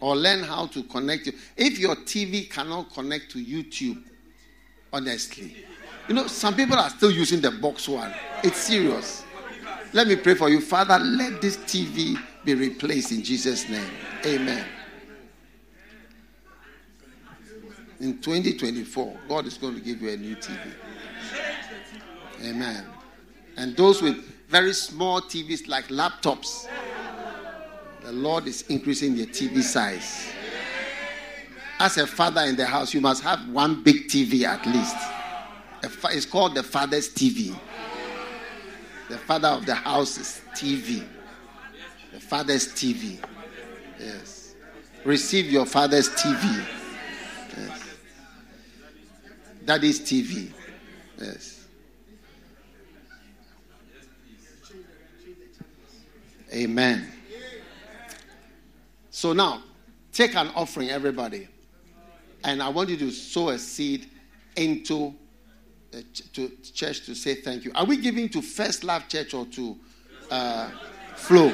Or 0.00 0.14
learn 0.16 0.42
how 0.42 0.66
to 0.66 0.82
connect. 0.84 1.30
If 1.56 1.78
your 1.78 1.96
TV 1.96 2.50
cannot 2.50 2.92
connect 2.92 3.30
to 3.32 3.44
YouTube, 3.44 4.02
honestly, 4.92 5.56
you 6.08 6.14
know, 6.14 6.26
some 6.26 6.54
people 6.54 6.76
are 6.76 6.90
still 6.90 7.10
using 7.10 7.40
the 7.40 7.50
box 7.50 7.88
one. 7.88 8.12
It's 8.42 8.58
serious. 8.58 9.24
Let 9.92 10.06
me 10.06 10.16
pray 10.16 10.34
for 10.34 10.48
you. 10.48 10.60
Father, 10.60 10.98
let 10.98 11.40
this 11.40 11.56
TV 11.58 12.18
be 12.44 12.54
replaced 12.54 13.12
in 13.12 13.22
Jesus' 13.22 13.68
name. 13.68 13.90
Amen. 14.24 14.64
In 18.00 18.18
2024, 18.18 19.18
God 19.28 19.46
is 19.46 19.58
going 19.58 19.74
to 19.74 19.80
give 19.80 20.00
you 20.00 20.10
a 20.10 20.16
new 20.16 20.36
TV. 20.36 20.58
Amen. 22.44 22.84
And 23.56 23.76
those 23.76 24.00
with 24.00 24.16
very 24.48 24.72
small 24.72 25.20
TVs 25.20 25.68
like 25.68 25.88
laptops, 25.88 26.68
the 28.02 28.12
Lord 28.12 28.46
is 28.46 28.62
increasing 28.68 29.16
their 29.16 29.26
TV 29.26 29.62
size. 29.62 30.30
As 31.80 31.96
a 31.96 32.06
father 32.06 32.42
in 32.42 32.56
the 32.56 32.66
house, 32.66 32.92
you 32.92 33.00
must 33.00 33.22
have 33.22 33.48
one 33.48 33.82
big 33.82 34.08
TV 34.08 34.42
at 34.44 34.66
least. 34.66 34.96
It's 36.12 36.26
called 36.26 36.54
the 36.54 36.62
father's 36.62 37.08
TV. 37.08 37.58
The 39.08 39.18
father 39.18 39.48
of 39.48 39.64
the 39.64 39.74
house 39.74 40.18
is 40.18 40.42
TV. 40.54 41.04
The 42.12 42.20
father's 42.20 42.68
TV. 42.74 43.18
Yes. 43.98 44.54
Receive 45.04 45.46
your 45.46 45.66
father's 45.66 46.10
TV. 46.10 46.66
Yes. 47.56 47.84
Daddy's 49.64 50.00
TV. 50.00 50.50
Yes. 51.20 51.66
Amen. 56.52 57.12
So 59.10 59.32
now, 59.32 59.62
take 60.12 60.34
an 60.34 60.48
offering, 60.56 60.90
everybody. 60.90 61.48
And 62.48 62.62
I 62.62 62.70
want 62.70 62.88
you 62.88 62.96
to 62.96 63.10
sow 63.10 63.50
a 63.50 63.58
seed 63.58 64.08
into 64.56 65.14
uh, 65.92 65.98
to 66.32 66.48
church 66.72 67.04
to 67.04 67.14
say 67.14 67.34
thank 67.34 67.66
you. 67.66 67.72
Are 67.74 67.84
we 67.84 67.98
giving 67.98 68.30
to 68.30 68.40
First 68.40 68.84
Love 68.84 69.06
Church 69.06 69.34
or 69.34 69.44
to 69.44 69.76
uh, 70.30 70.70
Flow? 71.14 71.50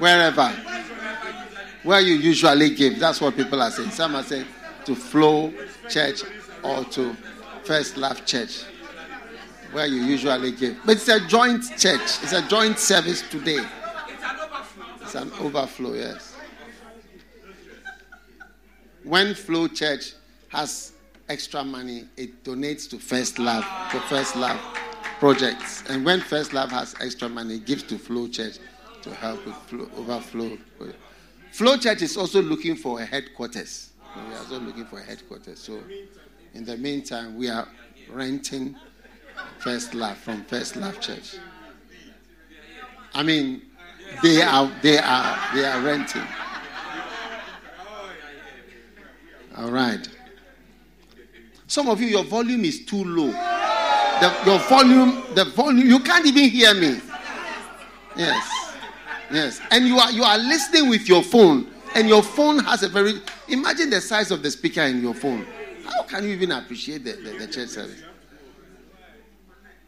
Wherever. 0.00 0.48
Where 1.84 2.00
you 2.00 2.14
usually 2.14 2.70
give. 2.70 2.98
That's 2.98 3.20
what 3.20 3.36
people 3.36 3.62
are 3.62 3.70
saying. 3.70 3.90
Some 3.90 4.16
are 4.16 4.24
saying 4.24 4.46
to 4.84 4.96
Flow 4.96 5.54
Church 5.88 6.24
or 6.64 6.84
to 6.86 7.16
First 7.62 7.96
Love 7.96 8.26
Church, 8.26 8.64
where 9.70 9.86
you 9.86 10.02
usually 10.02 10.50
give. 10.50 10.78
But 10.84 10.96
it's 10.96 11.06
a 11.06 11.24
joint 11.28 11.62
church, 11.78 12.00
it's 12.00 12.32
a 12.32 12.42
joint 12.48 12.80
service 12.80 13.22
today. 13.30 13.64
It's 15.00 15.14
an 15.14 15.30
overflow, 15.38 15.94
yes. 15.94 16.25
When 19.06 19.36
Flow 19.36 19.68
Church 19.68 20.14
has 20.48 20.90
extra 21.28 21.62
money, 21.62 22.06
it 22.16 22.42
donates 22.42 22.90
to 22.90 22.98
First 22.98 23.38
Love, 23.38 23.64
to 23.92 24.00
First 24.00 24.34
Love 24.34 24.60
projects. 25.20 25.84
And 25.88 26.04
when 26.04 26.20
First 26.20 26.52
Love 26.52 26.72
has 26.72 26.96
extra 27.00 27.28
money, 27.28 27.54
it 27.54 27.66
gives 27.66 27.84
to 27.84 27.98
Flow 27.98 28.26
Church 28.26 28.58
to 29.02 29.14
help 29.14 29.46
with 29.46 29.54
flow, 29.54 29.88
overflow. 29.96 30.58
Flow 31.52 31.76
Church 31.76 32.02
is 32.02 32.16
also 32.16 32.42
looking 32.42 32.74
for 32.74 33.00
a 33.00 33.04
headquarters. 33.04 33.90
We 34.16 34.34
are 34.34 34.38
also 34.38 34.58
looking 34.58 34.86
for 34.86 34.98
a 34.98 35.04
headquarters. 35.04 35.60
So, 35.60 35.78
in 36.54 36.64
the 36.64 36.76
meantime, 36.76 37.36
we 37.38 37.48
are 37.48 37.68
renting 38.10 38.74
First 39.60 39.94
Love 39.94 40.16
from 40.16 40.42
First 40.46 40.74
Love 40.74 41.00
Church. 41.00 41.36
I 43.14 43.22
mean, 43.22 43.62
they 44.24 44.42
are 44.42 44.68
they 44.82 44.98
are 44.98 45.38
they 45.54 45.64
are 45.64 45.80
renting. 45.80 46.26
All 49.56 49.70
right. 49.70 50.08
Some 51.66 51.88
of 51.88 52.00
you, 52.00 52.08
your 52.08 52.24
volume 52.24 52.64
is 52.64 52.84
too 52.84 53.02
low. 53.04 53.28
The, 53.28 54.42
your 54.46 54.58
volume, 54.60 55.22
the 55.34 55.44
volume, 55.46 55.86
you 55.86 56.00
can't 56.00 56.26
even 56.26 56.48
hear 56.48 56.74
me. 56.74 57.00
Yes. 58.16 58.74
Yes. 59.30 59.60
And 59.70 59.86
you 59.86 59.98
are 59.98 60.10
you 60.12 60.22
are 60.22 60.38
listening 60.38 60.88
with 60.88 61.08
your 61.08 61.22
phone, 61.22 61.66
and 61.94 62.08
your 62.08 62.22
phone 62.22 62.60
has 62.60 62.82
a 62.82 62.88
very 62.88 63.20
imagine 63.48 63.90
the 63.90 64.00
size 64.00 64.30
of 64.30 64.42
the 64.42 64.50
speaker 64.50 64.82
in 64.82 65.02
your 65.02 65.14
phone. 65.14 65.46
How 65.84 66.02
can 66.04 66.24
you 66.24 66.30
even 66.30 66.52
appreciate 66.52 67.04
the, 67.04 67.12
the, 67.12 67.38
the 67.38 67.46
church 67.46 67.68
service? 67.68 68.02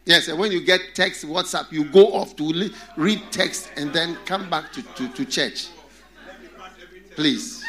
Yes, 0.05 0.27
and 0.27 0.39
when 0.39 0.51
you 0.51 0.65
get 0.65 0.95
text, 0.95 1.25
WhatsApp, 1.25 1.71
you 1.71 1.85
go 1.85 2.13
off 2.13 2.35
to 2.37 2.71
read 2.97 3.21
text 3.31 3.71
and 3.75 3.93
then 3.93 4.17
come 4.25 4.49
back 4.49 4.71
to, 4.73 4.81
to, 4.81 5.07
to 5.09 5.25
church. 5.25 5.67
Please. 7.15 7.63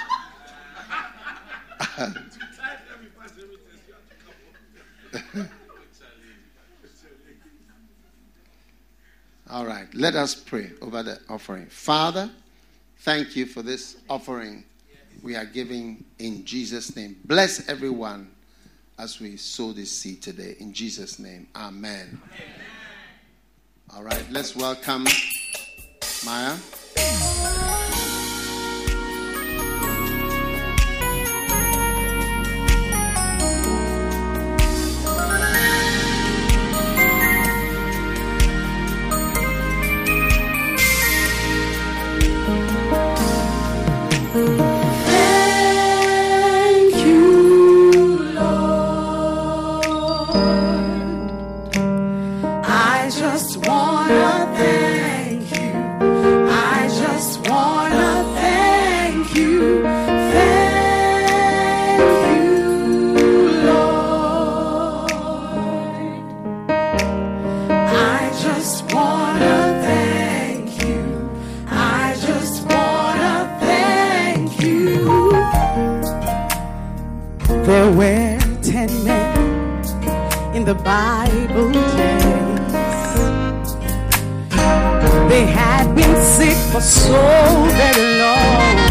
All 9.51 9.67
right, 9.67 9.93
let 9.95 10.15
us 10.15 10.35
pray 10.35 10.71
over 10.81 11.03
the 11.03 11.19
offering. 11.29 11.67
Father, 11.67 12.31
thank 12.99 13.35
you 13.35 13.47
for 13.47 13.63
this 13.63 13.97
offering 14.09 14.65
we 15.23 15.37
are 15.37 15.45
giving 15.45 16.05
in 16.19 16.45
Jesus' 16.45 16.97
name. 16.97 17.17
Bless 17.25 17.69
everyone 17.69 18.31
as 18.99 19.21
we 19.21 19.37
sow 19.37 19.73
this 19.73 19.91
seed 19.91 20.23
today. 20.23 20.57
In 20.61 20.73
Jesus' 20.73 21.19
name, 21.19 21.47
amen. 21.55 22.21
amen. 22.35 22.49
All 23.95 24.03
right, 24.03 24.25
let's 24.31 24.55
welcome 24.55 25.07
Maya. 26.25 26.57
Bible 80.85 81.73
days. 81.73 82.51
They 85.29 85.47
had 85.47 85.95
been 85.95 86.17
sick 86.17 86.57
for 86.73 86.81
so 86.81 87.21
very 87.81 88.19
long. 88.19 88.91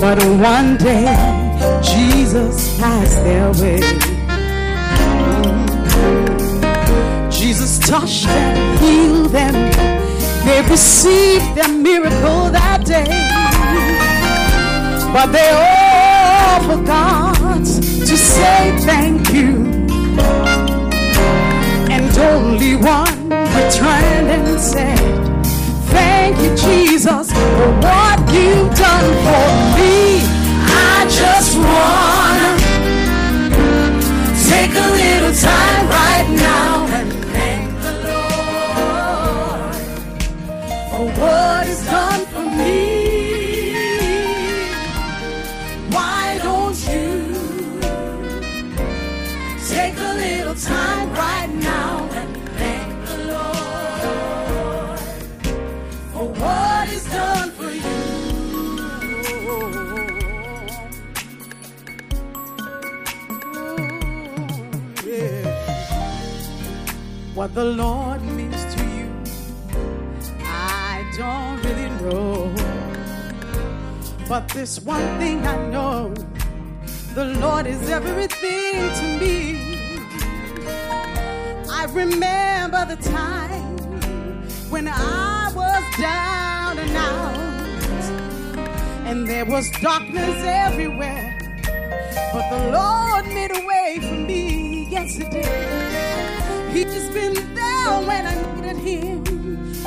But 0.00 0.22
one 0.38 0.76
day, 0.76 1.06
Jesus 1.82 2.78
passed 2.78 3.22
their 3.24 3.50
way. 3.60 3.80
Jesus 7.30 7.78
touched 7.78 8.24
them, 8.24 8.78
healed 8.78 9.30
them. 9.30 9.54
They 10.46 10.62
received 10.70 11.54
their 11.54 11.68
miracle 11.68 12.50
that 12.50 12.84
day. 12.84 13.04
But 15.12 15.32
they 15.32 15.50
all 15.50 16.60
forgot 16.68 17.35
to 18.16 18.22
say 18.22 18.76
thank 18.80 19.30
you. 19.30 19.50
And 21.94 22.18
only 22.32 22.74
one 22.76 23.28
returned 23.28 24.28
and 24.36 24.60
said, 24.60 24.98
Thank 25.94 26.38
you, 26.42 26.52
Jesus, 26.56 27.30
for 27.30 27.70
what 27.86 28.18
you've 28.32 28.72
done 28.86 29.08
for 29.26 29.46
me. 29.76 30.22
I 30.92 30.96
just 31.20 31.56
wanna 31.68 32.52
take 34.50 34.72
a 34.84 34.88
little 35.02 35.34
time 35.34 35.88
right 35.88 36.05
what 67.46 67.54
the 67.54 67.64
Lord 67.64 68.22
means 68.22 68.74
to 68.74 68.82
you. 68.96 69.08
I 70.42 71.04
don't 71.16 71.62
really 71.62 71.90
know. 72.02 72.52
But 74.28 74.48
this 74.48 74.80
one 74.80 75.06
thing 75.20 75.46
I 75.46 75.56
know 75.68 76.12
the 77.14 77.26
Lord 77.40 77.68
is 77.68 77.88
everything 77.88 78.90
to 79.00 79.06
me. 79.20 79.78
I 81.70 81.84
remember 81.92 82.84
the 82.92 83.00
time 83.00 83.78
when 84.68 84.88
I 84.88 85.52
was 85.54 85.84
down 86.00 86.78
and 86.80 86.96
out, 86.96 87.38
and 89.06 89.28
there 89.28 89.44
was 89.44 89.70
darkness 89.80 90.36
everywhere. 90.42 91.38
But 92.32 92.50
the 92.50 92.72
Lord 92.72 93.24
made 93.26 93.52
a 93.52 93.65
been 97.16 97.54
there 97.54 97.92
when 98.08 98.26
I 98.26 98.34
needed 98.54 98.76
him 98.76 99.24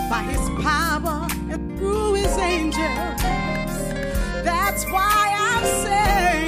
by 0.09 0.23
his 0.23 0.45
power 0.65 1.27
and 1.51 1.77
through 1.77 2.13
his 2.15 2.35
angels. 2.37 3.21
That's 4.43 4.83
why 4.85 5.35
I'm 5.37 5.65
saying. 5.83 6.38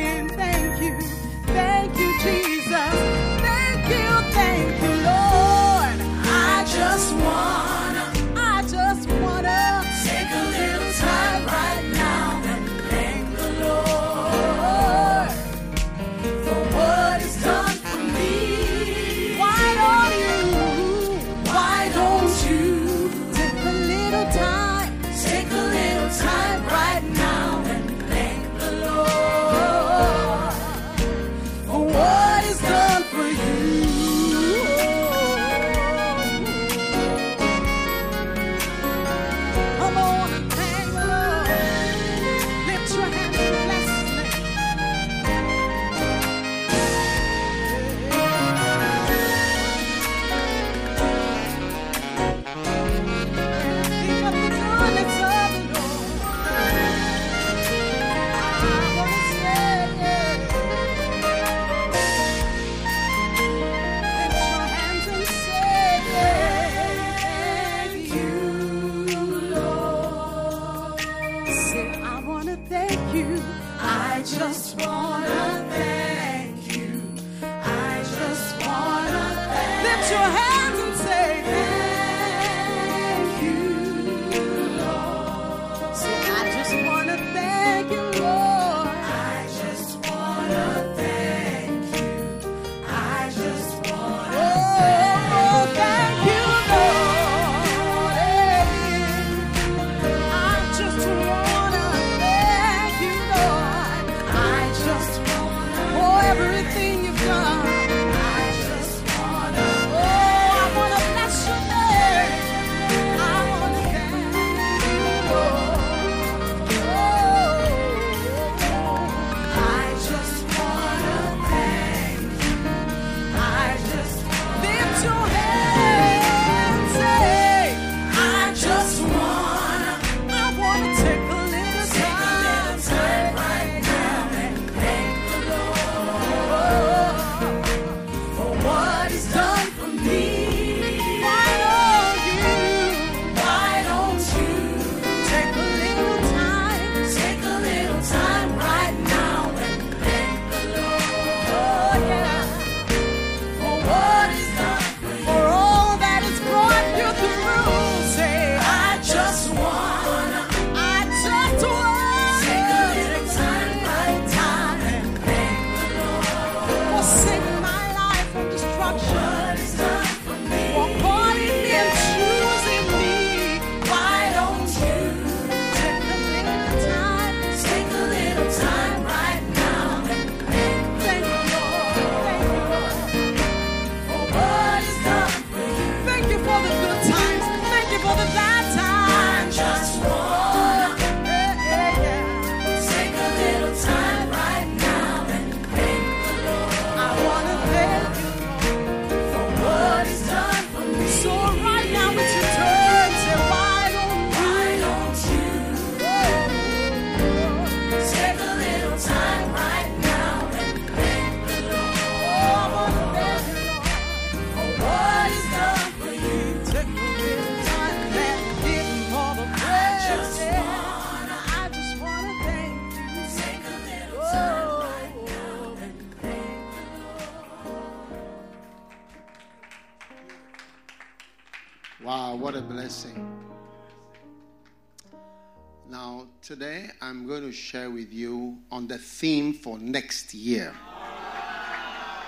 I'm 237.11 237.27
going 237.27 237.41
to 237.43 237.51
share 237.51 237.91
with 237.91 238.13
you 238.13 238.57
on 238.71 238.87
the 238.87 238.97
theme 238.97 239.51
for 239.51 239.77
next 239.77 240.33
year. 240.33 240.73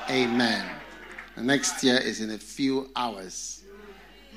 Amen. 0.09 0.69
The 1.37 1.41
next 1.41 1.81
year 1.85 1.95
is 1.95 2.19
in 2.19 2.31
a 2.31 2.37
few 2.37 2.89
hours. 2.93 3.63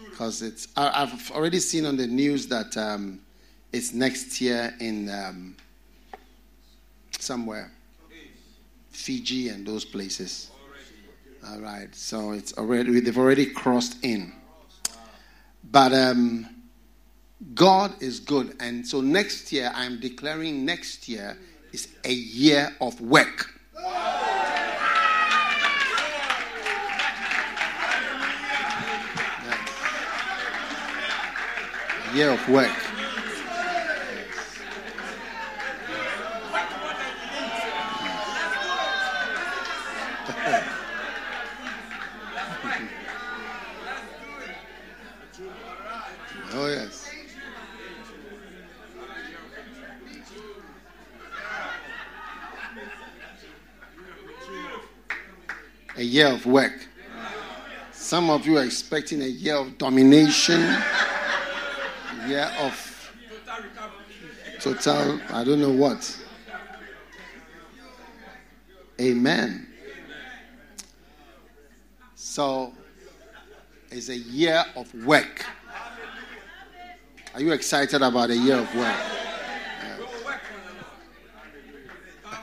Because 0.09 0.43
it's, 0.43 0.69
I, 0.77 1.05
have 1.05 1.33
already 1.33 1.59
seen 1.59 1.85
on 1.85 1.97
the 1.97 2.07
news 2.07 2.47
that 2.47 2.77
um, 2.77 3.19
it's 3.73 3.93
next 3.93 4.41
year 4.41 4.73
in 4.79 5.11
um, 5.11 5.57
somewhere, 7.19 7.73
Fiji 8.91 9.49
and 9.49 9.67
those 9.67 9.85
places. 9.85 10.53
All 11.49 11.59
right, 11.59 11.93
so 11.93 12.31
it's 12.31 12.57
already, 12.57 13.01
they've 13.01 13.19
already 13.19 13.47
crossed 13.47 13.97
in. 14.05 14.33
But 15.73 15.93
um, 15.93 16.56
God 17.55 18.03
is 18.03 18.21
good, 18.21 18.57
and 18.61 18.87
so 18.87 19.01
next 19.01 19.53
year 19.53 19.71
I'm 19.75 20.01
declaring 20.01 20.65
next 20.65 21.09
year 21.09 21.37
is 21.73 21.89
a 22.05 22.13
year 22.13 22.75
of 22.81 23.01
work. 23.01 23.57
year 32.17 32.31
of 32.31 32.49
work. 32.49 32.71
oh, 46.55 46.69
yes. 46.69 47.07
A 55.97 56.03
year 56.03 56.29
of 56.29 56.45
work. 56.47 56.87
Some 57.93 58.31
of 58.31 58.47
you 58.47 58.59
are 58.59 58.65
expecting 58.65 59.23
a 59.23 59.27
year 59.27 59.57
of 59.57 59.79
domination 59.79 60.77
year 62.29 62.51
of 62.61 63.13
total, 64.61 65.21
I 65.31 65.45
don't 65.45 65.61
know 65.61 65.71
what. 65.71 66.19
Amen. 69.01 69.69
So, 72.15 72.73
it's 73.91 74.09
a 74.09 74.17
year 74.17 74.65
of 74.75 74.93
work. 75.07 75.45
Are 77.35 77.41
you 77.41 77.53
excited 77.53 78.03
about 78.03 78.31
a 78.31 78.37
year 78.37 78.57
of 78.57 78.75
work? 78.75 78.97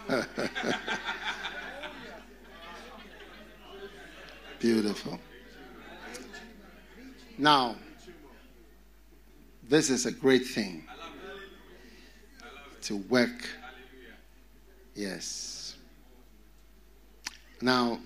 Yes. 0.10 0.28
Beautiful. 4.64 5.20
Now, 7.38 7.76
this 9.68 9.90
is 9.90 10.06
a 10.06 10.12
great 10.12 10.46
thing 10.46 10.86
to 12.84 12.96
work. 12.96 13.50
Yes. 14.96 15.76
Now, 17.60 18.00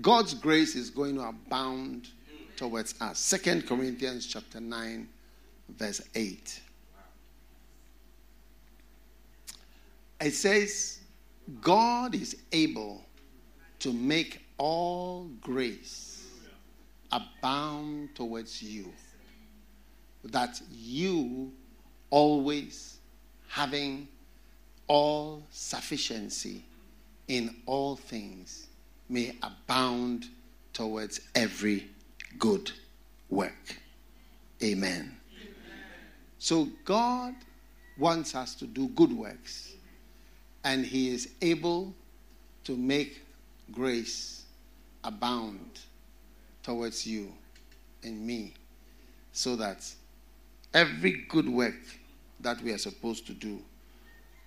God's 0.00 0.32
grace 0.32 0.74
is 0.74 0.88
going 0.88 1.16
to 1.16 1.24
abound 1.24 2.08
towards 2.56 2.94
us. 2.98 3.18
Second 3.18 3.66
Corinthians 3.68 4.26
chapter 4.26 4.60
9, 4.60 5.06
verse 5.76 6.00
8. 6.14 6.62
It 10.22 10.30
says, 10.30 11.00
God 11.60 12.14
is 12.14 12.34
able 12.50 13.04
to 13.80 13.92
make 13.92 14.45
all 14.58 15.30
grace 15.40 16.26
abound 17.12 18.14
towards 18.14 18.62
you 18.62 18.92
that 20.24 20.60
you 20.72 21.52
always 22.10 22.98
having 23.48 24.08
all 24.88 25.42
sufficiency 25.50 26.62
in 27.28 27.54
all 27.66 27.96
things 27.96 28.68
may 29.08 29.36
abound 29.42 30.26
towards 30.72 31.20
every 31.34 31.88
good 32.38 32.70
work. 33.30 33.76
Amen. 34.62 34.92
Amen. 34.92 35.16
So 36.38 36.68
God 36.84 37.34
wants 37.98 38.34
us 38.34 38.54
to 38.56 38.66
do 38.66 38.88
good 38.88 39.12
works, 39.12 39.74
and 40.64 40.84
He 40.84 41.10
is 41.10 41.30
able 41.40 41.94
to 42.64 42.76
make 42.76 43.22
grace 43.72 44.35
abound 45.06 45.80
towards 46.62 47.06
you 47.06 47.32
and 48.02 48.26
me 48.26 48.52
so 49.32 49.56
that 49.56 49.82
Every 50.76 51.24
good 51.30 51.48
work 51.48 51.74
that 52.40 52.60
we 52.60 52.70
are 52.70 52.76
supposed 52.76 53.26
to 53.28 53.32
do, 53.32 53.62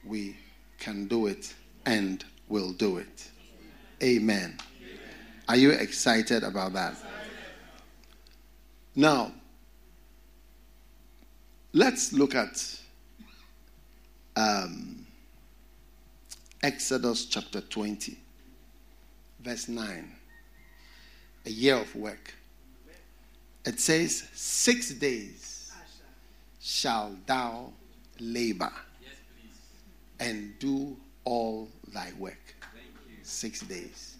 we 0.06 0.38
can 0.78 1.08
do 1.08 1.26
it 1.26 1.56
and 1.88 2.24
will 2.48 2.72
do 2.72 2.98
it. 2.98 3.32
Amen. 4.04 4.56
Are 5.48 5.56
you 5.56 5.72
excited 5.72 6.44
about 6.44 6.74
that? 6.74 6.94
Now, 8.96 9.32
let's 11.74 12.14
look 12.14 12.36
at 12.36 12.80
um, 14.36 15.08
Exodus 16.62 17.26
chapter 17.26 17.62
20, 17.62 18.20
verse 19.40 19.68
9. 19.68 20.16
A 21.50 21.52
year 21.52 21.78
of 21.78 21.96
work. 21.96 22.36
It 23.66 23.80
says, 23.80 24.30
Six 24.34 24.92
days 24.92 25.72
shall 26.62 27.18
thou 27.26 27.74
labor 28.20 28.72
and 30.20 30.54
do 30.60 30.96
all 31.24 31.68
thy 31.92 32.12
work. 32.20 32.56
Six 33.24 33.62
days. 33.62 34.18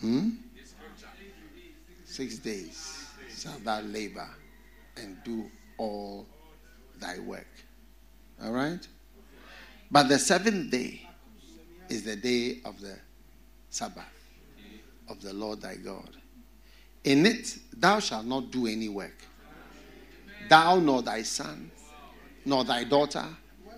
Hmm? 0.00 0.30
Six 2.04 2.38
days 2.38 3.06
shall 3.38 3.60
thou 3.60 3.80
labor 3.82 4.28
and 4.96 5.16
do 5.24 5.48
all 5.76 6.26
thy 6.98 7.20
work. 7.20 7.46
All 8.42 8.50
right? 8.50 8.84
But 9.92 10.08
the 10.08 10.18
seventh 10.18 10.72
day 10.72 11.06
is 11.88 12.02
the 12.02 12.16
day 12.16 12.62
of 12.64 12.80
the 12.80 12.98
Sabbath 13.70 14.17
of 15.08 15.22
the 15.22 15.32
Lord 15.32 15.60
thy 15.60 15.76
God. 15.76 16.16
In 17.04 17.26
it 17.26 17.58
thou 17.76 18.00
shalt 18.00 18.26
not 18.26 18.50
do 18.50 18.66
any 18.66 18.88
work 18.88 19.14
Thou 20.48 20.78
nor 20.78 21.02
thy 21.02 21.22
son, 21.22 21.70
nor 22.44 22.64
thy 22.64 22.84
daughter, 22.84 23.24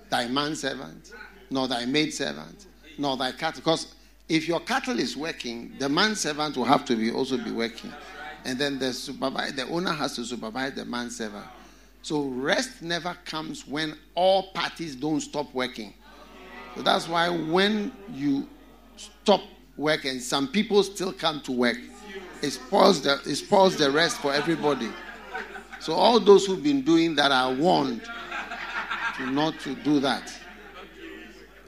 thy 0.09 0.29
manservant, 0.29 1.13
nor 1.51 1.67
thy 1.67 1.85
maidservant, 1.85 2.67
nor 2.97 3.17
thy 3.17 3.33
cattle. 3.33 3.61
Because 3.61 3.95
if 4.29 4.47
your 4.47 4.61
cattle 4.61 4.99
is 4.99 5.17
working, 5.17 5.73
the 5.79 5.89
manservant 5.89 6.57
will 6.57 6.65
have 6.65 6.85
to 6.87 6.97
be 6.97 7.11
also 7.11 7.37
be 7.37 7.51
working. 7.51 7.93
And 8.45 8.59
then 8.59 8.79
the 8.79 8.93
supervisor, 8.93 9.53
the 9.57 9.69
owner 9.69 9.93
has 9.93 10.15
to 10.17 10.25
supervise 10.25 10.75
the 10.75 10.85
manservant. 10.85 11.47
So 12.03 12.23
rest 12.23 12.81
never 12.81 13.17
comes 13.25 13.67
when 13.67 13.99
all 14.15 14.53
parties 14.53 14.95
don't 14.95 15.21
stop 15.21 15.53
working. 15.53 15.93
So 16.77 16.83
that's 16.83 17.09
why 17.09 17.29
when 17.29 17.93
you 18.15 18.49
stop 18.97 19.43
work 19.81 20.05
and 20.05 20.23
some 20.23 20.47
people 20.49 20.83
still 20.83 21.13
come 21.13 21.41
to 21.43 21.53
work, 21.53 21.79
it 22.43 22.51
spoils 22.51 23.03
the, 23.03 23.15
it 23.27 23.37
spoils 23.37 23.77
the 23.77 23.91
rest 23.91 24.19
for 24.19 24.33
everybody. 24.33 24.91
So 25.81 25.95
all 25.95 26.21
those 26.21 26.47
who've 26.47 26.63
been 26.63 26.83
doing 26.83 27.15
that 27.17 27.33
are 27.33 27.53
warned 27.53 28.03
to 29.17 29.31
not 29.31 29.59
to 29.61 29.75
do 29.75 29.99
that. 30.01 30.33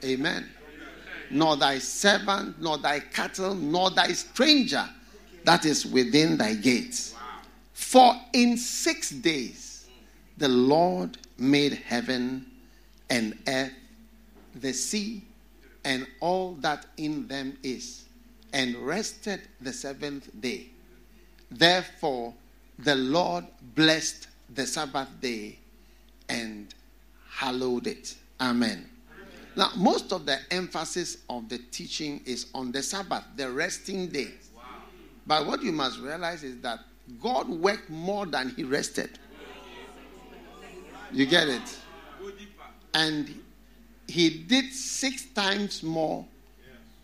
Amen. 0.03 0.49
Nor 1.31 1.57
thy 1.57 1.79
servant, 1.79 2.61
nor 2.61 2.77
thy 2.77 2.99
cattle, 2.99 3.55
nor 3.55 3.89
thy 3.89 4.09
stranger 4.09 4.87
that 5.43 5.65
is 5.65 5.85
within 5.85 6.37
thy 6.37 6.53
gates. 6.53 7.15
For 7.73 8.15
in 8.33 8.57
six 8.57 9.09
days 9.09 9.87
the 10.37 10.47
Lord 10.47 11.17
made 11.37 11.73
heaven 11.73 12.45
and 13.09 13.37
earth, 13.47 13.73
the 14.55 14.73
sea, 14.73 15.23
and 15.83 16.07
all 16.19 16.53
that 16.61 16.85
in 16.97 17.27
them 17.27 17.57
is, 17.63 18.02
and 18.53 18.75
rested 18.77 19.41
the 19.59 19.73
seventh 19.73 20.29
day. 20.39 20.69
Therefore, 21.49 22.33
the 22.79 22.95
Lord 22.95 23.45
blessed 23.75 24.27
the 24.53 24.65
Sabbath 24.65 25.09
day 25.19 25.57
and 26.29 26.73
hallowed 27.29 27.87
it. 27.87 28.15
Amen. 28.39 28.89
Now, 29.55 29.71
most 29.75 30.11
of 30.13 30.25
the 30.25 30.39
emphasis 30.51 31.17
of 31.29 31.49
the 31.49 31.59
teaching 31.71 32.21
is 32.25 32.47
on 32.55 32.71
the 32.71 32.81
Sabbath, 32.81 33.23
the 33.35 33.51
resting 33.51 34.07
day. 34.07 34.29
But 35.25 35.45
what 35.45 35.61
you 35.61 35.71
must 35.71 35.99
realize 35.99 36.43
is 36.43 36.59
that 36.61 36.79
God 37.21 37.47
worked 37.49 37.89
more 37.89 38.25
than 38.25 38.49
he 38.49 38.63
rested. 38.63 39.19
You 41.11 41.25
get 41.25 41.47
it? 41.47 41.79
And 42.95 43.41
he 44.07 44.29
did 44.29 44.71
six 44.73 45.25
times 45.25 45.83
more 45.83 46.25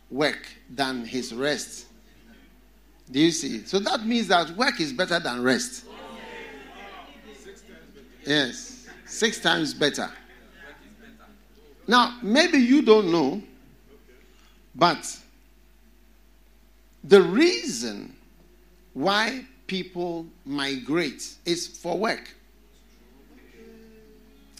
work 0.10 0.48
than 0.70 1.06
his 1.06 1.34
rest. 1.34 1.86
Do 3.12 3.20
you 3.20 3.32
see? 3.32 3.64
So 3.66 3.80
that 3.80 4.06
means 4.06 4.28
that 4.28 4.52
work 4.52 4.80
is 4.80 4.94
better 4.94 5.20
than 5.20 5.42
rest. 5.44 5.86
Yes, 8.26 8.88
six 9.06 9.40
times 9.40 9.74
better. 9.74 10.12
Now, 11.88 12.20
maybe 12.22 12.60
you 12.60 12.84
don't 12.84 13.12
know, 13.12 13.42
but 14.76 15.20
The 17.04 17.22
reason 17.22 18.16
why 18.94 19.46
people 19.68 20.26
migrate 20.46 21.36
is 21.46 21.68
for 21.68 21.98
work. 21.98 22.36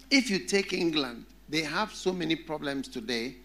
If 0.10 0.30
you 0.30 0.40
take 0.40 0.74
England, 0.74 1.26
they 1.50 1.62
have 1.62 1.94
so 1.94 2.14
many 2.14 2.36
problems 2.36 2.88
today 2.88 3.36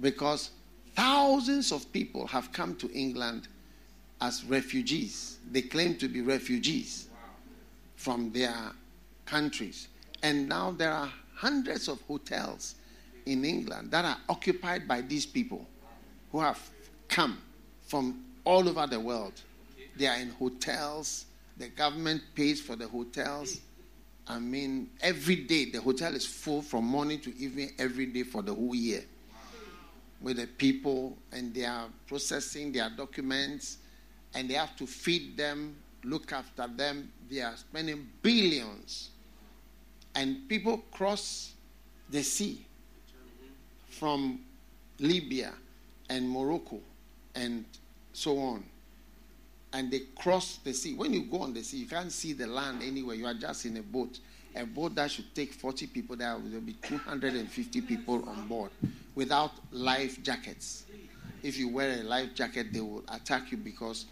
because 0.00 0.50
thousands 0.94 1.72
of 1.72 1.90
people 1.92 2.26
have 2.26 2.52
come 2.52 2.76
to 2.76 2.90
England 2.92 3.48
as 4.20 4.44
refugees. 4.44 5.38
They 5.50 5.62
claim 5.62 5.96
to 5.96 6.08
be 6.08 6.20
refugees 6.20 7.08
from 7.96 8.32
their 8.32 8.72
countries. 9.26 9.88
And 10.22 10.48
now 10.48 10.70
there 10.70 10.92
are 10.92 11.10
hundreds 11.34 11.88
of 11.88 12.00
hotels 12.02 12.76
in 13.26 13.44
England 13.44 13.90
that 13.90 14.04
are 14.04 14.18
occupied 14.28 14.86
by 14.86 15.00
these 15.00 15.26
people 15.26 15.66
who 16.32 16.40
have 16.40 16.60
come 17.08 17.38
from 17.82 18.24
all 18.44 18.68
over 18.68 18.86
the 18.86 19.00
world. 19.00 19.32
They 19.96 20.06
are 20.06 20.16
in 20.16 20.30
hotels. 20.30 21.26
The 21.56 21.68
government 21.68 22.22
pays 22.34 22.60
for 22.60 22.76
the 22.76 22.88
hotels. 22.88 23.60
I 24.26 24.38
mean, 24.38 24.90
every 25.00 25.36
day 25.36 25.66
the 25.66 25.80
hotel 25.80 26.14
is 26.14 26.26
full 26.26 26.62
from 26.62 26.84
morning 26.84 27.20
to 27.20 27.36
evening, 27.36 27.72
every 27.78 28.06
day 28.06 28.22
for 28.22 28.42
the 28.42 28.54
whole 28.54 28.74
year. 28.74 29.04
With 30.24 30.38
the 30.38 30.46
people, 30.46 31.18
and 31.32 31.52
they 31.52 31.66
are 31.66 31.86
processing 32.06 32.72
their 32.72 32.88
documents, 32.88 33.76
and 34.34 34.48
they 34.48 34.54
have 34.54 34.74
to 34.76 34.86
feed 34.86 35.36
them, 35.36 35.76
look 36.02 36.32
after 36.32 36.66
them. 36.66 37.12
They 37.30 37.42
are 37.42 37.54
spending 37.56 38.08
billions. 38.22 39.10
And 40.14 40.48
people 40.48 40.78
cross 40.90 41.52
the 42.08 42.22
sea 42.22 42.64
from 43.90 44.40
Libya 44.98 45.52
and 46.08 46.28
Morocco 46.28 46.80
and 47.34 47.66
so 48.14 48.38
on. 48.38 48.64
And 49.74 49.90
they 49.90 50.00
cross 50.16 50.58
the 50.64 50.72
sea. 50.72 50.94
When 50.94 51.12
you 51.12 51.24
go 51.24 51.42
on 51.42 51.52
the 51.52 51.62
sea, 51.62 51.78
you 51.78 51.86
can't 51.86 52.12
see 52.12 52.32
the 52.32 52.46
land 52.46 52.82
anywhere. 52.82 53.16
You 53.16 53.26
are 53.26 53.34
just 53.34 53.66
in 53.66 53.76
a 53.76 53.82
boat. 53.82 54.20
A 54.56 54.64
boat 54.64 54.94
that 54.94 55.10
should 55.10 55.34
take 55.34 55.52
40 55.52 55.88
people, 55.88 56.16
there 56.16 56.36
will 56.36 56.60
be 56.60 56.74
250 56.74 57.80
people 57.80 58.28
on 58.28 58.46
board 58.46 58.70
without 59.14 59.50
life 59.72 60.22
jackets. 60.22 60.84
If 61.42 61.58
you 61.58 61.68
wear 61.68 62.00
a 62.00 62.02
life 62.04 62.34
jacket, 62.34 62.72
they 62.72 62.80
will 62.80 63.02
attack 63.08 63.50
you 63.50 63.58
because, 63.58 64.06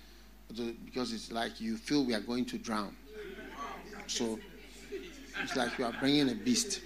because 0.84 1.12
it's 1.12 1.30
like 1.30 1.60
you 1.60 1.76
feel 1.76 2.04
we 2.04 2.14
are 2.14 2.20
going 2.20 2.44
to 2.46 2.58
drown. 2.58 2.94
So 4.06 4.38
it's 5.42 5.56
like 5.56 5.78
you 5.78 5.84
are 5.84 5.94
bringing 6.00 6.28
a 6.28 6.34
beast. 6.34 6.80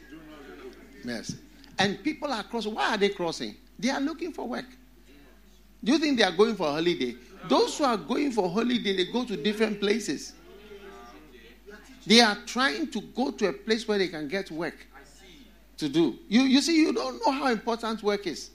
Yes. 1.04 1.34
And 1.78 2.02
people 2.02 2.32
are 2.32 2.42
crossing. 2.42 2.74
Why 2.74 2.94
are 2.94 2.98
they 2.98 3.08
crossing? 3.08 3.56
They 3.78 3.90
are 3.90 4.00
looking 4.00 4.32
for 4.32 4.46
work. 4.46 4.66
Do 5.82 5.92
you 5.92 5.98
think 5.98 6.18
they 6.18 6.24
are 6.24 6.32
going 6.32 6.56
for 6.56 6.68
a 6.68 6.72
holiday? 6.72 7.16
Those 7.48 7.78
who 7.78 7.84
are 7.84 7.96
going 7.96 8.32
for 8.32 8.48
holiday, 8.48 8.96
they 8.96 9.04
go 9.12 9.24
to 9.24 9.36
different 9.36 9.80
places. 9.80 10.34
They 12.06 12.20
are 12.20 12.36
trying 12.46 12.88
to 12.92 13.00
go 13.00 13.32
to 13.32 13.48
a 13.48 13.52
place 13.52 13.88
where 13.88 13.98
they 13.98 14.08
can 14.08 14.28
get 14.28 14.50
work 14.50 14.86
to 15.78 15.88
do. 15.88 16.18
You, 16.28 16.42
you 16.42 16.60
see, 16.60 16.76
you 16.76 16.92
don't 16.92 17.20
know 17.26 17.32
how 17.32 17.48
important 17.48 18.02
work 18.02 18.26
is. 18.26 18.50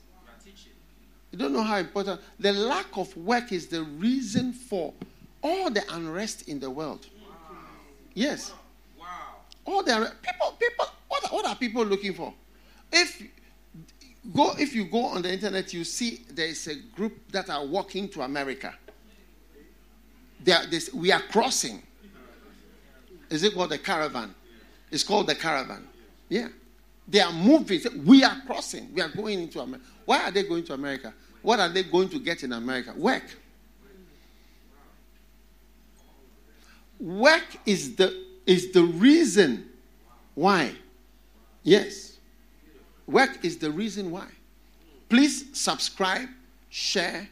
You 1.30 1.38
don't 1.38 1.52
know 1.52 1.62
how 1.62 1.78
important. 1.78 2.20
The 2.38 2.52
lack 2.52 2.96
of 2.96 3.14
work 3.16 3.52
is 3.52 3.66
the 3.66 3.82
reason 3.82 4.52
for 4.52 4.92
all 5.42 5.70
the 5.70 5.82
unrest 5.94 6.48
in 6.48 6.60
the 6.60 6.70
world. 6.70 7.06
Yes. 8.14 8.52
All 9.64 9.82
the 9.82 10.12
people, 10.22 10.56
people, 10.58 10.86
what, 11.08 11.32
what 11.32 11.46
are 11.46 11.56
people 11.56 11.84
looking 11.84 12.14
for? 12.14 12.34
If 12.90 13.22
go 14.34 14.52
if 14.58 14.74
you 14.74 14.84
go 14.84 15.06
on 15.06 15.22
the 15.22 15.32
internet, 15.32 15.72
you 15.72 15.84
see 15.84 16.22
there 16.30 16.46
is 16.46 16.66
a 16.66 16.74
group 16.96 17.30
that 17.32 17.48
are 17.48 17.64
walking 17.64 18.08
to 18.10 18.22
America. 18.22 18.74
They 20.42 20.52
are, 20.52 20.66
this, 20.66 20.92
we 20.92 21.12
are 21.12 21.22
crossing. 21.30 21.82
Is 23.32 23.42
it 23.44 23.54
called 23.54 23.70
the 23.70 23.78
caravan? 23.78 24.34
It's 24.90 25.02
called 25.02 25.26
the 25.26 25.34
caravan. 25.34 25.88
Yeah. 26.28 26.48
They 27.08 27.20
are 27.20 27.32
moving. 27.32 27.80
We 28.04 28.22
are 28.24 28.36
crossing. 28.46 28.92
We 28.92 29.00
are 29.00 29.08
going 29.08 29.40
into 29.40 29.58
America. 29.60 29.86
Why 30.04 30.24
are 30.24 30.30
they 30.30 30.42
going 30.42 30.64
to 30.64 30.74
America? 30.74 31.14
What 31.40 31.58
are 31.58 31.70
they 31.70 31.82
going 31.82 32.10
to 32.10 32.18
get 32.18 32.44
in 32.44 32.52
America? 32.52 32.92
Work. 32.94 33.24
Work 37.00 37.56
is 37.64 37.96
the 37.96 38.22
is 38.46 38.70
the 38.72 38.84
reason 38.84 39.66
why. 40.34 40.72
Yes. 41.62 42.18
Work 43.06 43.44
is 43.44 43.56
the 43.56 43.70
reason 43.70 44.10
why. 44.10 44.26
Please 45.08 45.46
subscribe, 45.58 46.28
share, 46.68 47.28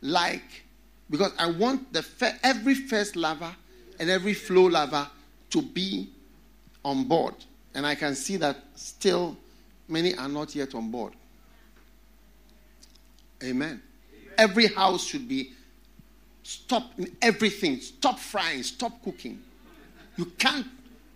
like, 0.00 0.64
because 1.10 1.32
I 1.38 1.50
want 1.50 1.92
the 1.92 2.04
every 2.42 2.74
first 2.74 3.16
lover 3.16 3.54
and 4.00 4.10
every 4.10 4.34
flow 4.34 4.64
lover 4.64 5.08
to 5.52 5.62
be 5.62 6.10
on 6.84 7.04
board. 7.04 7.34
And 7.74 7.86
I 7.86 7.94
can 7.94 8.14
see 8.14 8.36
that 8.38 8.56
still 8.74 9.36
many 9.88 10.14
are 10.16 10.28
not 10.28 10.54
yet 10.54 10.74
on 10.74 10.90
board. 10.90 11.12
Amen. 13.42 13.82
Every 14.36 14.66
house 14.66 15.04
should 15.04 15.28
be 15.28 15.52
stop 16.42 16.90
everything, 17.20 17.80
stop 17.80 18.18
frying, 18.18 18.62
stop 18.62 19.02
cooking. 19.02 19.40
You 20.16 20.26
can't 20.38 20.66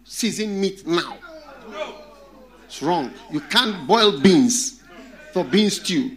season 0.05 0.61
meat 0.61 0.87
now. 0.87 1.18
It's 2.64 2.82
wrong. 2.82 3.12
You 3.30 3.41
can't 3.41 3.87
boil 3.87 4.20
beans 4.20 4.82
for 5.32 5.45
bean 5.45 5.70
stew. 5.70 6.16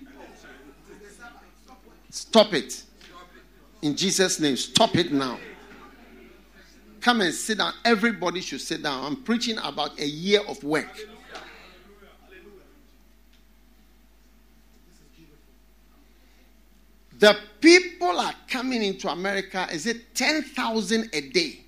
Stop 2.09 2.53
it. 2.53 2.83
In 3.81 3.95
Jesus' 3.95 4.39
name, 4.39 4.57
stop 4.57 4.95
it 4.95 5.11
now. 5.11 5.39
Come 7.01 7.21
and 7.21 7.33
sit 7.33 7.57
down. 7.57 7.73
Everybody 7.85 8.41
should 8.41 8.61
sit 8.61 8.83
down. 8.83 9.05
I'm 9.05 9.23
preaching 9.23 9.57
about 9.63 9.99
a 9.99 10.07
year 10.07 10.41
of 10.47 10.63
work. 10.63 10.97
The 17.19 17.37
people 17.59 18.17
are 18.19 18.33
coming 18.47 18.81
into 18.81 19.09
America, 19.09 19.67
is 19.71 19.85
it 19.85 20.15
10,000 20.15 21.09
a 21.11 21.21
day? 21.21 21.59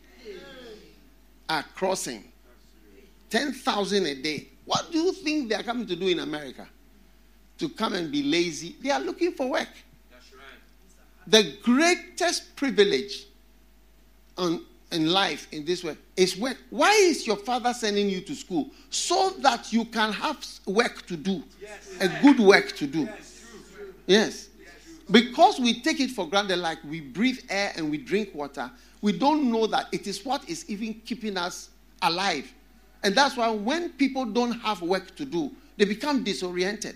Are 1.50 1.66
crossing. 1.76 2.24
10,000 3.30 4.06
a 4.06 4.16
day. 4.16 4.48
What 4.64 4.90
do 4.92 5.00
you 5.00 5.12
think 5.12 5.50
they 5.50 5.56
are 5.56 5.64
coming 5.64 5.86
to 5.88 5.96
do 5.96 6.08
in 6.08 6.20
America? 6.20 6.68
To 7.58 7.68
come 7.68 7.94
and 7.94 8.10
be 8.10 8.24
lazy? 8.24 8.78
They 8.82 8.92
are 8.92 9.02
looking 9.02 9.34
for 9.34 9.50
work. 9.50 9.68
That's 10.10 10.32
right. 10.34 10.42
The 11.28 11.58
greatest 11.62 12.56
privilege 12.56 13.26
on, 14.38 14.66
in 14.92 15.08
life 15.12 15.48
in 15.52 15.66
this 15.66 15.84
way 15.84 15.96
is. 16.18 16.38
Why 16.38 16.92
is 16.92 17.26
your 17.26 17.38
father 17.38 17.74
sending 17.74 18.10
you 18.10 18.22
to 18.22 18.36
school? 18.36 18.70
So 18.90 19.32
that 19.40 19.72
you 19.72 19.86
can 19.86 20.12
have 20.14 20.46
work 20.66 21.06
to 21.08 21.18
do, 21.18 21.44
yes. 21.62 21.96
a 22.00 22.08
good 22.22 22.40
work 22.40 22.76
to 22.78 22.88
do. 22.88 23.02
Yes. 23.02 23.44
yes. 24.08 24.50
Because 25.10 25.60
we 25.60 25.82
take 25.82 26.00
it 26.00 26.12
for 26.12 26.28
granted, 26.28 26.58
like 26.60 26.78
we 26.84 27.02
breathe 27.02 27.40
air 27.50 27.74
and 27.76 27.92
we 27.92 27.98
drink 27.98 28.30
water, 28.34 28.72
we 29.02 29.12
don't 29.18 29.52
know 29.52 29.68
that 29.68 29.88
it 29.92 30.08
is 30.08 30.24
what 30.24 30.48
is 30.50 30.70
even 30.70 30.94
keeping 31.06 31.38
us 31.38 31.70
alive. 32.02 32.52
And 33.04 33.16
that's 33.16 33.36
why 33.36 33.50
when 33.50 33.90
people 33.94 34.26
don't 34.26 34.52
have 34.60 34.82
work 34.82 35.16
to 35.16 35.26
do, 35.26 35.52
they 35.78 35.86
become 35.86 36.24
disoriented. 36.24 36.96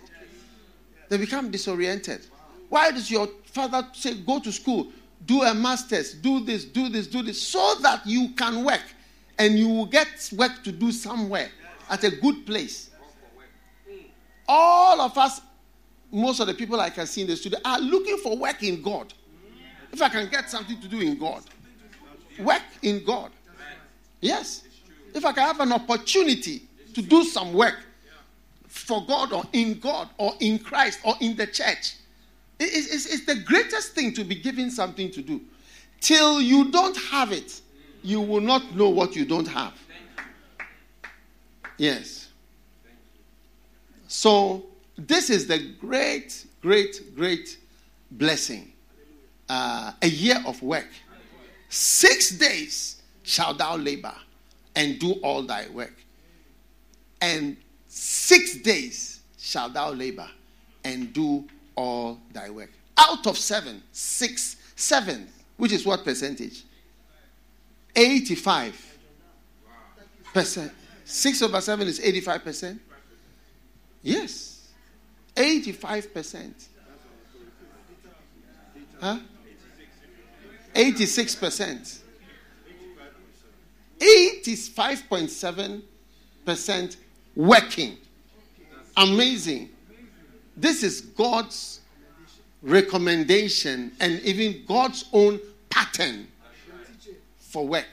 They 1.10 1.18
become 1.18 1.52
disoriented. 1.52 2.26
Why 2.70 2.92
does 2.92 3.10
your 3.10 3.28
father 3.46 3.88
say, 3.94 4.16
go 4.16 4.40
to 4.40 4.52
school, 4.52 4.88
do 5.26 5.42
a 5.44 5.54
master's, 5.54 6.14
do 6.14 6.40
this, 6.40 6.66
do 6.66 6.90
this, 6.90 7.08
do 7.08 7.22
this, 7.22 7.42
so 7.42 7.76
that 7.82 8.06
you 8.06 8.30
can 8.30 8.64
work 8.64 8.84
and 9.38 9.58
you 9.58 9.68
will 9.68 9.86
get 9.86 10.08
work 10.36 10.64
to 10.64 10.72
do 10.72 10.92
somewhere 10.92 11.50
at 11.90 12.04
a 12.04 12.12
good 12.12 12.46
place? 12.46 12.90
All 14.48 15.02
of 15.02 15.18
us, 15.18 15.42
most 16.12 16.40
of 16.40 16.48
the 16.48 16.54
people 16.54 16.80
I 16.80 16.90
can 16.90 17.08
see 17.08 17.22
in 17.22 17.28
the 17.28 17.36
studio, 17.36 17.60
are 17.66 17.80
looking 17.80 18.18
for 18.18 18.38
work 18.38 18.62
in 18.64 18.82
God. 18.82 19.14
If 19.92 20.02
I 20.02 20.10
can 20.10 20.30
get 20.30 20.50
something 20.50 20.80
to 20.82 20.88
do 20.88 21.00
in 21.00 21.18
God, 21.18 21.44
work 22.40 22.64
in 22.82 23.04
God. 23.04 23.32
Yes 24.22 24.64
if 25.16 25.26
I 25.26 25.32
can 25.32 25.44
have 25.44 25.62
an 25.62 25.72
opportunity 25.72 26.68
to 26.94 27.02
do 27.02 27.24
some 27.24 27.54
work 27.54 27.80
for 28.68 29.04
God 29.06 29.32
or 29.32 29.46
in 29.54 29.80
God 29.80 30.10
or 30.18 30.34
in 30.42 30.60
Christ 30.60 31.00
or 31.04 31.16
in 31.22 31.38
the 31.38 31.48
church, 31.48 31.96
it's, 32.60 32.94
it's, 32.94 33.06
it's 33.06 33.26
the 33.26 33.36
greatest 33.36 33.94
thing 33.94 34.14
to 34.14 34.24
be 34.24 34.36
given 34.36 34.72
something 34.72 35.12
to 35.12 35.22
do. 35.22 35.42
Till 36.00 36.42
you 36.42 36.72
don't 36.72 36.98
have 36.98 37.32
it, 37.32 37.62
you 38.04 38.22
will 38.22 38.42
not 38.42 38.76
know 38.76 38.90
what 38.90 39.16
you 39.16 39.26
don't 39.26 39.48
have. 39.48 39.74
Yes. 41.78 42.30
So, 44.08 44.66
this 44.98 45.30
is 45.30 45.48
the 45.48 45.60
great, 45.80 46.46
great, 46.62 47.16
great 47.16 47.58
blessing. 48.12 48.72
Uh, 49.50 49.92
a 50.02 50.08
year 50.08 50.42
of 50.46 50.62
work. 50.62 50.88
Six 51.70 52.32
days 52.32 53.02
shall 53.24 53.54
thou 53.54 53.76
labor 53.76 54.16
and 54.76 55.00
do 55.00 55.14
all 55.24 55.42
thy 55.44 55.68
work. 55.70 55.94
And 57.22 57.58
six 57.88 58.56
days 58.58 59.22
shalt 59.38 59.74
thou 59.74 59.92
labor 59.92 60.28
and 60.84 61.12
do 61.14 61.46
all 61.76 62.20
thy 62.32 62.50
work. 62.50 62.72
Out 62.98 63.28
of 63.28 63.38
seven, 63.38 63.82
six, 63.92 64.58
seven, 64.76 65.28
which 65.58 65.72
is 65.72 65.86
what 65.86 66.04
percentage? 66.04 66.64
85 67.96 68.98
percent. 70.34 70.72
6 71.06 71.42
over 71.44 71.62
7 71.62 71.88
is 71.88 72.00
85 72.00 72.44
percent. 72.44 72.82
Yes. 74.02 74.68
85 75.38 76.14
percent. 76.14 76.68
Huh? 79.00 79.20
86 80.74 81.36
percent. 81.36 82.02
85.7 84.00 85.82
percent 86.46 86.98
working. 87.36 87.98
Amazing. 88.98 89.70
This 90.58 90.84
is 90.84 91.02
God's 91.02 91.82
recommendation 92.62 93.92
and 94.00 94.20
even 94.22 94.64
God's 94.68 95.06
own 95.12 95.40
pattern 95.70 96.28
for 97.38 97.68
work. 97.68 97.88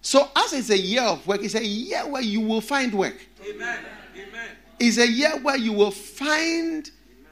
So, 0.00 0.28
as 0.34 0.54
it's 0.54 0.70
a 0.70 0.78
year 0.78 1.02
of 1.02 1.26
work, 1.26 1.42
it's 1.42 1.54
a 1.54 1.64
year 1.64 2.06
where 2.06 2.22
you 2.22 2.40
will 2.40 2.62
find 2.62 2.94
work. 2.94 3.16
Amen. 3.46 3.78
Amen. 4.16 4.48
It's 4.80 4.96
a 4.96 5.06
year 5.06 5.36
where 5.42 5.56
you 5.56 5.72
will 5.72 5.90
find 5.90 6.90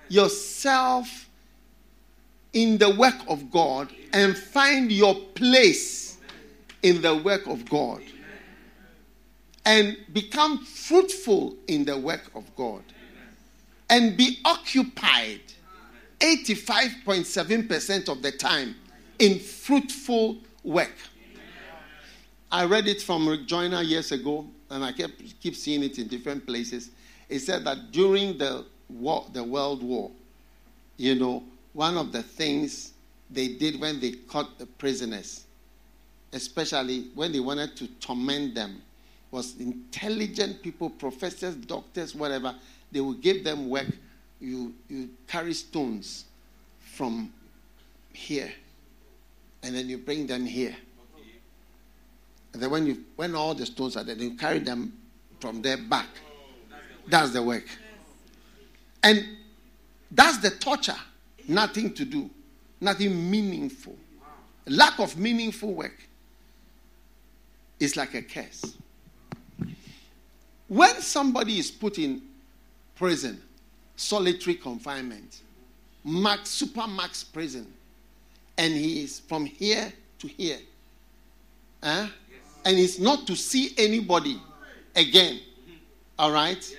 yourself 0.08 1.28
in 2.52 2.76
the 2.76 2.94
work 2.94 3.14
of 3.28 3.50
God 3.50 3.90
and 4.12 4.36
find 4.36 4.92
your 4.92 5.14
place 5.14 6.18
in 6.82 7.00
the 7.00 7.16
work 7.16 7.46
of 7.46 7.68
God 7.68 8.02
and 9.66 9.96
become 10.12 10.64
fruitful 10.64 11.56
in 11.66 11.84
the 11.84 11.98
work 11.98 12.30
of 12.36 12.54
God 12.54 12.84
and 13.90 14.16
be 14.16 14.38
occupied 14.44 15.40
85.7% 16.20 18.08
of 18.08 18.22
the 18.22 18.30
time 18.30 18.76
in 19.18 19.40
fruitful 19.40 20.38
work. 20.62 20.94
I 22.50 22.64
read 22.64 22.86
it 22.86 23.02
from 23.02 23.28
Rick 23.28 23.46
Joyner 23.46 23.82
years 23.82 24.12
ago, 24.12 24.46
and 24.70 24.84
I 24.84 24.92
kept, 24.92 25.40
keep 25.40 25.56
seeing 25.56 25.82
it 25.82 25.98
in 25.98 26.06
different 26.06 26.46
places. 26.46 26.90
It 27.28 27.40
said 27.40 27.64
that 27.64 27.90
during 27.90 28.38
the, 28.38 28.64
war, 28.88 29.26
the 29.32 29.42
World 29.42 29.82
War, 29.82 30.12
you 30.96 31.16
know, 31.16 31.42
one 31.72 31.96
of 31.96 32.12
the 32.12 32.22
things 32.22 32.92
they 33.30 33.48
did 33.48 33.80
when 33.80 33.98
they 33.98 34.12
caught 34.12 34.58
the 34.58 34.66
prisoners, 34.66 35.44
especially 36.32 37.08
when 37.16 37.32
they 37.32 37.40
wanted 37.40 37.76
to 37.78 37.88
torment 37.98 38.54
them, 38.54 38.80
was 39.36 39.54
intelligent 39.60 40.62
people, 40.62 40.88
professors, 40.88 41.54
doctors, 41.54 42.14
whatever. 42.14 42.54
They 42.90 43.02
would 43.02 43.20
give 43.20 43.44
them 43.44 43.68
work. 43.68 43.86
You, 44.40 44.72
you 44.88 45.10
carry 45.26 45.52
stones 45.52 46.24
from 46.80 47.30
here, 48.14 48.50
and 49.62 49.74
then 49.74 49.90
you 49.90 49.98
bring 49.98 50.26
them 50.26 50.46
here. 50.46 50.74
And 52.54 52.62
then 52.62 52.70
when 52.70 52.86
you 52.86 53.04
when 53.16 53.34
all 53.34 53.54
the 53.54 53.66
stones 53.66 53.98
are 53.98 54.04
there, 54.04 54.16
you 54.16 54.36
carry 54.36 54.58
them 54.58 54.94
from 55.38 55.60
there 55.60 55.76
back. 55.76 56.08
That's 57.06 57.32
the 57.32 57.42
work. 57.42 57.68
And 59.02 59.22
that's 60.10 60.38
the 60.38 60.50
torture. 60.50 60.96
Nothing 61.46 61.92
to 61.92 62.06
do. 62.06 62.30
Nothing 62.80 63.30
meaningful. 63.30 63.96
Lack 64.66 64.98
of 64.98 65.18
meaningful 65.18 65.74
work 65.74 66.08
is 67.78 67.96
like 67.96 68.14
a 68.14 68.22
curse. 68.22 68.76
When 70.68 71.00
somebody 71.00 71.58
is 71.58 71.70
put 71.70 71.98
in 71.98 72.22
prison, 72.96 73.40
solitary 73.94 74.56
confinement, 74.56 75.42
max, 76.04 76.50
super 76.50 76.86
max 76.86 77.22
prison, 77.22 77.72
and 78.58 78.72
he 78.72 79.04
is 79.04 79.20
from 79.20 79.46
here 79.46 79.92
to 80.18 80.26
here, 80.26 80.58
eh? 81.82 82.08
and 82.64 82.76
he's 82.76 82.98
not 82.98 83.26
to 83.28 83.36
see 83.36 83.74
anybody 83.78 84.40
again, 84.96 85.40
all 86.18 86.32
right? 86.32 86.76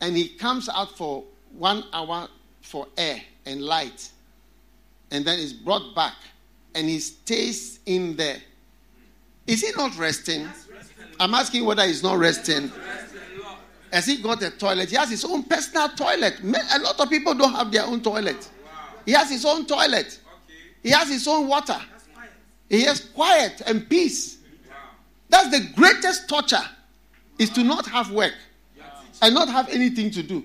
And 0.00 0.16
he 0.16 0.28
comes 0.28 0.68
out 0.68 0.96
for 0.96 1.22
one 1.56 1.84
hour 1.92 2.28
for 2.62 2.88
air 2.96 3.20
and 3.46 3.62
light, 3.62 4.10
and 5.12 5.24
then 5.24 5.38
is 5.38 5.52
brought 5.52 5.94
back, 5.94 6.14
and 6.74 6.88
he 6.88 6.98
stays 6.98 7.78
in 7.86 8.16
there. 8.16 8.38
Is 9.46 9.60
he 9.60 9.70
not 9.76 9.96
resting? 9.96 10.48
I'm 11.20 11.34
asking 11.34 11.64
whether 11.64 11.86
he's 11.86 12.02
not 12.02 12.18
resting. 12.18 12.72
Has 13.92 14.06
he 14.06 14.16
got 14.16 14.42
a 14.42 14.50
toilet? 14.50 14.88
He 14.88 14.96
has 14.96 15.10
his 15.10 15.24
own 15.24 15.42
personal 15.42 15.90
toilet. 15.90 16.40
A 16.40 16.78
lot 16.78 16.98
of 16.98 17.10
people 17.10 17.34
don't 17.34 17.52
have 17.52 17.70
their 17.70 17.84
own 17.84 18.00
toilet. 18.00 18.48
He 19.04 19.12
has 19.12 19.30
his 19.30 19.44
own 19.44 19.66
toilet. 19.66 20.18
He 20.82 20.90
has 20.90 21.08
his 21.08 21.28
own 21.28 21.46
water. 21.46 21.78
He 22.70 22.84
has 22.84 23.00
quiet 23.00 23.60
and 23.66 23.86
peace. 23.88 24.38
That's 25.28 25.50
the 25.50 25.68
greatest 25.74 26.28
torture 26.28 26.64
is 27.38 27.50
to 27.50 27.62
not 27.62 27.86
have 27.86 28.10
work 28.10 28.34
and 29.20 29.34
not 29.34 29.48
have 29.48 29.68
anything 29.68 30.10
to 30.12 30.22
do. 30.22 30.42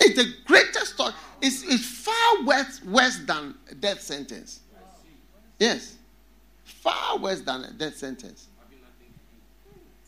It's 0.00 0.16
the 0.16 0.34
greatest 0.44 0.96
torture. 0.96 1.14
It's, 1.40 1.62
it's 1.62 1.84
far 1.84 2.42
worse, 2.44 2.82
worse 2.84 3.18
than 3.18 3.54
a 3.70 3.74
death 3.76 4.00
sentence. 4.00 4.60
Yes. 5.60 5.96
Far 6.64 7.18
worse 7.18 7.40
than 7.40 7.64
a 7.64 7.70
death 7.70 7.96
sentence. 7.96 8.48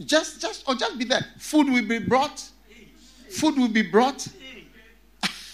Just, 0.06 0.40
just, 0.40 0.68
or 0.68 0.74
just 0.74 0.98
be 0.98 1.04
there. 1.04 1.24
Food 1.38 1.70
will 1.70 1.86
be 1.86 1.98
brought. 1.98 2.48
Food 3.30 3.56
will 3.56 3.68
be 3.68 3.82
brought. 3.82 4.26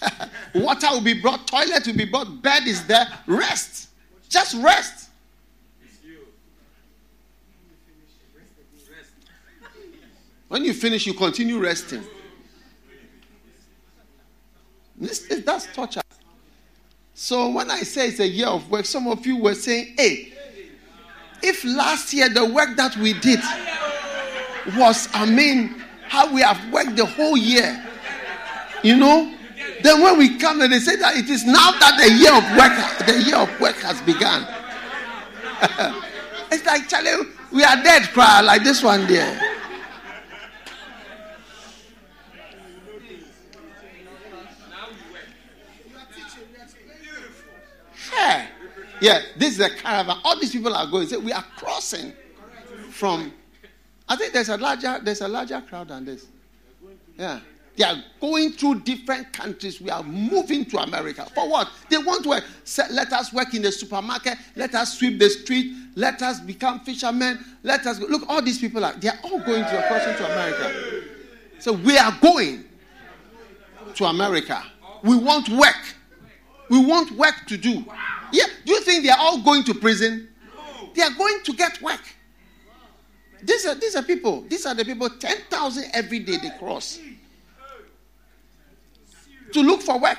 Water 0.55 0.87
will 0.91 1.01
be 1.01 1.21
brought. 1.21 1.47
Toilet 1.47 1.87
will 1.87 1.97
be 1.97 2.05
brought. 2.05 2.43
Bed 2.43 2.67
is 2.67 2.87
there. 2.87 3.07
Rest. 3.27 3.89
Just 4.29 4.57
rest. 4.63 5.09
When 10.49 10.65
you 10.65 10.75
finish, 10.75 11.07
you 11.07 11.15
continue 11.15 11.59
resting. 11.59 12.03
This, 14.97 15.27
that's 15.45 15.73
torture. 15.73 16.03
So 17.15 17.51
when 17.51 17.71
I 17.71 17.81
say 17.83 18.09
it's 18.09 18.19
a 18.19 18.27
year 18.27 18.49
of 18.49 18.69
work, 18.71 18.85
some 18.85 19.07
of 19.07 19.25
you 19.25 19.37
were 19.37 19.55
saying, 19.55 19.95
hey, 19.97 20.33
if 21.43 21.65
last 21.65 22.13
year 22.13 22.29
the 22.29 22.45
work 22.45 22.77
that 22.77 22.97
we 22.97 23.13
did 23.13 23.41
was, 24.77 25.09
I 25.13 25.27
mean, 25.27 25.83
how 26.09 26.33
we 26.33 26.43
have 26.43 26.73
worked 26.73 26.97
the 26.97 27.07
whole 27.07 27.37
year. 27.37 27.85
You 28.83 28.97
know? 28.97 29.35
Then 29.83 30.03
when 30.03 30.19
we 30.19 30.39
come 30.39 30.61
and 30.61 30.73
they 30.73 30.79
say 30.79 30.97
that 30.97 31.17
it 31.17 31.29
is 31.29 31.45
now 31.47 31.73
that 31.73 31.99
the 32.01 32.13
year 32.13 32.33
of 32.35 32.45
work, 32.57 33.07
the 33.07 33.23
year 33.23 33.37
of 33.37 33.61
work 33.61 33.77
has 33.77 34.01
begun. 34.03 34.47
it's 36.53 36.65
like 36.67 36.89
Charlie, 36.89 37.27
we 37.53 37.65
are 37.65 37.83
dead, 37.83 38.03
cry 38.09 38.41
like 38.41 38.63
this 38.63 38.83
one 38.83 39.07
there. 39.07 39.39
Yeah. 48.13 48.47
yeah, 49.01 49.23
this 49.37 49.55
is 49.55 49.61
a 49.61 49.71
caravan. 49.71 50.19
All 50.25 50.39
these 50.39 50.53
people 50.53 50.75
are 50.75 50.87
going. 50.87 51.07
Say, 51.07 51.17
we 51.17 51.33
are 51.33 51.45
crossing 51.57 52.13
from 52.91 53.33
I 54.11 54.17
think 54.17 54.33
there's 54.33 54.49
a 54.49 54.57
larger 54.57 54.99
there's 55.01 55.21
a 55.21 55.29
larger 55.29 55.61
crowd 55.61 55.89
than 55.89 56.05
this. 56.05 56.27
Yeah. 57.17 57.39
They 57.77 57.85
are 57.85 57.95
going 58.21 58.53
through 58.53 58.81
different 58.81 59.33
countries. 59.33 59.81
We 59.81 59.89
are 59.89 60.03
moving 60.03 60.65
to 60.67 60.79
America. 60.79 61.27
For 61.33 61.49
what? 61.49 61.71
They 61.89 61.97
want 61.97 62.25
to 62.25 62.31
uh, 62.31 62.33
work. 62.33 62.45
Let 62.91 63.13
us 63.13 63.33
work 63.33 63.55
in 63.55 63.63
the 63.63 63.71
supermarket. 63.71 64.37
Let 64.57 64.75
us 64.75 64.99
sweep 64.99 65.21
the 65.21 65.31
street. 65.31 65.73
Let 65.95 66.21
us 66.23 66.41
become 66.41 66.81
fishermen. 66.81 67.39
Let 67.63 67.87
us 67.87 68.01
go. 68.01 68.07
Look, 68.07 68.29
all 68.29 68.43
these 68.43 68.59
people 68.59 68.85
are 68.85 68.93
they 68.95 69.09
are 69.09 69.19
all 69.23 69.39
going 69.39 69.63
to 69.63 69.85
crossing 69.89 70.17
to 70.17 70.25
America. 70.25 71.05
So 71.61 71.73
we 71.73 71.97
are 71.97 72.15
going 72.21 72.65
to 73.95 74.05
America. 74.07 74.63
We 75.05 75.17
want 75.17 75.49
work. 75.51 75.95
We 76.69 76.85
want 76.85 77.13
work 77.13 77.47
to 77.47 77.57
do. 77.57 77.87
Yeah. 78.33 78.47
Do 78.67 78.73
you 78.73 78.81
think 78.81 79.05
they 79.05 79.11
are 79.11 79.19
all 79.21 79.41
going 79.41 79.63
to 79.65 79.75
prison? 79.75 80.29
They 80.95 81.03
are 81.03 81.13
going 81.13 81.39
to 81.45 81.53
get 81.53 81.81
work. 81.81 82.03
These 83.43 83.67
are, 83.67 83.75
these 83.75 83.97
are 83.97 84.03
people. 84.03 84.43
These 84.43 84.67
are 84.67 84.75
the 84.75 84.85
people, 84.85 85.09
10,000 85.09 85.85
every 85.95 86.21
day 86.21 86.37
they 86.37 86.51
cross 86.59 86.99
to 89.53 89.61
look 89.61 89.83
for 89.83 89.99
work. 89.99 90.19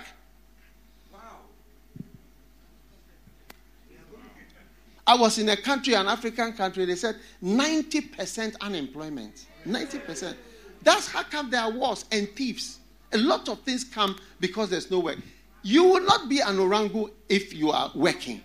I 5.07 5.15
was 5.15 5.39
in 5.39 5.49
a 5.49 5.57
country, 5.57 5.93
an 5.93 6.07
African 6.07 6.53
country, 6.53 6.85
they 6.85 6.95
said 6.95 7.15
90% 7.43 8.55
unemployment. 8.61 9.47
90%. 9.67 10.35
That's 10.83 11.07
how 11.07 11.23
come 11.23 11.49
there 11.49 11.61
are 11.61 11.71
wars 11.71 12.05
and 12.11 12.29
thieves. 12.29 12.79
A 13.11 13.17
lot 13.17 13.49
of 13.49 13.59
things 13.61 13.83
come 13.83 14.17
because 14.39 14.69
there's 14.69 14.89
no 14.89 14.99
work. 14.99 15.17
You 15.63 15.83
will 15.83 16.05
not 16.05 16.29
be 16.29 16.39
an 16.39 16.57
orangu 16.57 17.11
if 17.27 17.53
you 17.53 17.71
are 17.71 17.91
working. 17.93 18.41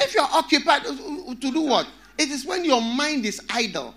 If 0.00 0.14
you 0.14 0.20
are 0.20 0.28
occupied, 0.32 0.84
to 0.84 1.36
do 1.40 1.62
what? 1.62 1.86
It 2.16 2.30
is 2.30 2.46
when 2.46 2.64
your 2.64 2.80
mind 2.80 3.26
is 3.26 3.40
idle 3.50 3.94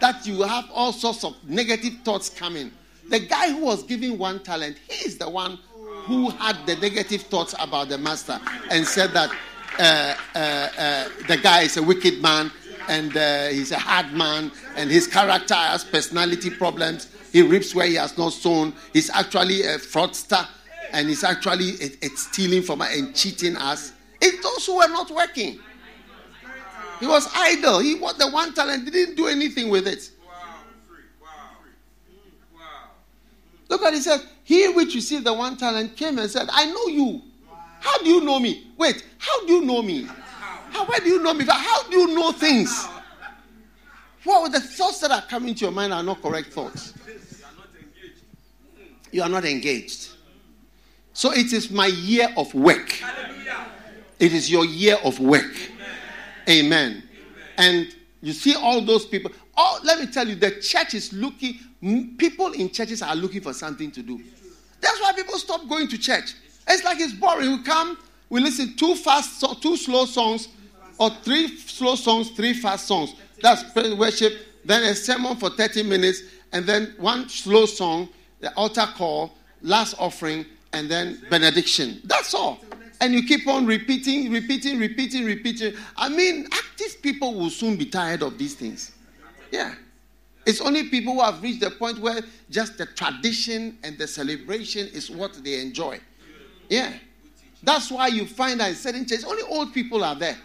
that 0.00 0.26
you 0.26 0.42
have 0.42 0.68
all 0.72 0.92
sorts 0.92 1.24
of 1.24 1.36
negative 1.48 1.94
thoughts 2.04 2.28
coming. 2.28 2.72
The 3.08 3.20
guy 3.20 3.50
who 3.50 3.64
was 3.64 3.82
giving 3.82 4.18
one 4.18 4.42
talent, 4.42 4.78
he 4.88 5.06
is 5.06 5.18
the 5.18 5.28
one 5.28 5.58
who 6.04 6.30
had 6.30 6.56
the 6.66 6.76
negative 6.76 7.22
thoughts 7.22 7.54
about 7.58 7.88
the 7.88 7.98
master 7.98 8.40
and 8.70 8.86
said 8.86 9.10
that 9.12 9.30
uh, 9.78 10.14
uh, 10.34 10.68
uh, 10.78 11.08
the 11.28 11.36
guy 11.36 11.62
is 11.62 11.76
a 11.76 11.82
wicked 11.82 12.20
man 12.20 12.50
and 12.88 13.16
uh, 13.16 13.48
he's 13.48 13.72
a 13.72 13.78
hard 13.78 14.12
man 14.12 14.50
and 14.76 14.90
his 14.90 15.06
character 15.06 15.54
has 15.54 15.84
personality 15.84 16.50
problems. 16.50 17.08
He 17.32 17.42
reaps 17.42 17.74
where 17.74 17.86
he 17.86 17.94
has 17.94 18.16
not 18.18 18.32
sown. 18.32 18.74
He's 18.92 19.10
actually 19.10 19.62
a 19.62 19.78
fraudster 19.78 20.46
and 20.92 21.08
he's 21.08 21.24
actually 21.24 21.70
it, 21.70 21.98
it's 22.02 22.22
stealing 22.24 22.62
from 22.62 22.80
us 22.80 22.96
and 22.96 23.14
cheating 23.14 23.56
us. 23.56 23.92
It's 24.20 24.42
those 24.42 24.66
who 24.66 24.76
were 24.76 24.88
not 24.88 25.10
working. 25.10 25.60
He 27.00 27.06
was 27.06 27.28
idle. 27.34 27.80
He 27.80 27.94
was 27.94 28.16
the 28.18 28.30
one 28.30 28.54
talent, 28.54 28.84
he 28.84 28.90
didn't 28.90 29.16
do 29.16 29.26
anything 29.26 29.70
with 29.70 29.88
it. 29.88 30.10
Wow, 30.24 30.32
wow, 31.22 31.28
wow. 32.54 32.60
Look 33.68 33.82
at 33.82 33.94
it, 33.94 34.02
says, 34.02 34.26
He 34.44 34.68
which 34.68 34.94
received 34.94 35.24
the 35.24 35.32
one 35.32 35.56
talent 35.56 35.96
came 35.96 36.18
and 36.18 36.30
said, 36.30 36.48
I 36.52 36.66
know 36.66 36.86
you. 36.86 37.22
How 37.80 37.98
do 37.98 38.10
you 38.10 38.20
know 38.20 38.38
me? 38.38 38.66
Wait, 38.76 39.04
how 39.16 39.46
do 39.46 39.54
you 39.54 39.64
know 39.64 39.80
me? 39.80 40.06
How, 40.70 40.84
where 40.84 41.00
do 41.00 41.08
you 41.08 41.22
know 41.22 41.32
me? 41.32 41.46
How 41.48 41.82
do 41.88 41.96
you 41.96 42.14
know 42.14 42.30
things? 42.32 42.86
What 44.24 44.52
the 44.52 44.60
thoughts 44.60 45.00
that 45.00 45.10
are 45.10 45.22
coming 45.22 45.54
to 45.54 45.64
your 45.64 45.72
mind 45.72 45.94
are 45.94 46.02
not 46.02 46.20
correct 46.20 46.52
thoughts. 46.52 46.92
You 49.10 49.22
are 49.22 49.28
not 49.28 49.44
engaged. 49.44 50.10
So 51.14 51.32
it 51.32 51.52
is 51.52 51.70
my 51.70 51.86
year 51.86 52.28
of 52.36 52.54
work. 52.54 53.02
It 54.18 54.32
is 54.32 54.50
your 54.50 54.66
year 54.66 54.98
of 55.02 55.18
work. 55.18 55.56
Amen. 56.50 57.02
And 57.56 57.94
you 58.20 58.32
see 58.32 58.54
all 58.54 58.80
those 58.80 59.06
people. 59.06 59.30
Oh, 59.56 59.80
let 59.84 60.00
me 60.00 60.06
tell 60.06 60.26
you, 60.26 60.34
the 60.34 60.60
church 60.60 60.94
is 60.94 61.12
looking, 61.12 61.58
people 62.18 62.52
in 62.52 62.70
churches 62.70 63.02
are 63.02 63.14
looking 63.14 63.40
for 63.40 63.52
something 63.52 63.90
to 63.92 64.02
do. 64.02 64.20
That's 64.80 65.00
why 65.00 65.12
people 65.12 65.34
stop 65.38 65.68
going 65.68 65.88
to 65.88 65.98
church. 65.98 66.34
It's 66.68 66.84
like 66.84 66.98
it's 67.00 67.12
boring. 67.12 67.50
We 67.50 67.62
come, 67.62 67.98
we 68.28 68.40
listen 68.40 68.76
two 68.76 68.94
fast, 68.94 69.44
two 69.62 69.76
slow 69.76 70.06
songs, 70.06 70.48
or 70.98 71.10
three 71.10 71.56
slow 71.58 71.94
songs, 71.94 72.30
three 72.30 72.52
fast 72.52 72.86
songs. 72.86 73.14
That's 73.40 73.64
worship. 73.96 74.32
Then 74.64 74.82
a 74.84 74.94
sermon 74.94 75.36
for 75.36 75.50
30 75.50 75.84
minutes, 75.84 76.22
and 76.52 76.66
then 76.66 76.94
one 76.98 77.28
slow 77.28 77.66
song, 77.66 78.08
the 78.40 78.52
altar 78.54 78.86
call, 78.94 79.32
last 79.62 79.94
offering, 79.98 80.44
and 80.72 80.90
then 80.90 81.22
benediction. 81.30 82.00
That's 82.04 82.34
all. 82.34 82.60
And 83.00 83.14
you 83.14 83.22
keep 83.22 83.46
on 83.48 83.66
repeating, 83.66 84.30
repeating, 84.30 84.78
repeating, 84.78 85.24
repeating. 85.24 85.74
I 85.96 86.08
mean, 86.08 86.46
active 86.52 87.00
people 87.02 87.34
will 87.34 87.50
soon 87.50 87.76
be 87.76 87.86
tired 87.86 88.22
of 88.22 88.36
these 88.36 88.54
things. 88.54 88.92
Yeah. 89.50 89.74
It's 90.46 90.60
only 90.60 90.88
people 90.88 91.14
who 91.14 91.20
have 91.22 91.42
reached 91.42 91.60
the 91.60 91.70
point 91.70 91.98
where 91.98 92.20
just 92.50 92.78
the 92.78 92.86
tradition 92.86 93.78
and 93.82 93.96
the 93.98 94.06
celebration 94.06 94.88
is 94.88 95.10
what 95.10 95.32
they 95.44 95.60
enjoy. 95.60 96.00
Yeah. 96.68 96.92
That's 97.62 97.90
why 97.90 98.08
you 98.08 98.26
find 98.26 98.60
that 98.60 98.70
in 98.70 98.74
certain 98.74 99.06
churches, 99.06 99.24
only 99.24 99.42
old 99.42 99.72
people 99.72 100.02
are 100.04 100.14
there. 100.14 100.36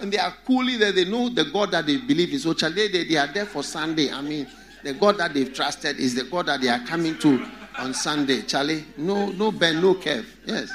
And 0.00 0.12
they 0.12 0.18
are 0.18 0.34
coolly 0.46 0.76
there. 0.76 0.92
They 0.92 1.04
know 1.04 1.28
the 1.28 1.44
God 1.44 1.72
that 1.72 1.86
they 1.86 1.96
believe 1.96 2.32
in. 2.32 2.38
So, 2.38 2.52
they, 2.52 2.88
they 2.88 3.16
are 3.16 3.26
there 3.26 3.46
for 3.46 3.62
Sunday. 3.62 4.12
I 4.12 4.20
mean, 4.20 4.46
the 4.82 4.92
God 4.94 5.18
that 5.18 5.34
they've 5.34 5.52
trusted 5.52 5.98
is 5.98 6.14
the 6.14 6.24
God 6.24 6.46
that 6.46 6.60
they 6.60 6.68
are 6.68 6.84
coming 6.86 7.18
to 7.18 7.44
on 7.78 7.94
Sunday. 7.94 8.42
Charlie, 8.42 8.84
no, 8.96 9.30
no 9.30 9.50
bend, 9.50 9.82
no 9.82 9.94
curve. 9.94 10.26
Yes. 10.46 10.70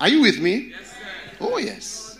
Are 0.00 0.08
you 0.08 0.22
with 0.22 0.40
me? 0.40 0.70
Yes, 0.70 0.94
oh, 1.40 1.58
yes. 1.58 2.18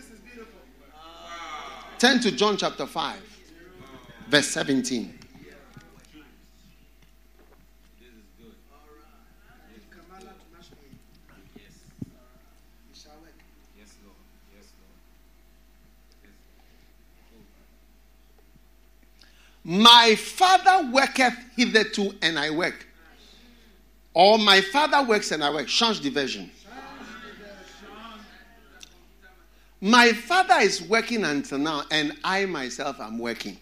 Turn 1.99 2.20
to 2.20 2.31
John 2.31 2.57
chapter 2.59 2.87
5, 2.87 3.39
verse 4.28 4.49
17. 4.49 5.18
My 19.62 20.16
father 20.16 20.91
worketh 20.91 21.35
hitherto, 21.55 22.14
and 22.20 22.39
I 22.39 22.51
work. 22.51 22.87
Or 24.12 24.39
my 24.39 24.61
father 24.61 25.07
works 25.07 25.31
and 25.31 25.45
I 25.45 25.51
work. 25.51 25.68
Change 25.68 26.01
the 26.01 26.11
version. 26.11 26.51
My 29.81 30.12
father 30.12 30.57
is 30.61 30.83
working 30.83 31.24
until 31.24 31.59
now, 31.59 31.85
and 31.91 32.12
I 32.22 32.45
myself 32.45 33.01
am 33.01 33.18
working. 33.18 33.57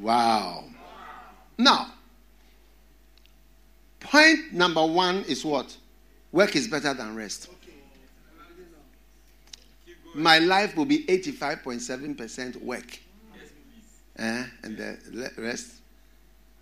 Wow. 0.00 0.64
Now, 1.58 1.92
point 4.00 4.52
number 4.52 4.84
one 4.84 5.24
is 5.24 5.44
what? 5.44 5.76
Work 6.30 6.54
is 6.56 6.68
better 6.68 6.94
than 6.94 7.16
rest. 7.16 7.48
My 10.14 10.38
life 10.38 10.76
will 10.76 10.84
be 10.84 11.04
85.7% 11.04 12.62
work. 12.62 13.00
Eh? 14.18 14.44
And 14.62 14.76
the 14.76 15.30
rest, 15.38 15.80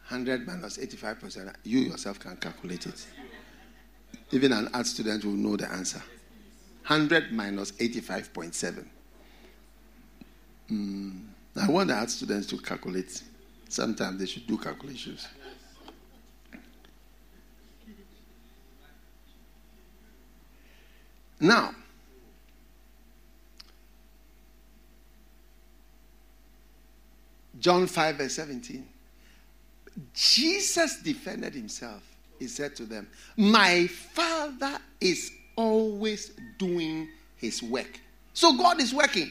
100 0.09 0.47
minus 0.47 0.79
85%. 0.79 1.55
You 1.65 1.81
yourself 1.81 2.21
can 2.21 2.37
calculate 2.37 2.87
it. 2.87 3.07
Even 4.31 4.53
an 4.53 4.69
art 4.73 4.87
student 4.87 5.25
will 5.25 5.33
know 5.33 5.57
the 5.57 5.71
answer. 5.71 6.03
100 6.87 7.33
minus 7.33 7.73
85.7. 7.73 8.85
Mm. 10.71 11.27
I 11.57 11.69
want 11.69 11.91
art 11.91 12.11
students 12.11 12.47
to 12.49 12.59
calculate. 12.59 13.23
Sometimes 13.69 14.19
they 14.19 14.27
should 14.27 14.47
do 14.47 14.57
calculations. 14.57 15.27
Now, 21.41 21.75
John 27.59 27.87
5, 27.87 28.17
verse 28.17 28.35
17. 28.35 28.87
Jesus 30.15 31.01
defended 31.03 31.55
himself. 31.55 32.03
He 32.39 32.47
said 32.47 32.75
to 32.77 32.87
them, 32.87 33.07
My 33.37 33.87
Father 33.87 34.79
is 35.01 35.31
always 35.57 36.33
doing 36.59 37.09
his 37.37 37.63
work. 37.63 38.01
So 38.33 38.57
God 38.57 38.81
is 38.81 38.95
working. 38.95 39.31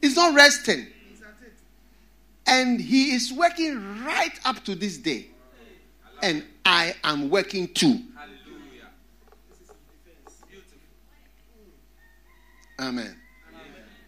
He's 0.00 0.16
not 0.16 0.34
resting. 0.34 0.86
And 2.46 2.80
he 2.80 3.12
is 3.12 3.32
working 3.32 4.04
right 4.04 4.38
up 4.44 4.62
to 4.64 4.74
this 4.74 4.98
day. 4.98 5.28
And 6.22 6.44
I 6.64 6.94
am 7.02 7.30
working 7.30 7.68
too. 7.68 8.00
Amen. 12.78 13.16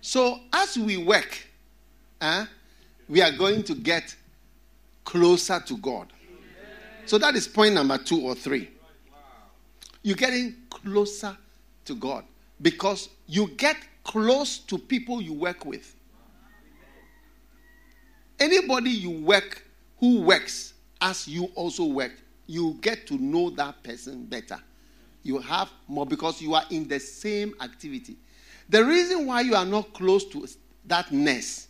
So 0.00 0.40
as 0.52 0.76
we 0.76 0.96
work, 0.96 1.38
uh, 2.20 2.46
we 3.08 3.22
are 3.22 3.32
going 3.32 3.62
to 3.64 3.74
get 3.74 4.14
closer 5.04 5.60
to 5.60 5.76
God. 5.78 6.12
So 7.06 7.18
that 7.18 7.36
is 7.36 7.46
point 7.46 7.74
number 7.74 7.96
two 7.98 8.20
or 8.20 8.34
three. 8.34 8.68
You're 10.06 10.14
getting 10.14 10.54
closer 10.70 11.36
to 11.84 11.94
God 11.96 12.22
because 12.62 13.08
you 13.26 13.48
get 13.48 13.76
close 14.04 14.58
to 14.58 14.78
people 14.78 15.20
you 15.20 15.32
work 15.32 15.66
with. 15.66 15.96
Anybody 18.38 18.90
you 18.90 19.10
work 19.10 19.66
who 19.98 20.20
works 20.20 20.74
as 21.00 21.26
you 21.26 21.46
also 21.56 21.86
work, 21.86 22.12
you 22.46 22.78
get 22.82 23.08
to 23.08 23.14
know 23.14 23.50
that 23.50 23.82
person 23.82 24.26
better. 24.26 24.60
You 25.24 25.38
have 25.38 25.70
more 25.88 26.06
because 26.06 26.40
you 26.40 26.54
are 26.54 26.62
in 26.70 26.86
the 26.86 27.00
same 27.00 27.56
activity. 27.60 28.14
The 28.68 28.84
reason 28.84 29.26
why 29.26 29.40
you 29.40 29.56
are 29.56 29.66
not 29.66 29.92
close 29.92 30.24
to 30.26 30.46
that 30.84 31.10
nurse 31.10 31.66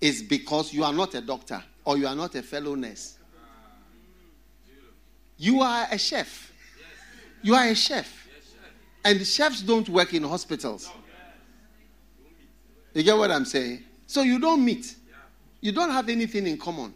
is 0.00 0.22
because 0.22 0.72
you 0.72 0.84
are 0.84 0.92
not 0.92 1.12
a 1.16 1.20
doctor 1.20 1.60
or 1.84 1.98
you 1.98 2.06
are 2.06 2.14
not 2.14 2.36
a 2.36 2.42
fellow 2.44 2.76
nurse. 2.76 3.18
You 5.36 5.60
are 5.62 5.88
a 5.90 5.98
chef. 5.98 6.47
You 7.42 7.54
are 7.54 7.64
a 7.64 7.74
chef. 7.74 8.28
And 9.04 9.24
chefs 9.26 9.62
don't 9.62 9.88
work 9.88 10.12
in 10.14 10.22
hospitals. 10.22 10.90
You 12.94 13.02
get 13.02 13.16
what 13.16 13.30
I'm 13.30 13.44
saying? 13.44 13.84
So 14.06 14.22
you 14.22 14.38
don't 14.38 14.64
meet. 14.64 14.96
You 15.60 15.72
don't 15.72 15.90
have 15.90 16.08
anything 16.08 16.46
in 16.46 16.58
common. 16.58 16.94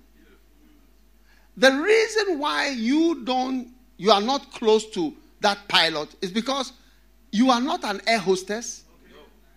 The 1.56 1.70
reason 1.70 2.38
why 2.38 2.68
you 2.70 3.24
don't 3.24 3.68
you 3.98 4.10
are 4.10 4.20
not 4.20 4.52
close 4.52 4.88
to 4.90 5.14
that 5.40 5.68
pilot 5.68 6.14
is 6.20 6.30
because 6.30 6.72
you 7.30 7.50
are 7.50 7.60
not 7.60 7.84
an 7.84 8.00
air 8.06 8.18
hostess 8.18 8.84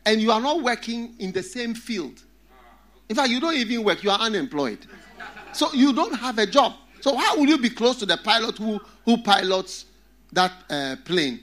and 0.06 0.22
you 0.22 0.32
are 0.32 0.42
not 0.42 0.62
working 0.62 1.16
in 1.20 1.32
the 1.32 1.42
same 1.42 1.74
field. 1.74 2.22
In 3.10 3.16
fact, 3.16 3.30
you 3.30 3.40
don't 3.40 3.56
even 3.56 3.84
work, 3.84 4.04
you 4.04 4.10
are 4.10 4.20
unemployed. 4.20 4.86
So 5.52 5.72
you 5.74 5.94
don't 5.94 6.14
have 6.16 6.38
a 6.38 6.46
job. 6.46 6.74
So 7.02 7.16
how 7.16 7.38
will 7.38 7.48
you 7.48 7.58
be 7.58 7.70
close 7.70 7.98
to 7.98 8.06
the 8.06 8.18
pilot 8.18 8.58
who, 8.58 8.80
who 9.06 9.18
pilots 9.18 9.86
that 10.36 10.52
uh, 10.70 10.96
plane 11.04 11.40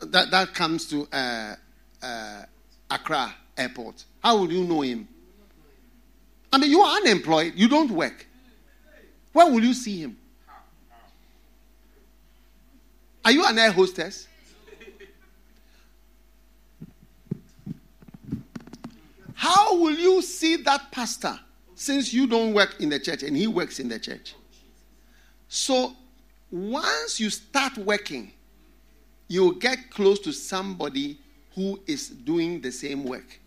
that, 0.00 0.30
that 0.30 0.54
comes 0.54 0.86
to 0.86 1.08
uh, 1.12 1.54
uh, 2.02 2.42
Accra 2.90 3.34
airport? 3.56 4.04
How 4.22 4.36
will 4.36 4.52
you 4.52 4.64
know 4.64 4.82
him? 4.82 5.08
I 6.52 6.58
mean, 6.58 6.70
you 6.70 6.80
are 6.80 6.96
unemployed, 6.96 7.54
you 7.56 7.68
don't 7.68 7.90
work. 7.90 8.26
Where 9.32 9.46
will 9.46 9.62
you 9.62 9.74
see 9.74 10.00
him? 10.00 10.16
Are 13.24 13.32
you 13.32 13.44
an 13.44 13.58
air 13.58 13.72
hostess? 13.72 14.26
How 19.34 19.78
will 19.78 19.94
you 19.94 20.22
see 20.22 20.56
that 20.56 20.90
pastor 20.90 21.38
since 21.74 22.12
you 22.12 22.26
don't 22.26 22.54
work 22.54 22.76
in 22.80 22.88
the 22.88 22.98
church 22.98 23.22
and 23.22 23.36
he 23.36 23.46
works 23.46 23.78
in 23.78 23.88
the 23.88 23.98
church? 23.98 24.34
So 25.48 25.94
once 26.50 27.20
you 27.20 27.30
start 27.30 27.76
working, 27.78 28.32
you'll 29.28 29.52
get 29.52 29.90
close 29.90 30.18
to 30.20 30.32
somebody 30.32 31.18
who 31.54 31.80
is 31.86 32.08
doing 32.08 32.60
the 32.60 32.72
same 32.72 33.04
work. 33.04 33.40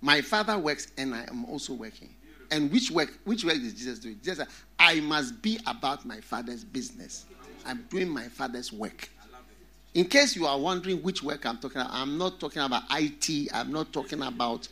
My 0.00 0.20
father 0.20 0.58
works 0.58 0.88
and 0.96 1.14
I 1.14 1.24
am 1.28 1.44
also 1.46 1.74
working. 1.74 2.14
And 2.50 2.70
which 2.70 2.90
work 2.92 3.18
which 3.24 3.44
work 3.44 3.56
is 3.56 3.74
Jesus 3.74 3.98
doing? 3.98 4.20
Jesus 4.22 4.38
said, 4.38 4.48
I 4.78 5.00
must 5.00 5.42
be 5.42 5.58
about 5.66 6.04
my 6.04 6.20
father's 6.20 6.62
business. 6.62 7.26
I'm 7.64 7.84
doing 7.90 8.08
my 8.08 8.28
father's 8.28 8.72
work. 8.72 9.08
In 9.94 10.04
case 10.04 10.36
you 10.36 10.46
are 10.46 10.58
wondering 10.58 11.02
which 11.02 11.22
work 11.22 11.44
I'm 11.44 11.58
talking 11.58 11.80
about, 11.80 11.92
I'm 11.92 12.16
not 12.18 12.38
talking 12.38 12.62
about 12.62 12.82
IT, 12.92 13.48
I'm 13.52 13.72
not 13.72 13.92
talking 13.92 14.22
about 14.22 14.68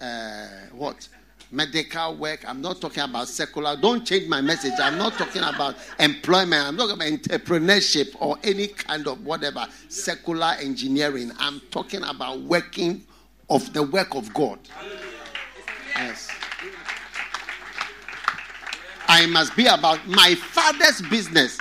uh, 0.00 0.46
what? 0.72 1.08
Medical 1.56 2.16
work, 2.16 2.44
I'm 2.46 2.60
not 2.60 2.82
talking 2.82 3.02
about 3.02 3.28
secular. 3.28 3.78
Don't 3.80 4.06
change 4.06 4.28
my 4.28 4.42
message. 4.42 4.74
I'm 4.78 4.98
not 4.98 5.14
talking 5.14 5.42
about 5.42 5.74
employment, 5.98 6.62
I'm 6.62 6.76
not 6.76 6.90
talking 6.90 7.14
about 7.14 7.22
entrepreneurship 7.22 8.14
or 8.20 8.36
any 8.44 8.68
kind 8.68 9.06
of 9.06 9.24
whatever, 9.24 9.66
secular 9.88 10.54
engineering. 10.60 11.32
I'm 11.38 11.60
talking 11.70 12.02
about 12.02 12.40
working 12.40 13.06
of 13.48 13.72
the 13.72 13.82
work 13.82 14.14
of 14.14 14.34
God. 14.34 14.58
Yes. 15.94 16.28
I 19.08 19.24
must 19.24 19.56
be 19.56 19.64
about 19.64 20.06
my 20.06 20.34
father's 20.34 21.00
business. 21.08 21.58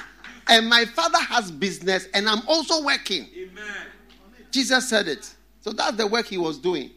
And 0.49 0.67
my 0.67 0.83
father 0.83 1.19
has 1.19 1.51
business, 1.51 2.09
and 2.13 2.27
I'm 2.27 2.45
also 2.49 2.83
working. 2.83 3.29
Amen. 3.33 3.65
Jesus 4.51 4.89
said 4.89 5.07
it. 5.07 5.33
So 5.61 5.71
that's 5.71 5.95
the 5.95 6.05
work 6.05 6.25
he 6.25 6.37
was 6.37 6.57
doing. 6.57 6.91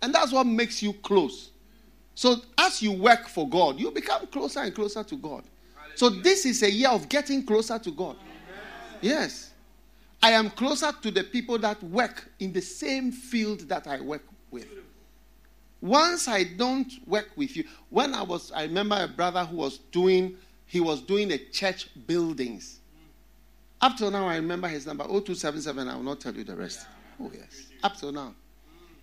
And 0.00 0.14
that's 0.14 0.30
what 0.30 0.46
makes 0.46 0.80
you 0.80 0.92
close. 0.92 1.49
So 2.20 2.36
as 2.58 2.82
you 2.82 2.92
work 2.92 3.28
for 3.28 3.48
God, 3.48 3.80
you 3.80 3.90
become 3.90 4.26
closer 4.26 4.60
and 4.60 4.74
closer 4.74 5.02
to 5.02 5.16
God. 5.16 5.42
Hallelujah. 5.74 5.96
So 5.96 6.10
this 6.10 6.44
is 6.44 6.62
a 6.62 6.70
year 6.70 6.90
of 6.90 7.08
getting 7.08 7.46
closer 7.46 7.78
to 7.78 7.90
God. 7.90 8.16
Amen. 8.20 8.98
Yes. 9.00 9.52
I 10.22 10.32
am 10.32 10.50
closer 10.50 10.92
to 11.00 11.10
the 11.10 11.24
people 11.24 11.56
that 11.60 11.82
work 11.82 12.30
in 12.38 12.52
the 12.52 12.60
same 12.60 13.10
field 13.10 13.60
that 13.70 13.86
I 13.86 14.02
work 14.02 14.22
with. 14.50 14.66
Once 15.80 16.28
I 16.28 16.44
don't 16.44 16.92
work 17.06 17.30
with 17.36 17.56
you, 17.56 17.64
when 17.88 18.12
I 18.14 18.22
was, 18.22 18.52
I 18.52 18.64
remember 18.64 18.98
a 19.00 19.08
brother 19.08 19.42
who 19.42 19.56
was 19.56 19.78
doing, 19.90 20.36
he 20.66 20.78
was 20.78 21.00
doing 21.00 21.32
a 21.32 21.38
church 21.38 21.88
buildings. 22.06 22.80
Up 23.80 23.96
till 23.96 24.10
now, 24.10 24.28
I 24.28 24.36
remember 24.36 24.68
his 24.68 24.86
number 24.86 25.04
0277. 25.04 25.88
I 25.88 25.96
will 25.96 26.02
not 26.02 26.20
tell 26.20 26.34
you 26.34 26.44
the 26.44 26.54
rest. 26.54 26.86
Oh, 27.18 27.32
yes. 27.34 27.68
Up 27.82 27.96
till 27.96 28.12
now. 28.12 28.34
Mm. 28.34 28.94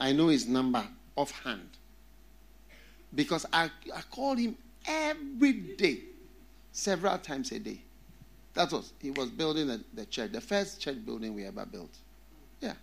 I 0.00 0.12
know 0.12 0.28
his 0.28 0.48
number 0.48 0.88
offhand. 1.16 1.75
Because 3.16 3.46
I, 3.52 3.64
I 3.94 4.02
call 4.10 4.36
him 4.36 4.56
every 4.86 5.52
day, 5.52 6.00
several 6.70 7.18
times 7.18 7.50
a 7.50 7.58
day. 7.58 7.80
That 8.54 8.70
was, 8.70 8.92
he 9.00 9.10
was 9.10 9.30
building 9.30 9.66
the, 9.68 9.82
the 9.94 10.06
church, 10.06 10.32
the 10.32 10.40
first 10.40 10.80
church 10.80 11.04
building 11.04 11.34
we 11.34 11.44
ever 11.46 11.66
built. 11.66 11.90
Yeah. 12.60 12.74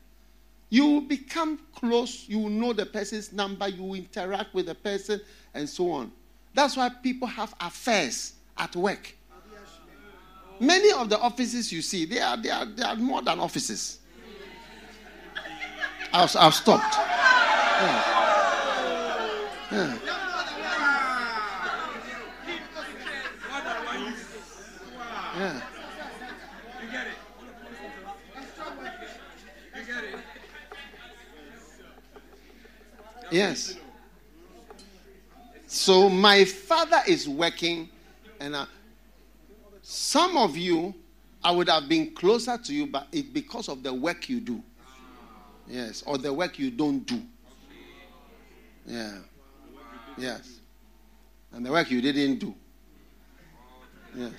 You 0.70 1.02
become 1.02 1.60
close, 1.76 2.26
you 2.28 2.50
know 2.50 2.74
the 2.74 2.86
person's 2.86 3.32
number, 3.32 3.68
you 3.68 3.94
interact 3.94 4.54
with 4.54 4.66
the 4.66 4.76
person, 4.76 5.22
and 5.54 5.70
so 5.70 5.92
on. 5.92 6.12
That's 6.54 6.76
why 6.76 6.90
people 6.90 7.28
have 7.28 7.54
affairs 7.60 8.34
at 8.58 8.76
work. 8.76 9.16
Many 10.60 10.92
of 10.94 11.10
the 11.10 11.20
offices 11.20 11.72
you 11.72 11.82
see, 11.82 12.06
they 12.06 12.20
are, 12.20 12.38
they 12.38 12.50
are, 12.50 12.66
they 12.66 12.84
are 12.84 12.96
more 12.96 13.22
than 13.22 13.40
offices. 13.40 14.00
I've, 16.12 16.36
I've 16.36 16.54
stopped. 16.54 16.96
Yeah. 16.96 18.20
Yeah. 19.72 20.23
Yeah. 25.36 25.62
You 26.82 26.92
get 26.92 27.08
it. 27.08 27.14
You 29.76 29.86
get 29.86 30.04
it. 30.04 30.16
Yes. 33.32 33.78
So 35.66 36.08
my 36.08 36.46
father 36.46 37.02
is 37.08 37.28
working, 37.28 37.90
and 38.40 38.56
uh, 38.56 38.66
some 39.82 40.38
of 40.38 40.56
you, 40.56 40.94
I 41.44 41.52
would 41.52 41.68
have 41.68 41.90
been 41.90 42.14
closer 42.14 42.58
to 42.58 42.74
you, 42.74 42.86
but 42.86 43.08
it's 43.12 43.28
because 43.28 43.70
of 43.70 43.82
the 43.82 43.94
work 43.94 44.30
you 44.30 44.40
do. 44.40 44.62
Yes, 45.68 46.04
or 46.06 46.20
the 46.20 46.32
work 46.32 46.60
you 46.60 46.70
don't 46.70 47.00
do. 47.00 47.22
Yeah. 48.86 49.18
Yes. 50.18 50.60
And 51.52 51.66
the 51.66 51.72
work 51.72 51.90
you 51.90 52.02
didn't 52.02 52.38
do. 52.38 52.54
Yes. 54.16 54.32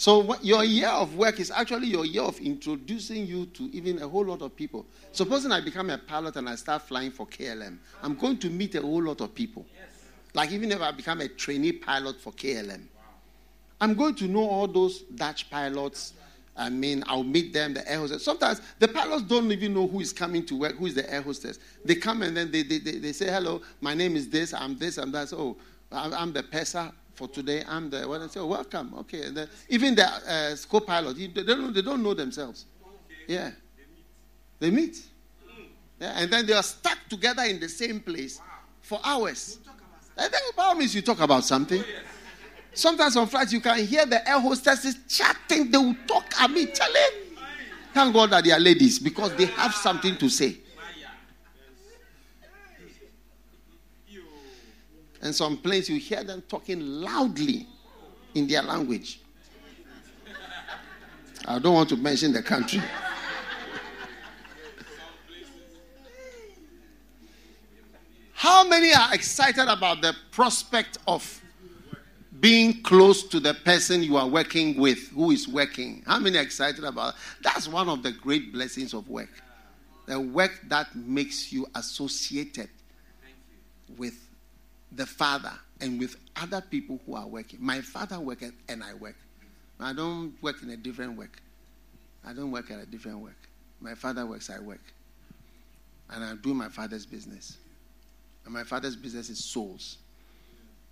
So 0.00 0.34
your 0.40 0.64
year 0.64 0.88
of 0.88 1.14
work 1.16 1.40
is 1.40 1.50
actually 1.50 1.88
your 1.88 2.06
year 2.06 2.22
of 2.22 2.40
introducing 2.40 3.26
you 3.26 3.44
to 3.44 3.64
even 3.64 4.00
a 4.00 4.08
whole 4.08 4.24
lot 4.24 4.40
of 4.40 4.56
people. 4.56 4.86
Supposing 5.12 5.52
I 5.52 5.60
become 5.60 5.90
a 5.90 5.98
pilot 5.98 6.36
and 6.36 6.48
I 6.48 6.54
start 6.54 6.80
flying 6.80 7.10
for 7.10 7.26
KLM, 7.26 7.76
I'm 8.02 8.14
going 8.14 8.38
to 8.38 8.48
meet 8.48 8.74
a 8.76 8.80
whole 8.80 9.02
lot 9.02 9.20
of 9.20 9.34
people. 9.34 9.66
Like 10.32 10.52
even 10.52 10.72
if 10.72 10.80
I 10.80 10.90
become 10.92 11.20
a 11.20 11.28
trainee 11.28 11.72
pilot 11.72 12.18
for 12.18 12.32
KLM, 12.32 12.80
I'm 13.78 13.92
going 13.92 14.14
to 14.14 14.24
know 14.26 14.48
all 14.48 14.66
those 14.66 15.00
Dutch 15.00 15.50
pilots. 15.50 16.14
I 16.56 16.70
mean, 16.70 17.04
I'll 17.06 17.22
meet 17.22 17.52
them, 17.52 17.74
the 17.74 17.86
air 17.86 17.98
hostess. 17.98 18.24
Sometimes 18.24 18.62
the 18.78 18.88
pilots 18.88 19.24
don't 19.24 19.52
even 19.52 19.74
know 19.74 19.86
who 19.86 20.00
is 20.00 20.14
coming 20.14 20.46
to 20.46 20.60
work, 20.60 20.76
who 20.76 20.86
is 20.86 20.94
the 20.94 21.12
air 21.12 21.20
hostess. 21.20 21.58
They 21.84 21.96
come 21.96 22.22
and 22.22 22.34
then 22.34 22.50
they, 22.50 22.62
they, 22.62 22.78
they, 22.78 22.92
they 22.92 23.12
say, 23.12 23.26
hello, 23.26 23.60
my 23.82 23.92
name 23.92 24.16
is 24.16 24.30
this, 24.30 24.54
I'm 24.54 24.78
this, 24.78 24.96
I'm 24.96 25.12
that. 25.12 25.28
So, 25.28 25.58
oh, 25.92 26.12
I'm 26.16 26.32
the 26.32 26.42
purser 26.42 26.90
for 27.20 27.28
today. 27.28 27.62
I'm 27.68 27.90
the 27.90 28.08
what 28.08 28.22
I 28.22 28.28
say, 28.28 28.40
oh, 28.40 28.46
welcome. 28.46 28.94
Okay. 29.00 29.24
And 29.24 29.36
then 29.36 29.48
even 29.68 29.94
the 29.94 30.06
uh, 30.06 30.56
co-pilot, 30.70 31.16
they 31.18 31.26
don't, 31.26 31.74
they 31.74 31.82
don't 31.82 32.02
know 32.02 32.14
themselves. 32.14 32.64
Yeah. 33.28 33.50
They 34.58 34.70
meet. 34.70 35.02
Yeah, 36.00 36.14
and 36.16 36.32
then 36.32 36.46
they 36.46 36.54
are 36.54 36.62
stuck 36.62 36.96
together 37.10 37.42
in 37.42 37.60
the 37.60 37.68
same 37.68 38.00
place 38.00 38.40
for 38.80 38.98
hours. 39.04 39.58
I 40.16 40.28
think 40.28 40.46
the 40.46 40.52
problem 40.54 40.82
is 40.82 40.94
you 40.94 41.02
talk 41.02 41.20
about 41.20 41.44
something. 41.44 41.84
Sometimes 42.72 43.16
on 43.16 43.26
flights 43.26 43.52
you 43.52 43.60
can 43.60 43.84
hear 43.84 44.06
the 44.06 44.26
air 44.26 44.40
hostesses 44.40 44.96
chatting. 45.06 45.70
They 45.70 45.76
will 45.76 45.96
talk. 46.06 46.24
I 46.38 46.48
mean, 46.48 46.72
telling. 46.72 47.36
Thank 47.92 48.14
God 48.14 48.30
that 48.30 48.44
they 48.44 48.52
are 48.52 48.60
ladies 48.60 48.98
because 48.98 49.34
they 49.36 49.46
have 49.46 49.74
something 49.74 50.16
to 50.16 50.30
say. 50.30 50.56
And 55.22 55.34
some 55.34 55.58
places 55.58 55.90
you 55.90 55.98
hear 55.98 56.24
them 56.24 56.42
talking 56.48 56.80
loudly 56.80 57.66
in 58.34 58.46
their 58.46 58.62
language. 58.62 59.20
I 61.46 61.58
don't 61.58 61.74
want 61.74 61.88
to 61.90 61.96
mention 61.96 62.32
the 62.32 62.42
country. 62.42 62.82
How 68.32 68.66
many 68.66 68.92
are 68.94 69.12
excited 69.12 69.68
about 69.68 70.00
the 70.00 70.14
prospect 70.30 70.96
of 71.06 71.42
being 72.40 72.82
close 72.82 73.22
to 73.24 73.38
the 73.38 73.52
person 73.52 74.02
you 74.02 74.16
are 74.16 74.26
working 74.26 74.78
with, 74.78 75.08
who 75.08 75.30
is 75.30 75.46
working? 75.46 76.02
How 76.06 76.18
many 76.18 76.38
are 76.38 76.42
excited 76.42 76.84
about 76.84 77.14
that? 77.14 77.54
That's 77.54 77.68
one 77.68 77.90
of 77.90 78.02
the 78.02 78.12
great 78.12 78.52
blessings 78.52 78.94
of 78.94 79.08
work. 79.08 79.28
The 80.06 80.18
work 80.18 80.58
that 80.68 80.96
makes 80.96 81.52
you 81.52 81.66
associated 81.74 82.70
with 83.98 84.29
the 84.92 85.06
Father 85.06 85.52
and 85.80 85.98
with 85.98 86.16
other 86.36 86.60
people 86.60 87.00
who 87.06 87.14
are 87.14 87.26
working. 87.26 87.58
My 87.62 87.80
Father 87.80 88.20
works 88.20 88.44
and 88.68 88.82
I 88.82 88.94
work. 88.94 89.16
I 89.78 89.92
don't 89.92 90.34
work 90.42 90.62
in 90.62 90.70
a 90.70 90.76
different 90.76 91.16
work. 91.16 91.40
I 92.24 92.32
don't 92.32 92.50
work 92.50 92.70
at 92.70 92.80
a 92.80 92.86
different 92.86 93.20
work. 93.20 93.48
My 93.80 93.94
Father 93.94 94.26
works, 94.26 94.50
I 94.50 94.60
work. 94.60 94.82
And 96.10 96.22
I 96.22 96.34
do 96.34 96.52
my 96.52 96.68
Father's 96.68 97.06
business. 97.06 97.56
And 98.44 98.52
my 98.52 98.64
Father's 98.64 98.96
business 98.96 99.30
is 99.30 99.42
souls. 99.42 99.96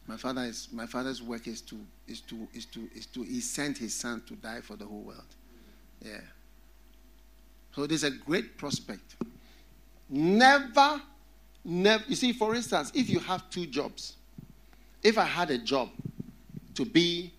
My 0.09 0.16
father 0.16 0.42
is 0.44 0.68
my 0.72 0.86
father's 0.86 1.22
work 1.22 1.46
is 1.46 1.61
to 1.61 1.76
is 2.09 2.22
to 2.22 2.49
is 2.55 2.64
to 2.66 2.88
is 2.94 3.05
to 3.07 3.22
he 3.22 3.40
sent 3.42 3.76
his 3.76 3.94
son 3.94 4.22
to 4.26 4.34
die 4.36 4.62
for 4.62 4.74
the 4.74 4.86
whole 4.86 5.03
world. 5.03 5.22
Yeah. 6.03 6.20
So 7.76 7.86
there's 7.86 8.05
a 8.05 8.11
great 8.11 8.57
prospect. 8.57 9.16
Never 10.09 11.03
Never, 11.64 12.04
you 12.09 12.14
see, 12.14 12.32
for 12.32 12.54
instance, 12.54 12.90
if 12.94 13.11
you 13.11 13.18
have 13.20 13.48
two 13.50 13.66
jobs, 13.66 14.16
if 15.02 15.18
I 15.18 15.24
had 15.24 15.50
a 15.50 15.59
job 15.59 15.90
to 16.74 16.84
be 16.84 17.32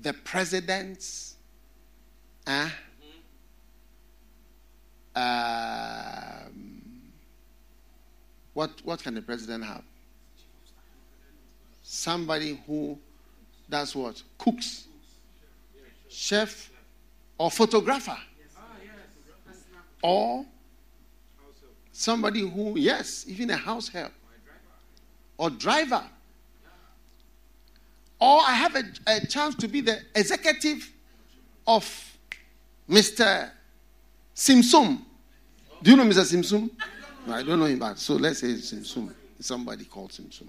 the 0.00 0.12
president's, 0.12 1.36
uh, 2.46 2.68
um, 5.14 6.82
what, 8.54 8.70
what 8.84 9.02
can 9.02 9.14
the 9.14 9.22
president 9.22 9.64
have? 9.64 9.84
somebody 11.90 12.56
who 12.68 12.96
does 13.68 13.96
what? 13.96 14.22
Cooks, 14.38 14.86
chef, 16.08 16.70
or 17.36 17.50
photographer, 17.50 18.16
or 20.00 20.46
somebody 22.00 22.40
who, 22.40 22.78
yes, 22.78 23.26
even 23.28 23.50
a 23.50 23.56
house 23.56 23.88
help, 23.88 24.12
or 25.36 25.50
driver. 25.50 26.02
Or 28.18 28.40
I 28.40 28.52
have 28.52 28.74
a, 28.74 28.84
a 29.06 29.26
chance 29.26 29.54
to 29.56 29.68
be 29.68 29.82
the 29.82 30.00
executive 30.14 30.90
of 31.66 31.84
Mr. 32.88 33.50
Simsum. 34.34 35.02
Do 35.82 35.90
you 35.90 35.96
know 35.96 36.04
Mr. 36.04 36.24
Simsum? 36.24 36.70
No, 37.26 37.34
I 37.34 37.42
don't 37.42 37.58
know 37.58 37.66
him, 37.66 37.78
but 37.78 37.98
so 37.98 38.14
let's 38.14 38.40
say 38.40 38.48
Simsum. 38.48 39.12
Somebody 39.38 39.84
called 39.84 40.10
Simsum. 40.12 40.48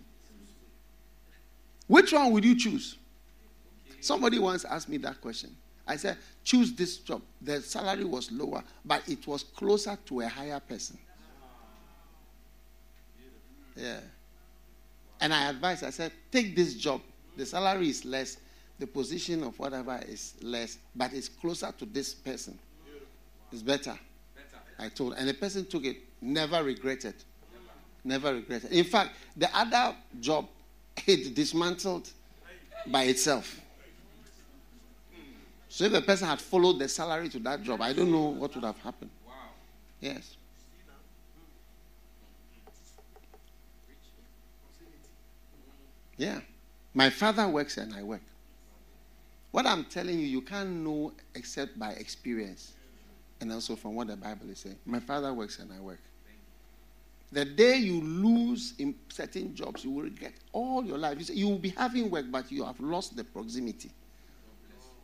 Which 1.87 2.13
one 2.13 2.31
would 2.31 2.45
you 2.45 2.57
choose? 2.57 2.97
Somebody 3.99 4.39
once 4.39 4.63
asked 4.65 4.87
me 4.87 4.97
that 4.97 5.19
question. 5.21 5.55
I 5.85 5.97
said, 5.97 6.17
choose 6.43 6.73
this 6.73 6.97
job. 6.97 7.21
The 7.41 7.61
salary 7.61 8.05
was 8.05 8.31
lower, 8.31 8.63
but 8.85 9.07
it 9.09 9.27
was 9.27 9.43
closer 9.43 9.97
to 10.05 10.21
a 10.21 10.27
higher 10.27 10.59
person. 10.59 10.97
Yeah. 13.75 13.99
And 15.19 15.33
I 15.33 15.49
advised, 15.49 15.83
I 15.83 15.91
said, 15.91 16.11
take 16.31 16.55
this 16.55 16.73
job. 16.75 17.01
The 17.37 17.45
salary 17.45 17.89
is 17.89 18.03
less, 18.05 18.37
the 18.79 18.87
position 18.87 19.43
of 19.43 19.57
whatever 19.59 19.99
is 20.07 20.33
less, 20.41 20.77
but 20.95 21.13
it's 21.13 21.29
closer 21.29 21.71
to 21.77 21.85
this 21.85 22.13
person. 22.13 22.57
It's 23.51 23.61
better. 23.61 23.97
I 24.79 24.89
told. 24.89 25.13
And 25.13 25.29
the 25.29 25.33
person 25.33 25.65
took 25.65 25.85
it, 25.85 25.97
never 26.21 26.63
regretted. 26.63 27.15
Never 28.03 28.33
regretted. 28.33 28.71
In 28.71 28.83
fact, 28.83 29.11
the 29.37 29.55
other 29.55 29.95
job, 30.19 30.47
it 31.07 31.35
dismantled 31.35 32.09
by 32.87 33.03
itself. 33.03 33.59
So 35.69 35.85
if 35.85 35.91
the 35.93 36.01
person 36.01 36.27
had 36.27 36.41
followed 36.41 36.79
the 36.79 36.89
salary 36.89 37.29
to 37.29 37.39
that 37.39 37.63
job, 37.63 37.81
I 37.81 37.93
don't 37.93 38.11
know 38.11 38.25
what 38.25 38.53
would 38.55 38.63
have 38.63 38.77
happened. 38.79 39.11
Wow, 39.25 39.33
yes. 40.01 40.35
Yeah. 46.21 46.39
My 46.93 47.09
father 47.09 47.47
works 47.47 47.77
and 47.77 47.95
I 47.95 48.03
work. 48.03 48.21
What 49.49 49.65
I'm 49.65 49.85
telling 49.85 50.19
you, 50.19 50.27
you 50.27 50.41
can't 50.41 50.69
know 50.69 51.13
except 51.33 51.79
by 51.79 51.93
experience 51.93 52.73
and 53.41 53.51
also 53.51 53.75
from 53.75 53.95
what 53.95 54.05
the 54.05 54.15
Bible 54.15 54.47
is 54.51 54.59
saying. 54.59 54.75
My 54.85 54.99
father 54.99 55.33
works 55.33 55.57
and 55.57 55.73
I 55.73 55.79
work. 55.79 55.99
The 57.31 57.43
day 57.43 57.77
you 57.77 58.01
lose 58.01 58.75
in 58.77 58.93
certain 59.09 59.55
jobs, 59.55 59.83
you 59.83 59.89
will 59.89 60.03
regret 60.03 60.33
all 60.51 60.85
your 60.85 60.99
life. 60.99 61.17
You, 61.17 61.23
say, 61.25 61.33
you 61.33 61.49
will 61.49 61.57
be 61.57 61.69
having 61.69 62.11
work, 62.11 62.25
but 62.29 62.51
you 62.51 62.65
have 62.65 62.79
lost 62.79 63.15
the 63.15 63.23
proximity. 63.23 63.89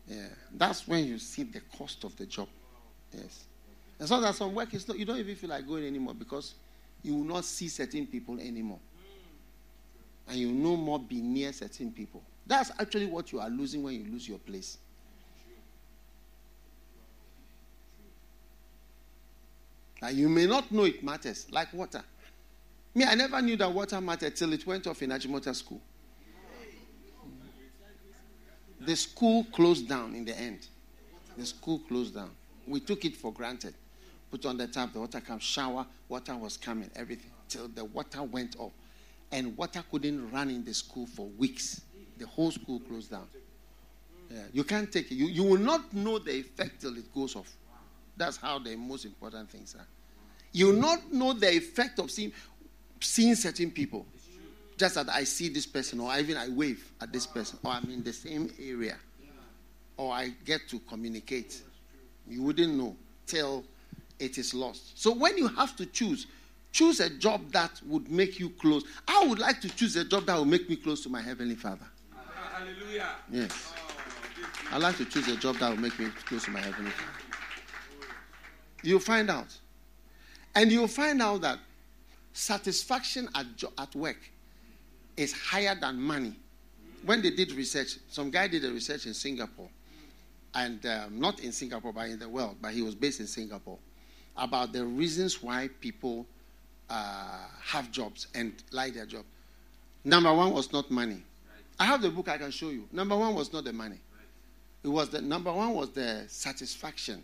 Yeah, 0.08 0.28
that's 0.54 0.88
when 0.88 1.04
you 1.04 1.18
see 1.18 1.44
the 1.44 1.62
cost 1.62 2.04
of 2.04 2.16
the 2.16 2.28
job. 2.28 2.48
Yes, 3.12 3.46
and 4.00 4.08
so 4.08 4.22
that 4.22 4.36
some 4.36 4.54
work 4.54 4.72
is 4.74 4.88
not. 4.88 5.00
You 5.00 5.06
don't 5.06 5.18
even 5.18 5.36
feel 5.36 5.50
like 5.50 5.66
going 5.68 5.86
anymore 5.86 6.14
because 6.14 6.54
you 7.02 7.16
will 7.16 7.24
not 7.24 7.44
see 7.44 7.70
certain 7.70 8.06
people 8.06 8.40
anymore, 8.40 8.80
and 10.28 10.38
you 10.38 10.52
no 10.52 10.76
more 10.76 11.00
be 11.00 11.22
near 11.22 11.54
certain 11.54 11.92
people. 11.92 12.22
That's 12.46 12.72
actually 12.80 13.06
what 13.06 13.32
you 13.32 13.40
are 13.40 13.50
losing 13.50 13.84
when 13.84 13.94
you 13.94 14.12
lose 14.12 14.28
your 14.28 14.40
place. 14.40 14.78
Now, 20.02 20.10
you 20.10 20.30
may 20.30 20.46
not 20.46 20.72
know 20.72 20.86
it 20.86 21.04
matters, 21.04 21.48
like 21.52 21.74
water. 21.74 22.04
Me, 22.94 23.04
I 23.04 23.16
never 23.16 23.42
knew 23.42 23.58
that 23.58 23.72
water 23.72 24.00
mattered 24.00 24.36
till 24.36 24.54
it 24.54 24.66
went 24.66 24.86
off 24.88 25.02
in 25.02 25.10
Achimota 25.10 25.56
school. 25.56 25.82
The 28.80 28.96
school 28.96 29.46
closed 29.52 29.90
down 29.90 30.14
in 30.16 30.24
the 30.24 30.38
end. 30.40 30.68
The 31.36 31.46
school 31.46 31.80
closed 31.88 32.16
down. 32.16 32.30
We 32.68 32.80
took 32.80 33.06
it 33.06 33.16
for 33.16 33.34
granted. 33.34 33.74
Put 34.30 34.46
on 34.46 34.58
the 34.58 34.68
tap, 34.68 34.94
the 34.94 35.00
water 35.00 35.22
comes, 35.22 35.44
shower, 35.44 35.86
water 36.10 36.36
was 36.36 36.58
coming, 36.58 36.90
everything, 36.96 37.32
till 37.48 37.68
the 37.70 37.86
water 37.86 38.24
went 38.24 38.56
off. 38.60 38.72
And 39.32 39.58
water 39.58 39.84
couldn't 39.92 40.32
run 40.32 40.50
in 40.50 40.64
the 40.64 40.74
school 40.74 41.06
for 41.06 41.28
weeks. 41.28 41.82
The 42.18 42.26
whole 42.26 42.52
school 42.52 42.80
closed 42.80 43.12
down. 43.12 43.28
Yeah, 44.30 44.44
you 44.54 44.64
can't 44.64 44.92
take 44.92 45.12
it. 45.12 45.16
You, 45.16 45.28
you 45.28 45.44
will 45.44 45.60
not 45.60 45.94
know 45.94 46.20
the 46.20 46.32
effect 46.32 46.82
till 46.82 46.98
it 46.98 47.14
goes 47.14 47.36
off. 47.36 47.52
That's 48.16 48.38
how 48.38 48.60
the 48.60 48.76
most 48.76 49.06
important 49.06 49.50
things 49.50 49.76
are. 49.78 49.86
You 50.52 50.68
will 50.68 50.82
not 50.82 51.14
know 51.14 51.34
the 51.34 51.50
effect 51.56 52.00
of 52.00 52.10
seeing, 52.10 52.32
seeing 53.00 53.36
certain 53.36 53.72
people. 53.72 54.06
Just 54.78 54.96
that 54.96 55.10
I 55.10 55.24
see 55.24 55.50
this 55.50 55.66
person, 55.66 56.00
or 56.00 56.16
even 56.18 56.38
I 56.38 56.50
wave 56.50 56.92
at 57.02 57.12
this 57.12 57.26
person, 57.26 57.60
or 57.64 57.72
I'm 57.72 57.90
in 57.90 58.04
the 58.04 58.14
same 58.14 58.52
area, 58.60 58.96
or 59.98 60.14
I 60.14 60.30
get 60.46 60.68
to 60.70 60.80
communicate. 60.80 61.62
You 62.28 62.44
wouldn't 62.44 62.76
know 62.76 62.96
till 63.26 63.64
it 64.20 64.38
is 64.38 64.54
lost. 64.54 65.00
So 65.00 65.14
when 65.14 65.38
you 65.38 65.48
have 65.48 65.76
to 65.78 65.86
choose, 65.86 66.28
choose 66.78 67.00
a 67.00 67.10
job 67.10 67.52
that 67.52 67.82
would 67.88 68.08
make 68.12 68.40
you 68.40 68.52
close. 68.52 68.84
I 69.08 69.26
would 69.26 69.40
like 69.40 69.60
to 69.62 69.70
choose 69.70 69.96
a 69.96 70.06
job 70.06 70.28
that 70.28 70.38
will 70.38 70.46
make 70.46 70.70
me 70.70 70.76
close 70.76 71.02
to 71.04 71.10
my 71.10 71.24
heavenly 71.24 71.56
Father. 71.56 71.88
Hallelujah. 72.54 73.10
Yes. 73.32 73.74
I'd 74.72 74.84
like 74.84 74.96
to 74.98 75.06
choose 75.06 75.28
a 75.28 75.38
job 75.38 75.58
that 75.58 75.72
will 75.72 75.82
make 75.82 75.98
me 75.98 76.10
close 76.26 76.46
to 76.46 76.52
my 76.52 76.60
heavenly 76.60 76.92
Father. 76.92 77.12
You'll 78.84 79.00
find 79.00 79.32
out. 79.32 79.58
And 80.54 80.72
you'll 80.72 80.88
find 80.88 81.20
out 81.20 81.42
that 81.42 81.58
satisfaction 82.34 83.28
at, 83.34 83.56
jo- 83.56 83.74
at 83.80 83.96
work 83.96 84.18
is 85.16 85.34
higher 85.34 85.74
than 85.74 86.00
money. 86.00 86.36
When 87.04 87.24
they 87.24 87.32
did 87.32 87.54
research, 87.54 87.98
some 88.08 88.30
guy 88.30 88.48
did 88.48 88.64
a 88.66 88.72
research 88.72 89.08
in 89.08 89.16
Singapore, 89.16 89.70
and 90.54 90.86
um, 90.86 91.20
not 91.20 91.40
in 91.40 91.52
Singapore, 91.52 91.92
but 91.92 92.08
in 92.10 92.20
the 92.20 92.30
world, 92.30 92.58
but 92.62 92.72
he 92.72 92.84
was 92.84 92.94
based 92.94 93.20
in 93.20 93.26
Singapore, 93.26 93.80
about 94.36 94.74
the 94.74 94.86
reasons 94.86 95.42
why 95.42 95.70
people 95.80 96.28
uh, 96.90 97.40
have 97.64 97.92
jobs 97.92 98.28
and 98.36 98.54
like 98.72 98.94
their 98.94 99.06
job. 99.06 99.24
Number 100.04 100.34
one 100.34 100.52
was 100.54 100.72
not 100.72 100.90
money. 100.90 101.24
I 101.80 101.86
have 101.86 102.02
the 102.02 102.10
book 102.10 102.30
I 102.30 102.38
can 102.38 102.52
show 102.52 102.70
you. 102.70 102.88
Number 102.92 103.16
one 103.16 103.36
was 103.36 103.52
not 103.54 103.64
the 103.64 103.74
money. 103.74 104.00
It 104.84 104.88
was 104.88 105.10
the 105.10 105.22
number 105.22 105.52
one 105.52 105.74
was 105.74 105.90
the 105.92 106.24
satisfaction 106.28 107.24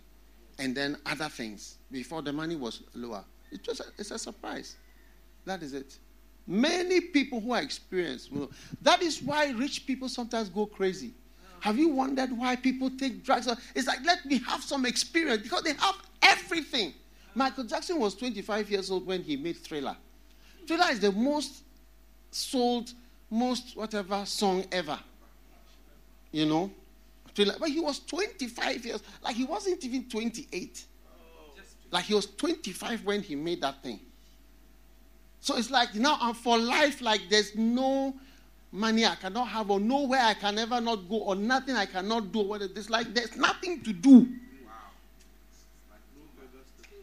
and 0.60 0.76
then 0.76 0.98
other 1.06 1.30
things 1.30 1.78
before 1.92 2.22
the 2.22 2.34
money 2.34 2.56
was 2.56 2.82
lower. 2.94 3.24
It 3.52 3.66
was 3.68 3.80
a, 3.80 3.84
it's 3.98 4.12
a 4.12 4.20
surprise. 4.20 4.76
That 5.46 5.64
is 5.64 5.74
it. 5.74 5.98
Many 6.46 7.00
people 7.00 7.40
who 7.40 7.54
are 7.54 7.62
experienced, 7.62 8.32
that 8.82 9.02
is 9.02 9.22
why 9.22 9.52
rich 9.52 9.86
people 9.88 10.10
sometimes 10.10 10.50
go 10.50 10.66
crazy. 10.66 11.14
Have 11.62 11.78
you 11.78 11.88
wondered 11.88 12.38
why 12.38 12.58
people 12.58 12.90
take 12.90 13.24
drugs? 13.24 13.48
It's 13.74 13.88
like, 13.88 14.04
let 14.06 14.26
me 14.26 14.40
have 14.40 14.62
some 14.62 14.86
experience 14.86 15.44
because 15.44 15.64
they 15.64 15.74
have 15.74 15.96
everything. 16.22 16.94
Michael 17.36 17.64
Jackson 17.64 18.00
was 18.00 18.16
25 18.16 18.70
years 18.70 18.92
old 18.92 19.06
when 19.06 19.24
he 19.24 19.36
made 19.36 19.58
Thriller. 19.58 19.96
Thriller 20.68 20.92
is 20.92 21.00
the 21.00 21.12
most 21.12 21.64
sold, 22.32 22.92
most 23.30 23.76
whatever 23.76 24.26
song 24.26 24.66
ever. 24.72 25.00
You 26.32 26.46
know? 26.46 26.72
Thriller. 27.34 27.56
But 27.60 27.70
he 27.70 27.80
was 27.80 28.00
25 28.00 28.86
years, 28.86 29.04
like 29.24 29.36
he 29.36 29.46
wasn't 29.46 29.84
even 29.84 30.06
28. 30.06 30.86
Like 31.92 32.06
he 32.06 32.14
was 32.14 32.26
25 32.26 33.06
when 33.06 33.22
he 33.22 33.36
made 33.36 33.62
that 33.62 33.82
thing. 33.84 34.00
So 35.40 35.58
it's 35.58 35.70
like 35.70 35.94
now 35.96 36.18
I'm 36.22 36.34
for 36.34 36.58
life, 36.58 37.02
like 37.02 37.22
there's 37.30 37.56
no 37.56 38.16
money 38.72 39.06
I 39.06 39.16
cannot 39.16 39.50
have, 39.50 39.70
or 39.70 39.80
nowhere 39.80 40.22
I 40.22 40.34
can 40.34 40.58
ever 40.58 40.82
not 40.82 41.08
go, 41.10 41.18
or 41.18 41.36
nothing 41.36 41.76
I 41.76 41.86
cannot 41.86 42.32
do. 42.32 42.40
What 42.40 42.62
it's 42.62 42.90
like 42.90 43.14
there's 43.14 43.36
nothing 43.36 43.82
to 43.82 43.94
do. 43.94 44.28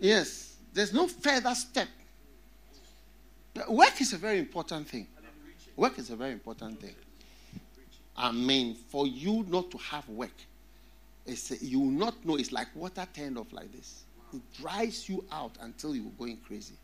Yes, 0.00 0.56
there's 0.72 0.92
no 0.92 1.06
further 1.06 1.54
step. 1.54 1.88
Work 3.68 4.00
is 4.00 4.14
a 4.14 4.16
very 4.16 4.38
important 4.38 4.88
thing. 4.88 5.06
Work 5.76 5.98
is 5.98 6.10
a 6.10 6.16
very 6.16 6.32
important 6.32 6.80
thing. 6.80 6.94
Amen. 8.16 8.74
For 8.88 9.06
you 9.06 9.44
not 9.48 9.70
to 9.70 9.78
have 9.78 10.08
work, 10.08 10.32
it's, 11.26 11.62
you 11.62 11.80
will 11.80 11.90
not 11.90 12.24
know. 12.24 12.36
It's 12.36 12.50
like 12.50 12.68
water 12.74 13.06
turned 13.14 13.38
off 13.38 13.52
like 13.52 13.70
this. 13.72 14.04
It 14.32 14.40
dries 14.60 15.08
you 15.08 15.24
out 15.30 15.52
until 15.60 15.94
you're 15.94 16.04
going 16.18 16.38
crazy. 16.38 16.74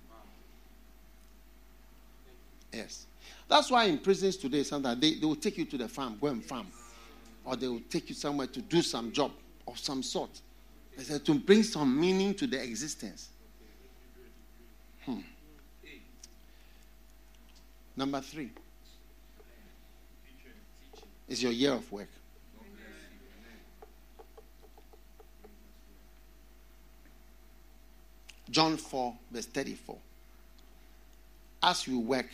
Yes. 2.73 3.07
That's 3.49 3.71
why 3.71 3.85
in 3.85 3.99
prisons 3.99 4.37
today, 4.37 4.63
sometimes 4.63 5.01
they, 5.01 5.15
they 5.15 5.27
will 5.27 5.37
take 5.37 5.57
you 5.57 5.65
to 5.65 5.79
the 5.79 5.89
farm, 5.89 6.19
go 6.21 6.27
and 6.27 6.45
farm. 6.45 6.67
Or 7.45 7.57
they 7.57 7.69
will 7.69 7.83
take 7.89 8.09
you 8.09 8.15
somewhere 8.15 8.49
to 8.49 8.61
do 8.61 8.83
some 8.83 9.13
job 9.13 9.31
of 9.67 9.79
some 9.79 10.03
sort. 10.03 10.31
They 10.97 11.03
said 11.03 11.25
to 11.27 11.35
bring 11.35 11.63
some 11.63 11.99
meaning 12.01 12.35
to 12.35 12.47
the 12.47 12.63
existence. 12.63 13.29
Hmm. 15.05 15.21
Number 17.97 18.21
three 18.21 18.51
is 21.29 21.43
your 21.43 21.53
year 21.53 21.73
of 21.73 21.91
work. 21.93 22.09
John 28.49 28.77
4, 28.77 29.15
verse 29.33 29.47
34. 29.47 29.99
As 31.63 31.87
you 31.87 31.99
work, 31.99 32.29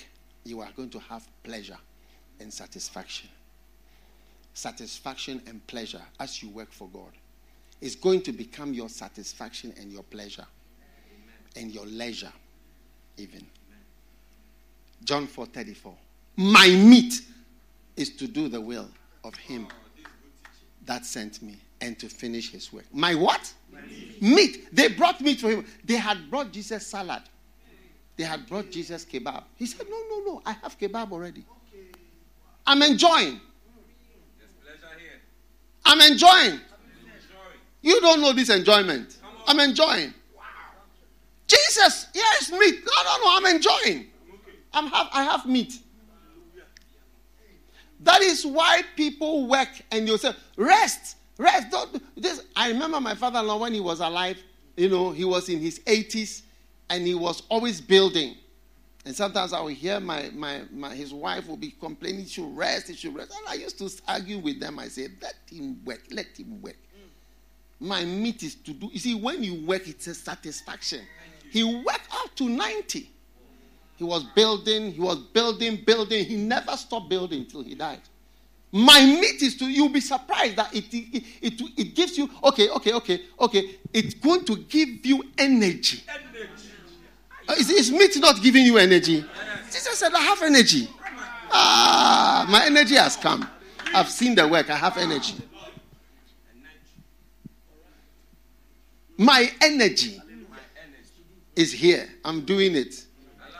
you 0.44 0.60
are 0.60 0.68
going 0.76 0.90
to 0.90 0.98
have 0.98 1.26
pleasure. 1.42 1.78
and 2.42 2.52
satisfaction. 2.52 3.28
Satisfaction 4.52 5.40
and 5.46 5.66
pleasure 5.66 6.02
as 6.20 6.42
you 6.42 6.50
work 6.50 6.70
for 6.72 6.88
God. 6.88 7.12
It's 7.82 7.96
going 7.96 8.22
to 8.22 8.32
become 8.32 8.72
your 8.72 8.88
satisfaction 8.88 9.74
and 9.76 9.92
your 9.92 10.04
pleasure 10.04 10.46
and 11.56 11.72
your 11.72 11.84
leisure, 11.84 12.32
even. 13.16 13.44
John 15.02 15.26
4 15.26 15.46
34. 15.46 15.92
My 16.36 16.68
meat 16.68 17.22
is 17.96 18.10
to 18.16 18.28
do 18.28 18.48
the 18.48 18.60
will 18.60 18.88
of 19.24 19.34
Him 19.34 19.66
that 20.86 21.04
sent 21.04 21.42
me 21.42 21.56
and 21.80 21.98
to 21.98 22.08
finish 22.08 22.52
His 22.52 22.72
work. 22.72 22.84
My 22.92 23.16
what? 23.16 23.52
Meat. 24.20 24.72
They 24.72 24.86
brought 24.86 25.20
meat 25.20 25.40
for 25.40 25.50
Him. 25.50 25.66
They 25.84 25.96
had 25.96 26.30
brought 26.30 26.52
Jesus 26.52 26.86
salad. 26.86 27.22
They 28.16 28.22
had 28.22 28.46
brought 28.46 28.70
Jesus 28.70 29.04
kebab. 29.04 29.42
He 29.56 29.66
said, 29.66 29.86
No, 29.90 30.00
no, 30.08 30.34
no. 30.34 30.42
I 30.46 30.52
have 30.52 30.78
kebab 30.78 31.10
already. 31.10 31.44
I'm 32.64 32.80
enjoying. 32.82 33.40
I'm 35.84 36.00
enjoying. 36.00 36.60
You 37.82 38.00
don't 38.00 38.20
know 38.20 38.32
this 38.32 38.48
enjoyment. 38.48 39.18
I'm 39.46 39.60
enjoying. 39.60 40.14
Jesus, 41.46 42.06
yes, 42.14 42.50
meat. 42.50 42.82
No, 42.84 43.02
no, 43.04 43.24
no, 43.24 43.36
I'm 43.36 43.56
enjoying. 43.56 44.06
I'm 44.72 44.86
have, 44.86 45.08
I 45.12 45.24
have 45.24 45.44
meat. 45.44 45.78
That 48.00 48.22
is 48.22 48.46
why 48.46 48.82
people 48.96 49.46
work 49.46 49.68
and 49.90 50.08
you 50.08 50.16
say, 50.16 50.32
rest, 50.56 51.16
rest. 51.38 51.70
Don't, 51.70 52.02
this. 52.20 52.42
I 52.56 52.68
remember 52.68 53.00
my 53.00 53.14
father 53.14 53.40
in 53.40 53.46
law 53.46 53.58
when 53.58 53.74
he 53.74 53.80
was 53.80 54.00
alive, 54.00 54.42
you 54.76 54.88
know, 54.88 55.10
he 55.10 55.24
was 55.24 55.48
in 55.48 55.60
his 55.60 55.80
80s 55.80 56.42
and 56.88 57.06
he 57.06 57.14
was 57.14 57.42
always 57.48 57.80
building. 57.80 58.36
And 59.04 59.14
sometimes 59.14 59.52
I 59.52 59.60
would 59.60 59.74
hear 59.74 59.98
my, 60.00 60.30
my, 60.32 60.62
my, 60.72 60.94
his 60.94 61.12
wife 61.12 61.48
will 61.48 61.56
be 61.56 61.72
complaining, 61.72 62.20
he 62.20 62.28
should 62.28 62.56
rest, 62.56 62.88
he 62.88 62.94
should 62.94 63.14
rest. 63.14 63.32
And 63.36 63.48
I 63.48 63.54
used 63.54 63.78
to 63.78 63.90
argue 64.06 64.38
with 64.38 64.60
them. 64.60 64.78
I 64.78 64.88
said, 64.88 65.12
let 65.20 65.34
him 65.50 65.84
work, 65.84 66.02
let 66.10 66.38
him 66.38 66.62
work. 66.62 66.76
My 67.82 68.04
meat 68.04 68.44
is 68.44 68.54
to 68.54 68.72
do. 68.72 68.88
You 68.92 68.98
see, 69.00 69.14
when 69.14 69.42
you 69.42 69.66
work, 69.66 69.88
it's 69.88 70.06
a 70.06 70.14
satisfaction. 70.14 71.00
He 71.50 71.64
worked 71.64 72.08
up 72.12 72.34
to 72.36 72.48
90. 72.48 73.10
He 73.96 74.04
was 74.04 74.24
building, 74.34 74.92
he 74.92 75.00
was 75.00 75.18
building, 75.18 75.82
building. 75.84 76.24
He 76.24 76.36
never 76.36 76.76
stopped 76.76 77.08
building 77.08 77.40
until 77.40 77.62
he 77.62 77.74
died. 77.74 78.00
My 78.70 79.04
meat 79.04 79.42
is 79.42 79.56
to, 79.56 79.66
you'll 79.66 79.90
be 79.90 80.00
surprised 80.00 80.56
that 80.56 80.74
it, 80.74 80.84
it, 80.92 81.24
it, 81.42 81.60
it 81.76 81.94
gives 81.94 82.16
you, 82.16 82.30
okay, 82.42 82.70
okay, 82.70 82.92
okay, 82.94 83.22
okay. 83.38 83.76
It's 83.92 84.14
going 84.14 84.44
to 84.46 84.56
give 84.56 85.04
you 85.04 85.22
energy. 85.36 86.02
energy. 86.08 86.70
Uh, 87.48 87.52
is, 87.54 87.68
is 87.68 87.90
meat 87.90 88.16
not 88.18 88.40
giving 88.40 88.64
you 88.64 88.78
energy? 88.78 89.24
Jesus 89.66 89.98
said, 89.98 90.14
I 90.14 90.20
have 90.20 90.42
energy. 90.42 90.88
Ah, 91.50 92.46
my 92.48 92.64
energy 92.64 92.94
has 92.94 93.16
come. 93.16 93.46
I've 93.92 94.08
seen 94.08 94.34
the 94.34 94.46
work. 94.48 94.70
I 94.70 94.76
have 94.76 94.96
energy. 94.96 95.34
My 99.22 99.50
energy 99.60 100.20
is 101.54 101.72
here. 101.72 102.08
I'm 102.24 102.44
doing 102.44 102.74
it. 102.74 103.06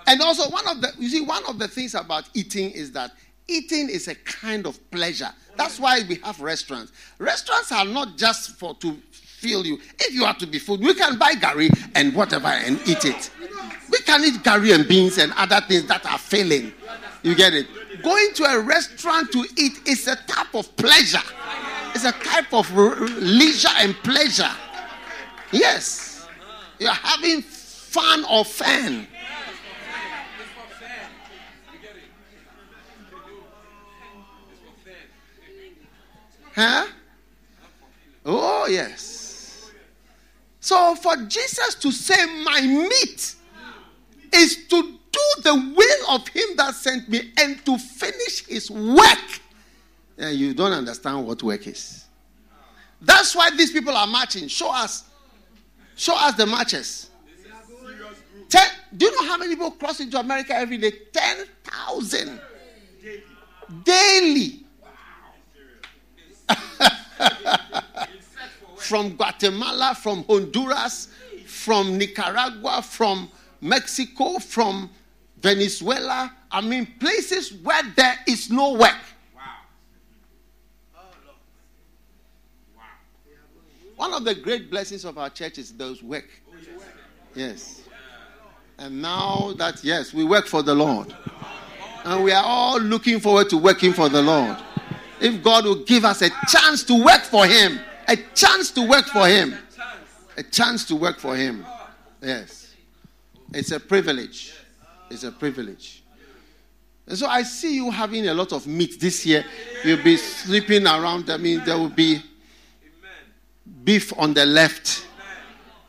And 0.09 0.21
also, 0.21 0.51
one 0.51 0.67
of 0.67 0.81
the 0.81 0.93
you 0.99 1.09
see, 1.09 1.21
one 1.21 1.45
of 1.49 1.59
the 1.61 1.69
things 1.69 1.95
about 1.95 2.29
eating 2.35 2.71
is 2.73 2.91
that 2.93 3.13
eating 3.47 3.89
is 3.89 4.09
a 4.09 4.17
kind 4.17 4.67
of 4.67 4.79
pleasure. 4.91 5.29
That's 5.57 5.79
why 5.79 6.01
we 6.09 6.17
have 6.25 6.41
restaurants. 6.41 6.93
Restaurants 7.19 7.71
are 7.71 7.85
not 7.85 8.17
just 8.17 8.59
for 8.59 8.75
to 8.77 8.95
fill 9.13 9.65
you. 9.65 9.79
If 10.01 10.13
you 10.13 10.25
are 10.25 10.35
to 10.35 10.47
be 10.47 10.59
full, 10.59 10.79
we 10.79 10.95
can 10.95 11.17
buy 11.17 11.35
gari 11.35 11.71
and 11.95 12.13
whatever 12.13 12.49
and 12.49 12.81
eat 12.89 13.05
it. 13.05 13.31
We 13.91 13.99
can 13.99 14.25
eat 14.25 14.43
gari 14.43 14.75
and 14.75 14.89
beans 14.89 15.19
and 15.19 15.33
other 15.37 15.61
things 15.61 15.87
that 15.87 16.05
are 16.07 16.19
filling. 16.19 16.73
You 17.23 17.37
get 17.37 17.55
it? 17.55 17.69
Going 18.03 18.31
to 18.35 18.45
a 18.45 18.61
restaurant 18.61 19.31
to 19.31 19.47
eat 19.57 19.87
is 19.87 20.09
a 20.09 20.17
type 20.17 20.55
of 20.55 20.75
pleasure. 20.77 21.23
It's 21.95 22.05
a 22.05 22.13
type 22.13 22.53
of 22.53 22.69
leisure 22.75 23.69
and 23.79 23.95
pleasure. 24.03 24.51
Yes. 25.53 26.27
You're 26.79 26.91
having 26.91 27.43
fun 27.43 28.25
or 28.29 28.45
fan. 28.45 29.07
Huh? 36.55 36.87
Oh, 38.25 38.67
yes. 38.67 39.71
So 40.61 40.95
for 40.97 41.17
Jesus 41.27 41.75
to 41.77 41.91
say, 41.91 42.25
My 42.45 42.61
meat 42.61 43.35
is 44.33 44.67
to 44.69 44.83
do 44.83 45.43
the 45.43 45.75
will 45.77 46.15
of 46.15 46.29
him 46.29 46.57
that 46.57 46.75
sent 46.75 47.09
me 47.09 47.33
and 47.39 47.65
to 47.67 47.79
finish 47.79 48.47
his 48.47 48.71
work. 48.71 49.41
Yeah, 50.17 50.31
you 50.31 50.55
don't 50.55 50.73
understand 50.73 51.27
what 51.27 51.43
work 51.43 51.67
is. 51.67 52.07
That's 53.01 53.35
why 53.35 53.51
these 53.51 53.73
people 53.73 53.97
are 53.97 54.07
marching. 54.07 54.47
Show 54.49 54.73
us. 54.73 55.05
Show 55.97 56.17
us 56.17 56.35
the 56.35 56.47
matches. 56.47 57.11
Ten, 58.49 58.67
do 58.97 59.07
you 59.07 59.13
know 59.13 59.29
how 59.29 59.39
many 59.39 59.55
people 59.55 59.71
cross 59.73 60.01
into 60.01 60.19
America 60.19 60.55
every 60.55 60.79
day? 60.79 60.93
10,000 61.13 62.41
daily. 63.85 64.61
from 68.77 69.17
Guatemala, 69.17 69.95
from 69.95 70.25
Honduras, 70.25 71.09
from 71.47 71.97
Nicaragua, 71.97 72.83
from 72.83 73.31
Mexico, 73.61 74.39
from 74.39 74.91
Venezuela. 75.41 76.33
I 76.51 76.61
mean, 76.61 76.87
places 76.99 77.53
where 77.63 77.83
there 77.97 78.19
is 78.27 78.51
no 78.51 78.75
work. 78.75 78.99
One 84.03 84.15
of 84.15 84.25
the 84.25 84.35
great 84.35 84.69
blessings 84.69 85.05
of 85.05 85.17
our 85.17 85.31
church 85.31 85.59
is 85.59 85.71
those 85.71 86.03
work. 86.03 86.29
Yes. 87.37 87.83
And 88.77 89.01
now 89.01 89.55
that, 89.59 89.85
yes, 89.85 90.13
we 90.13 90.25
work 90.25 90.49
for 90.49 90.61
the 90.61 90.75
Lord. 90.75 91.15
And 92.05 92.25
we 92.25 92.33
are 92.33 92.43
all 92.45 92.81
looking 92.81 93.21
forward 93.21 93.49
to 93.51 93.59
working 93.59 93.93
for 93.93 94.09
the 94.09 94.21
Lord. 94.21 94.57
If 95.21 95.41
God 95.45 95.67
will 95.67 95.85
give 95.85 96.05
us 96.05 96.21
a 96.21 96.31
chance 96.49 96.83
to 96.83 97.01
work 97.01 97.21
for 97.21 97.47
Him, 97.47 97.79
a 98.09 98.17
chance 98.35 98.73
to 98.73 98.89
work 98.89 99.05
for 99.05 99.29
Him, 99.29 99.55
a 100.37 100.43
chance 100.43 100.85
to 100.87 100.97
work 100.97 101.21
for 101.21 101.37
Him. 101.37 101.65
Yes. 102.21 102.75
It's 103.55 103.71
a 103.71 103.79
privilege. 103.79 104.53
It's 105.13 105.23
a 105.23 105.31
privilege. 105.31 106.03
And 107.07 107.17
so 107.17 107.29
I 107.29 107.45
see 107.45 107.77
you 107.77 107.89
having 107.93 108.27
a 108.27 108.35
lot 108.35 108.53
of 108.53 108.67
meat 108.67 108.99
this 108.99 109.25
year. 109.25 109.45
You'll 109.85 110.03
be 110.03 110.17
sleeping 110.17 110.89
around. 110.89 111.31
I 111.31 111.37
mean, 111.37 111.63
there 111.65 111.79
will 111.79 111.89
be 111.89 112.21
beef 113.85 114.13
on 114.19 114.35
the 114.35 114.47
left, 114.47 115.07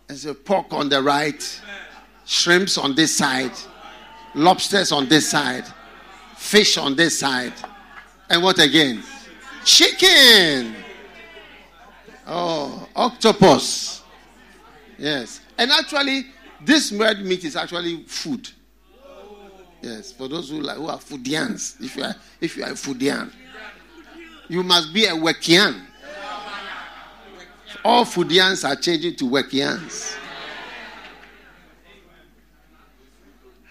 there's 0.08 0.26
a 0.26 0.34
pork 0.34 0.72
on 0.72 0.90
the 0.90 1.02
right, 1.02 1.62
shrimps 2.26 2.78
on 2.78 2.96
this 2.96 3.16
side, 3.16 3.52
lobsters 4.36 4.92
on 4.92 5.08
this 5.08 5.30
side, 5.30 5.66
fish 6.38 6.78
on 6.78 6.96
this 6.96 7.20
side. 7.20 7.54
And 8.30 8.44
what 8.44 8.60
again? 8.60 9.04
Chicken. 9.66 10.76
Oh, 12.26 12.88
octopus. 12.96 14.02
Yes. 14.98 15.42
And 15.58 15.72
actually, 15.72 16.28
this 16.66 16.92
red 16.92 17.24
meat 17.26 17.44
is 17.44 17.56
actually 17.56 18.04
food. 18.04 18.50
Yes, 19.82 20.14
for 20.14 20.30
those 20.30 20.50
who, 20.50 20.62
like, 20.62 20.78
who 20.78 20.88
are 20.88 20.98
foodians. 20.98 21.76
If 21.84 21.98
you 21.98 22.04
are, 22.04 22.16
if 22.40 22.56
you 22.56 22.64
are 22.64 22.70
a 22.70 22.74
foodian, 22.74 23.32
you 24.48 24.64
must 24.64 24.94
be 24.94 25.06
a 25.06 25.12
wekian. 25.12 25.82
All 27.86 28.06
foodians 28.06 28.68
are 28.68 28.76
changing 28.76 29.16
to 29.18 29.26
wekians. 29.26 30.16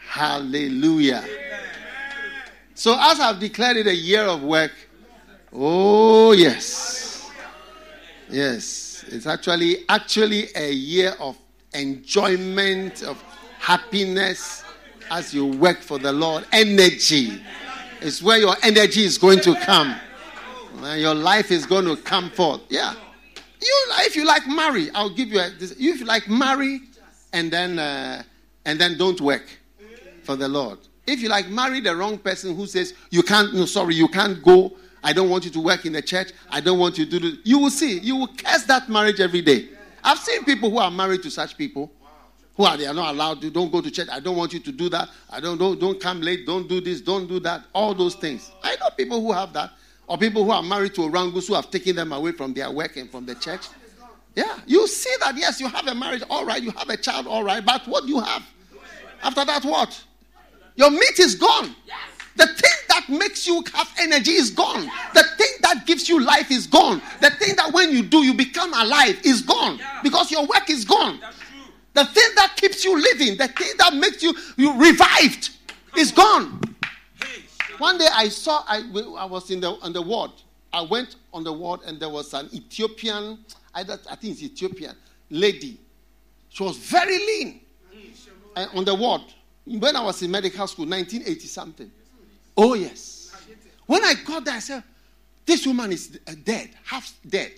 Hallelujah. 0.06 1.24
So, 2.74 2.94
as 2.98 3.18
I've 3.18 3.40
declared 3.40 3.78
it 3.78 3.86
a 3.86 3.94
year 3.94 4.22
of 4.22 4.42
work, 4.42 4.72
oh 5.52 6.32
yes, 6.32 7.30
yes, 8.28 9.04
it's 9.08 9.26
actually 9.26 9.88
actually 9.88 10.48
a 10.54 10.70
year 10.70 11.14
of 11.18 11.38
enjoyment, 11.72 13.02
of 13.02 13.22
happiness 13.58 14.64
as 15.10 15.32
you 15.32 15.46
work 15.46 15.80
for 15.80 15.98
the 15.98 16.12
Lord. 16.12 16.44
Energy 16.52 17.42
is 18.02 18.22
where 18.22 18.38
your 18.38 18.56
energy 18.62 19.04
is 19.04 19.16
going 19.16 19.40
to 19.40 19.54
come. 19.54 19.94
Your 20.96 21.14
life 21.14 21.50
is 21.50 21.64
going 21.64 21.86
to 21.86 21.96
come 21.96 22.28
forth. 22.30 22.60
Yeah. 22.68 22.94
You, 23.62 23.84
if 24.00 24.16
you 24.16 24.24
like 24.26 24.46
marry, 24.48 24.90
I'll 24.90 25.14
give 25.14 25.28
you 25.28 25.40
a, 25.40 25.50
this, 25.50 25.70
if 25.72 26.00
you 26.00 26.04
like 26.04 26.28
marry 26.28 26.80
and 27.32 27.50
then 27.50 27.78
uh, 27.78 28.22
and 28.64 28.80
then 28.80 28.98
don't 28.98 29.20
work 29.20 29.44
for 30.24 30.34
the 30.36 30.48
Lord. 30.48 30.78
If 31.06 31.20
you 31.20 31.28
like 31.28 31.48
marry 31.48 31.80
the 31.80 31.94
wrong 31.94 32.18
person 32.18 32.56
who 32.56 32.66
says 32.66 32.94
you 33.10 33.22
can't, 33.22 33.54
no, 33.54 33.64
sorry, 33.66 33.94
you 33.94 34.08
can't 34.08 34.42
go. 34.42 34.72
I 35.04 35.12
don't 35.12 35.30
want 35.30 35.44
you 35.44 35.50
to 35.52 35.60
work 35.60 35.84
in 35.84 35.92
the 35.92 36.02
church. 36.02 36.32
I 36.50 36.60
don't 36.60 36.78
want 36.78 36.98
you 36.98 37.06
to 37.06 37.18
do. 37.20 37.38
You 37.44 37.58
will 37.58 37.70
see. 37.70 37.98
You 37.98 38.16
will 38.16 38.28
curse 38.28 38.64
that 38.64 38.88
marriage 38.88 39.20
every 39.20 39.42
day. 39.42 39.68
I've 40.02 40.18
seen 40.18 40.44
people 40.44 40.70
who 40.70 40.78
are 40.78 40.90
married 40.90 41.22
to 41.22 41.30
such 41.30 41.56
people. 41.56 41.90
who 42.56 42.64
are 42.64 42.76
they 42.76 42.86
are 42.86 42.94
not 42.94 43.14
allowed 43.14 43.40
to 43.40 43.50
don't 43.50 43.70
go 43.70 43.80
to 43.80 43.90
church. 43.90 44.08
I 44.10 44.20
don't 44.20 44.36
want 44.36 44.52
you 44.52 44.60
to 44.60 44.72
do 44.72 44.88
that. 44.90 45.08
I 45.30 45.40
don't 45.40 45.58
don't 45.58 45.80
don't 45.80 46.00
come 46.00 46.20
late. 46.20 46.46
Don't 46.46 46.68
do 46.68 46.80
this. 46.80 47.00
Don't 47.00 47.26
do 47.26 47.40
that. 47.40 47.64
All 47.72 47.94
those 47.94 48.14
things. 48.14 48.50
I 48.62 48.76
know 48.76 48.90
people 48.96 49.20
who 49.20 49.32
have 49.32 49.52
that, 49.54 49.70
or 50.12 50.18
people 50.18 50.44
who 50.44 50.50
are 50.50 50.62
married 50.62 50.94
to 50.94 51.04
orangus 51.04 51.48
who 51.48 51.54
have 51.54 51.70
taken 51.70 51.96
them 51.96 52.12
away 52.12 52.32
from 52.32 52.52
their 52.52 52.70
work 52.70 52.98
and 52.98 53.10
from 53.10 53.24
the 53.24 53.34
church. 53.34 53.66
Yeah, 54.36 54.58
you 54.66 54.86
see 54.86 55.10
that. 55.20 55.38
Yes, 55.38 55.58
you 55.58 55.68
have 55.68 55.86
a 55.86 55.94
marriage, 55.94 56.22
all 56.28 56.44
right. 56.44 56.62
You 56.62 56.70
have 56.72 56.90
a 56.90 56.98
child, 56.98 57.26
all 57.26 57.42
right. 57.42 57.64
But 57.64 57.88
what 57.88 58.04
do 58.04 58.10
you 58.10 58.20
have 58.20 58.42
after 59.22 59.42
that? 59.46 59.64
What? 59.64 60.04
Your 60.76 60.90
meat 60.90 61.18
is 61.18 61.34
gone. 61.34 61.74
The 62.36 62.46
thing 62.46 62.72
that 62.88 63.08
makes 63.08 63.46
you 63.46 63.64
have 63.72 63.90
energy 63.98 64.32
is 64.32 64.50
gone. 64.50 64.82
The 65.14 65.24
thing 65.38 65.52
that 65.62 65.86
gives 65.86 66.10
you 66.10 66.22
life 66.22 66.50
is 66.50 66.66
gone. 66.66 67.00
The 67.22 67.30
thing 67.30 67.56
that 67.56 67.72
when 67.72 67.90
you 67.90 68.02
do, 68.02 68.18
you 68.18 68.34
become 68.34 68.74
alive 68.74 69.18
is 69.24 69.40
gone 69.40 69.80
because 70.02 70.30
your 70.30 70.42
work 70.42 70.68
is 70.68 70.84
gone. 70.84 71.20
The 71.94 72.04
thing 72.04 72.28
that 72.36 72.54
keeps 72.56 72.84
you 72.84 73.00
living, 73.00 73.38
the 73.38 73.48
thing 73.48 73.72
that 73.78 73.94
makes 73.94 74.22
you, 74.22 74.34
you 74.58 74.78
revived 74.78 75.50
is 75.96 76.12
gone. 76.12 76.60
One 77.82 77.98
day 77.98 78.06
I 78.14 78.28
saw, 78.28 78.62
I, 78.68 78.78
I 79.18 79.24
was 79.24 79.50
in 79.50 79.58
the, 79.58 79.70
on 79.82 79.92
the 79.92 80.00
ward. 80.00 80.30
I 80.72 80.82
went 80.82 81.16
on 81.34 81.42
the 81.42 81.52
ward 81.52 81.80
and 81.84 81.98
there 81.98 82.10
was 82.10 82.32
an 82.32 82.48
Ethiopian, 82.54 83.40
I, 83.74 83.80
I 83.80 84.14
think 84.14 84.34
it's 84.34 84.42
Ethiopian 84.44 84.94
lady. 85.30 85.80
She 86.48 86.62
was 86.62 86.76
very 86.76 87.18
lean 87.18 87.60
and 88.54 88.70
on 88.72 88.84
the 88.84 88.94
ward. 88.94 89.22
When 89.64 89.96
I 89.96 90.04
was 90.04 90.22
in 90.22 90.30
medical 90.30 90.64
school, 90.68 90.86
1980 90.86 91.46
something. 91.48 91.90
Oh, 92.56 92.74
yes. 92.74 93.34
When 93.86 94.04
I 94.04 94.14
got 94.24 94.44
there, 94.44 94.54
I 94.54 94.60
said, 94.60 94.84
This 95.44 95.66
woman 95.66 95.90
is 95.90 96.20
uh, 96.28 96.34
dead, 96.44 96.70
half 96.84 97.12
dead. 97.28 97.50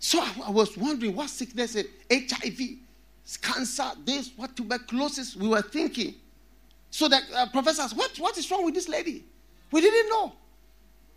So 0.00 0.20
I, 0.44 0.50
was 0.50 0.76
wondering 0.76 1.14
what 1.14 1.30
sickness 1.30 1.76
is 1.76 1.86
HIV, 2.10 2.58
cancer, 3.40 3.88
this, 4.04 4.32
what 4.34 4.56
tuberculosis 4.56 5.36
we 5.36 5.46
were 5.46 5.62
thinking. 5.62 6.16
So 6.92 7.08
the 7.08 7.18
uh, 7.34 7.46
professor 7.46 7.82
asked, 7.82 7.96
what, 7.96 8.14
what 8.18 8.36
is 8.36 8.48
wrong 8.50 8.66
with 8.66 8.74
this 8.74 8.86
lady? 8.86 9.24
We 9.70 9.80
didn't 9.80 10.10
know. 10.10 10.34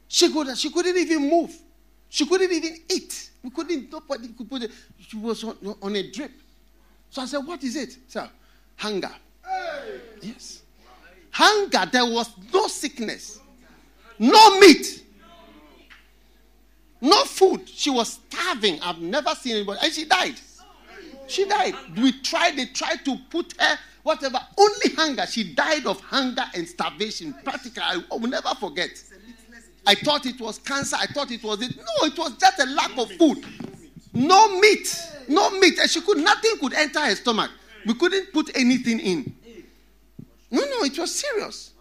She, 0.08 0.32
could, 0.32 0.58
she 0.58 0.72
couldn't 0.72 0.96
even 0.96 1.30
move. 1.30 1.54
She 2.08 2.26
couldn't 2.26 2.50
even 2.50 2.78
eat. 2.90 3.30
We 3.44 3.50
couldn't, 3.50 3.92
nobody 3.92 4.30
could 4.30 4.50
put 4.50 4.64
it. 4.64 4.72
She 5.00 5.18
was 5.18 5.44
on, 5.44 5.76
on 5.82 5.96
a 5.98 6.10
drip. 6.10 6.32
So 7.10 7.22
I 7.22 7.26
said, 7.26 7.40
What 7.40 7.62
is 7.62 7.76
it? 7.76 7.98
So, 8.08 8.26
hunger. 8.78 9.12
Hey. 9.46 10.00
Yes. 10.22 10.62
Hunger, 11.32 11.90
there 11.92 12.06
was 12.06 12.32
no 12.54 12.68
sickness, 12.68 13.42
no 14.18 14.58
meat, 14.62 15.04
no 17.02 17.26
food. 17.26 17.68
She 17.68 17.90
was 17.90 18.14
starving. 18.30 18.80
I've 18.82 19.00
never 19.00 19.36
seen 19.36 19.58
anybody. 19.58 19.80
And 19.84 19.92
she 19.92 20.06
died. 20.06 20.36
She 21.28 21.46
died. 21.46 21.76
We 21.98 22.12
tried, 22.22 22.56
they 22.58 22.66
tried 22.68 23.04
to 23.06 23.18
put 23.30 23.60
her, 23.60 23.78
whatever, 24.04 24.40
only 24.58 24.96
hunger. 24.96 25.26
She 25.26 25.54
died 25.54 25.86
of 25.86 26.00
hunger 26.02 26.44
and 26.54 26.68
starvation. 26.68 27.34
Practically, 27.44 27.84
I 27.84 28.02
will 28.12 28.30
never 28.30 28.50
forget. 28.60 28.92
I 29.88 29.96
thought 29.96 30.26
it 30.26 30.40
was 30.40 30.60
cancer. 30.60 30.98
I 31.00 31.06
thought 31.08 31.32
it 31.32 31.44
was 31.44 31.62
it. 31.62 31.76
No, 31.78 32.08
it 32.08 32.18
was 32.18 32.34
just 32.38 32.60
a 32.60 32.66
lack 32.66 32.98
of 32.98 33.12
food. 33.12 33.44
No 34.14 34.60
meat. 34.60 34.96
No 35.28 35.52
meat. 35.60 35.78
And 35.80 35.90
she 35.90 36.02
could, 36.02 36.18
nothing 36.18 36.58
could 36.60 36.74
enter 36.74 37.00
her 37.00 37.16
stomach. 37.16 37.52
We 37.86 37.94
couldn't 37.94 38.34
put 38.34 38.52
anything 38.56 39.00
in. 39.00 39.36
No, 40.50 40.62
no, 40.62 40.84
it 40.84 40.98
was 40.98 41.14
serious. 41.14 41.74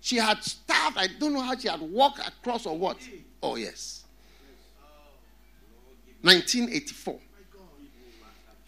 She 0.00 0.16
had 0.16 0.42
starved. 0.42 0.96
I 0.96 1.08
don't 1.18 1.34
know 1.34 1.42
how 1.42 1.56
she 1.56 1.68
had 1.68 1.80
walked 1.80 2.26
across 2.26 2.64
or 2.64 2.78
what. 2.78 2.96
Oh, 3.42 3.56
yes. 3.56 4.04
1984. 6.22 7.18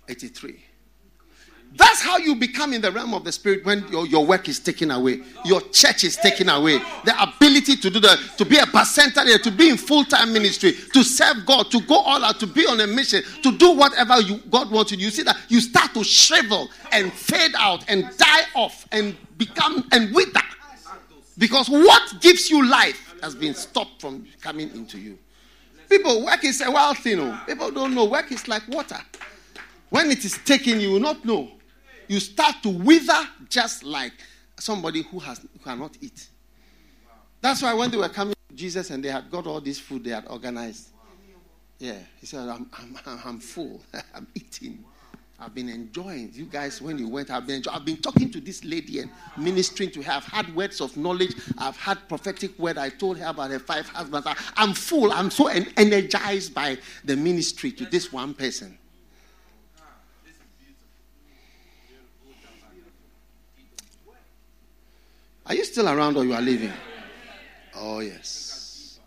83. 0.09 0.65
That's 1.75 2.03
how 2.03 2.19
you 2.19 2.35
become 2.35 2.75
in 2.75 2.83
the 2.83 2.93
realm 2.93 3.15
of 3.15 3.25
the 3.25 3.33
spirit 3.33 3.65
when 3.65 3.87
your, 3.89 4.07
your 4.07 4.27
work 4.27 4.49
is 4.49 4.61
taken 4.61 4.91
away, 4.91 5.23
your 5.45 5.61
church 5.61 6.05
is 6.05 6.17
taken 6.17 6.51
away. 6.51 6.79
The 7.05 7.15
ability 7.19 7.77
to 7.77 7.89
do 7.89 7.99
that, 8.01 8.19
to 8.37 8.45
be 8.45 8.59
a 8.59 8.65
percenter 8.65 9.43
to 9.43 9.51
be 9.51 9.71
in 9.71 9.79
full 9.79 10.05
time 10.05 10.33
ministry, 10.33 10.73
to 10.93 11.03
serve 11.03 11.47
God, 11.47 11.71
to 11.71 11.81
go 11.81 11.95
all 11.95 12.23
out, 12.25 12.39
to 12.41 12.47
be 12.47 12.67
on 12.67 12.81
a 12.81 12.87
mission, 12.87 13.23
to 13.43 13.57
do 13.57 13.71
whatever 13.71 14.21
you, 14.21 14.39
God 14.51 14.71
wants 14.71 14.93
you. 14.93 14.99
You 14.99 15.11
see 15.11 15.23
that 15.23 15.39
you 15.49 15.61
start 15.61 15.95
to 15.95 16.05
shrivel 16.05 16.69
and 16.91 17.11
fade 17.13 17.53
out 17.57 17.89
and 17.89 18.05
die 18.19 18.45
off 18.55 18.87
and 18.93 19.17
become 19.39 19.89
and 19.93 20.15
wither. 20.15 20.41
Because 21.39 21.71
what 21.71 22.21
gives 22.21 22.51
you 22.51 22.69
life 22.69 23.15
has 23.23 23.35
been 23.35 23.55
stopped 23.55 24.01
from 24.01 24.27
coming 24.43 24.71
into 24.75 24.99
you. 24.99 25.19
People, 25.89 26.25
work 26.25 26.45
is 26.45 26.61
a 26.61 26.71
wild 26.71 26.99
thing. 26.99 27.21
Oh. 27.21 27.41
People 27.47 27.71
don't 27.71 27.95
know. 27.95 28.05
Work 28.05 28.33
is 28.33 28.49
like 28.49 28.67
water. 28.69 28.99
When 29.93 30.11
it 30.11 30.25
is 30.25 30.39
taken, 30.39 30.81
you 30.81 30.93
will 30.93 31.01
not 31.01 31.23
know 31.23 31.51
you 32.09 32.19
start 32.19 32.63
to 32.63 32.71
wither 32.71 33.29
just 33.51 33.85
like 33.85 34.15
somebody 34.59 35.03
who 35.03 35.19
has 35.19 35.39
who 35.39 35.59
cannot 35.63 35.99
eat. 36.01 36.31
That's 37.43 37.61
why 37.61 37.75
when 37.75 37.91
they 37.91 37.99
were 37.99 38.09
coming 38.09 38.35
to 38.49 38.57
Jesus 38.57 38.89
and 38.89 39.05
they 39.05 39.11
had 39.11 39.31
got 39.31 39.47
all 39.47 39.61
this 39.61 39.79
food 39.79 40.05
they 40.05 40.13
had 40.13 40.27
organized, 40.29 40.89
yeah, 41.79 41.99
he 42.19 42.25
said, 42.25 42.49
I'm, 42.49 42.71
I'm, 42.73 42.99
I'm 43.23 43.39
full. 43.39 43.83
I'm 44.15 44.27
eating. 44.35 44.83
I've 45.39 45.55
been 45.55 45.69
enjoying. 45.69 46.31
You 46.33 46.47
guys, 46.47 46.81
when 46.81 46.97
you 46.97 47.09
went, 47.09 47.31
I've 47.31 47.47
been 47.47 47.57
enjoying. 47.57 47.77
I've 47.77 47.85
been 47.85 47.99
talking 47.99 48.31
to 48.31 48.41
this 48.41 48.65
lady 48.65 49.01
and 49.01 49.11
ministering 49.37 49.91
to 49.91 50.03
her. 50.05 50.13
I've 50.13 50.25
had 50.25 50.57
words 50.57 50.81
of 50.81 50.97
knowledge. 50.97 51.35
I've 51.59 51.77
had 51.77 52.09
prophetic 52.09 52.59
word. 52.59 52.79
I 52.79 52.89
told 52.89 53.19
her 53.19 53.27
about 53.27 53.51
her 53.51 53.59
five 53.59 53.87
husbands. 53.91 54.27
I'm 54.57 54.73
full. 54.73 55.13
I'm 55.13 55.31
so 55.31 55.49
energized 55.49 56.55
by 56.55 56.79
the 57.05 57.15
ministry 57.15 57.73
to 57.73 57.85
this 57.85 58.11
one 58.11 58.33
person. 58.33 58.79
Are 65.53 65.55
you 65.55 65.67
still 65.67 65.87
around 65.87 66.17
or 66.17 66.25
you 66.25 66.33
are 66.33 66.41
leaving? 66.41 66.73
Oh, 67.75 68.01
yes. 68.01 68.99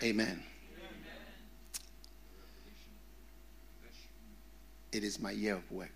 Amen. 0.00 0.44
It 4.92 5.02
is 5.02 5.18
my 5.18 5.32
year 5.32 5.56
of 5.56 5.72
work. 5.72 5.90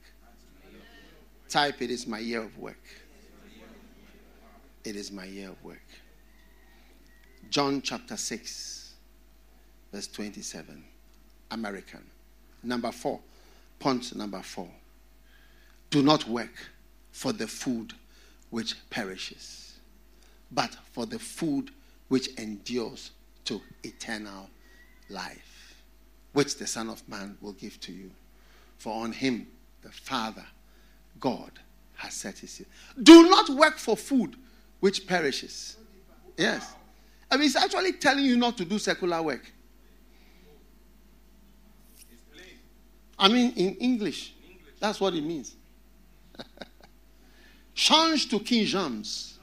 Type, 1.49 1.81
it 1.81 1.93
is 1.93 2.09
my 2.09 2.19
year 2.19 2.43
of 2.43 2.59
work. 2.59 2.83
It 4.83 4.97
is 4.97 5.13
my 5.13 5.27
year 5.27 5.51
of 5.51 5.63
work. 5.63 5.87
John 7.49 7.81
chapter 7.81 8.17
6, 8.17 8.95
verse 9.93 10.09
27. 10.09 10.83
American. 11.53 12.05
Number 12.65 12.91
four. 12.91 13.21
Point 13.79 14.17
number 14.17 14.43
four. 14.43 14.69
Do 15.91 16.03
not 16.03 16.29
work 16.29 16.53
for 17.13 17.33
the 17.33 17.47
food 17.47 17.95
which 18.51 18.75
perishes, 18.91 19.75
but 20.51 20.77
for 20.93 21.07
the 21.07 21.19
food 21.19 21.71
which 22.09 22.29
endures 22.39 23.11
to 23.45 23.61
eternal 23.83 24.49
life, 25.09 25.83
which 26.33 26.57
the 26.57 26.67
Son 26.67 26.89
of 26.89 27.07
Man 27.09 27.37
will 27.41 27.53
give 27.53 27.81
to 27.81 27.93
you. 27.93 28.11
For 28.79 29.03
on 29.03 29.13
him 29.13 29.47
the 29.83 29.91
Father, 29.91 30.45
God, 31.21 31.51
has 31.95 32.15
set 32.15 32.39
his 32.39 32.51
seal. 32.51 32.67
Do 33.03 33.29
not 33.31 33.49
work 33.49 33.79
for 33.79 33.97
food 33.97 34.37
which 34.81 35.07
perishes. 35.07 35.77
Yes. 36.37 36.75
I 37.31 37.37
mean, 37.37 37.47
it's 37.47 37.57
actually 37.57 37.93
telling 37.93 38.25
you 38.25 38.37
not 38.37 38.57
to 38.59 38.65
do 38.65 38.79
secular 38.79 39.23
work. 39.23 39.51
I 43.19 43.29
mean, 43.29 43.53
in 43.57 43.75
English, 43.77 44.35
that's 44.79 45.01
what 45.01 45.15
it 45.15 45.23
means. 45.23 45.55
Change 47.75 48.29
to 48.31 48.41
King 48.41 48.65
James. 48.65 49.39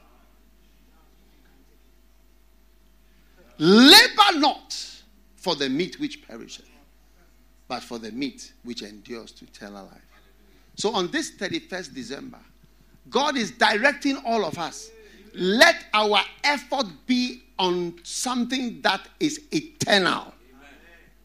Labor 3.60 4.40
not 4.40 4.76
for 5.36 5.56
the 5.56 5.70
meat 5.70 6.00
which 6.00 6.28
perisheth, 6.28 6.70
but 7.68 7.84
for 7.84 8.00
the 8.00 8.12
meat 8.12 8.54
which 8.64 8.82
endures 8.82 9.32
to 9.32 9.46
eternal 9.46 9.86
life. 9.86 10.02
So 10.76 10.94
on 10.94 11.12
this 11.12 11.32
31st 11.38 11.94
December, 11.94 12.40
God 13.10 13.38
is 13.38 13.52
directing 13.52 14.18
all 14.26 14.44
of 14.46 14.58
us. 14.58 14.90
Let 15.36 15.86
our 15.94 16.20
effort 16.44 16.88
be 17.06 17.44
on 17.60 18.00
something 18.04 18.82
that 18.82 19.08
is 19.20 19.42
eternal. 19.52 20.34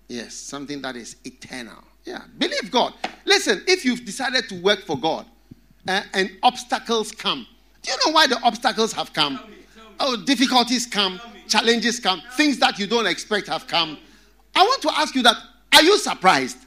Yes, 0.08 0.34
something 0.34 0.80
that 0.82 0.96
is 0.96 1.16
eternal. 1.24 1.84
Yeah, 2.04 2.22
believe 2.38 2.70
God. 2.70 2.94
Listen, 3.24 3.62
if 3.66 3.84
you've 3.84 4.04
decided 4.04 4.48
to 4.48 4.60
work 4.62 4.80
for 4.80 4.98
God, 4.98 5.26
uh, 5.86 6.02
and 6.14 6.30
obstacles 6.42 7.12
come. 7.12 7.46
Do 7.82 7.90
you 7.92 7.96
know 8.06 8.12
why 8.12 8.26
the 8.26 8.40
obstacles 8.42 8.92
have 8.92 9.12
come? 9.12 9.40
Oh, 10.00 10.16
difficulties 10.16 10.86
come, 10.86 11.20
challenges 11.48 12.00
come, 12.00 12.22
things 12.32 12.58
that 12.58 12.78
you 12.78 12.86
don't 12.86 13.06
expect 13.06 13.48
have 13.48 13.66
come. 13.66 13.98
I 14.54 14.62
want 14.62 14.82
to 14.82 14.90
ask 14.96 15.14
you 15.14 15.22
that 15.22 15.36
are 15.72 15.82
you 15.82 15.98
surprised? 15.98 16.58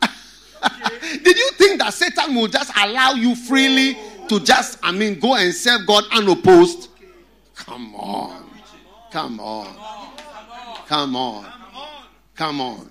Did 1.22 1.36
you 1.36 1.50
think 1.52 1.80
that 1.80 1.92
Satan 1.92 2.34
will 2.34 2.48
just 2.48 2.72
allow 2.76 3.12
you 3.12 3.34
freely 3.34 3.96
to 4.28 4.40
just, 4.40 4.78
I 4.82 4.92
mean, 4.92 5.18
go 5.18 5.34
and 5.34 5.52
serve 5.54 5.86
God 5.86 6.04
unopposed? 6.12 6.88
Come 7.54 7.94
on. 7.94 8.50
Come 9.10 9.40
on. 9.40 9.66
Come 10.86 11.16
on. 11.16 11.46
Come 12.34 12.60
on. 12.60 12.90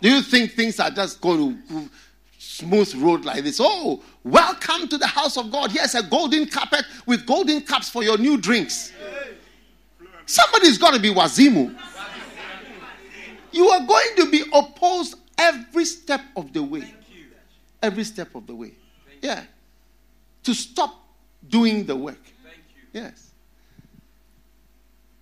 Do 0.00 0.10
you 0.10 0.22
think 0.22 0.52
things 0.52 0.78
are 0.78 0.90
just 0.90 1.20
going 1.20 1.62
to 1.68 1.90
smooth 2.38 2.94
road 2.96 3.24
like 3.24 3.42
this? 3.42 3.58
Oh, 3.60 4.02
welcome 4.24 4.88
to 4.88 4.98
the 4.98 5.06
house 5.06 5.36
of 5.36 5.52
God. 5.52 5.70
Here's 5.70 5.94
a 5.94 6.02
golden 6.02 6.46
carpet 6.46 6.84
with 7.06 7.26
golden 7.26 7.60
cups 7.60 7.88
for 7.90 8.02
your 8.02 8.18
new 8.18 8.36
drinks. 8.36 8.92
Somebody's 10.26 10.78
got 10.78 10.94
to 10.94 11.00
be 11.00 11.12
wazimu. 11.12 11.76
You 13.52 13.68
are 13.68 13.86
going 13.86 14.16
to 14.16 14.30
be 14.30 14.42
opposed 14.52 15.14
every 15.38 15.84
step 15.84 16.22
of 16.34 16.52
the 16.52 16.62
way. 16.62 16.92
Every 17.82 18.04
step 18.04 18.34
of 18.34 18.46
the 18.46 18.54
way. 18.54 18.72
Yeah. 19.20 19.44
To 20.44 20.54
stop 20.54 21.02
doing 21.48 21.84
the 21.84 21.94
work. 21.94 22.18
Yes. 22.92 23.30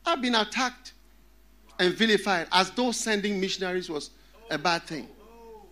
I've 0.07 0.23
been 0.23 0.35
attacked 0.35 0.93
and 1.79 1.95
vilified 1.95 2.47
as 2.53 2.71
though 2.71 2.93
sending 2.93 3.41
missionaries 3.41 3.91
was 3.91 4.11
a 4.51 4.59
bad 4.59 4.85
thing. 4.85 5.09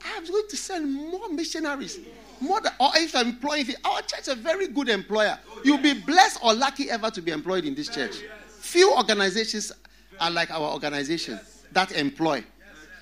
I'm 0.05 0.27
going 0.27 0.49
to 0.49 0.57
send 0.57 0.93
more 0.93 1.29
missionaries. 1.29 1.99
More 2.41 2.61
than, 2.61 2.73
or 2.81 2.91
if 2.97 3.15
I'm 3.15 3.29
employing, 3.29 3.67
our 3.85 4.01
church 4.03 4.21
is 4.21 4.29
a 4.29 4.35
very 4.35 4.69
good 4.69 4.89
employer. 4.89 5.39
You'll 5.65 5.79
be 5.79 5.95
blessed 5.95 6.41
or 6.43 6.55
lucky 6.55 6.91
ever 6.91 7.11
to 7.11 7.21
be 7.21 7.33
employed 7.33 7.65
in 7.65 7.75
this 7.75 7.89
church. 7.89 8.17
Few 8.61 8.95
organizations 8.95 9.73
are 10.19 10.31
like 10.31 10.51
our 10.51 10.73
organization 10.73 11.39
that 11.73 11.93
employ. 11.93 12.45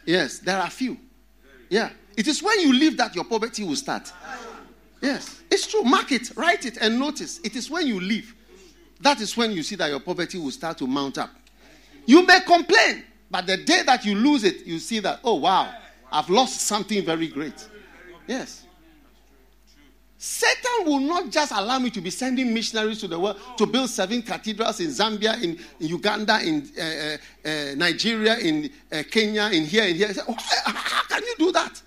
Yes, 0.04 0.38
there 0.40 0.58
are 0.58 0.70
few. 0.70 0.96
Yeah. 1.68 1.90
It 2.16 2.26
is 2.26 2.42
when 2.42 2.58
you 2.60 2.72
leave 2.72 2.96
that 2.96 3.14
your 3.14 3.24
poverty 3.24 3.62
will 3.62 3.76
start. 3.76 4.12
Yes, 5.00 5.40
it's 5.52 5.68
true. 5.68 5.84
Mark 5.84 6.10
it, 6.10 6.32
write 6.36 6.66
it, 6.66 6.76
and 6.78 6.98
notice. 6.98 7.38
It 7.44 7.54
is 7.54 7.70
when 7.70 7.86
you 7.86 8.00
leave. 8.00 8.34
That 9.00 9.20
is 9.20 9.36
when 9.36 9.52
you 9.52 9.62
see 9.62 9.76
that 9.76 9.88
your 9.88 10.00
poverty 10.00 10.36
will 10.38 10.50
start 10.50 10.78
to 10.78 10.88
mount 10.88 11.18
up. 11.18 11.30
You 12.06 12.26
may 12.26 12.40
complain, 12.40 13.04
but 13.30 13.46
the 13.46 13.58
day 13.58 13.82
that 13.86 14.04
you 14.04 14.16
lose 14.16 14.42
it, 14.42 14.66
you 14.66 14.80
see 14.80 14.98
that, 14.98 15.20
oh, 15.22 15.34
wow, 15.34 15.72
I've 16.10 16.28
lost 16.28 16.62
something 16.62 17.04
very 17.04 17.28
great. 17.28 17.68
Yes. 18.26 18.64
Satan 20.20 20.84
will 20.84 20.98
not 20.98 21.30
just 21.30 21.52
allow 21.52 21.78
me 21.78 21.90
to 21.90 22.00
be 22.00 22.10
sending 22.10 22.52
missionaries 22.52 22.98
to 23.00 23.06
the 23.06 23.16
world 23.18 23.38
to 23.56 23.66
build 23.66 23.88
seven 23.88 24.20
cathedrals 24.20 24.80
in 24.80 24.88
Zambia, 24.88 25.40
in, 25.40 25.56
in 25.78 25.86
Uganda, 25.86 26.40
in 26.42 26.68
uh, 26.76 27.16
uh, 27.48 27.74
Nigeria, 27.76 28.36
in 28.38 28.68
uh, 28.90 29.04
Kenya, 29.08 29.44
in 29.52 29.64
here, 29.64 29.84
in 29.84 29.94
here. 29.94 30.12
How 30.26 31.02
can 31.08 31.22
you 31.22 31.34
do 31.38 31.52
that? 31.52 31.80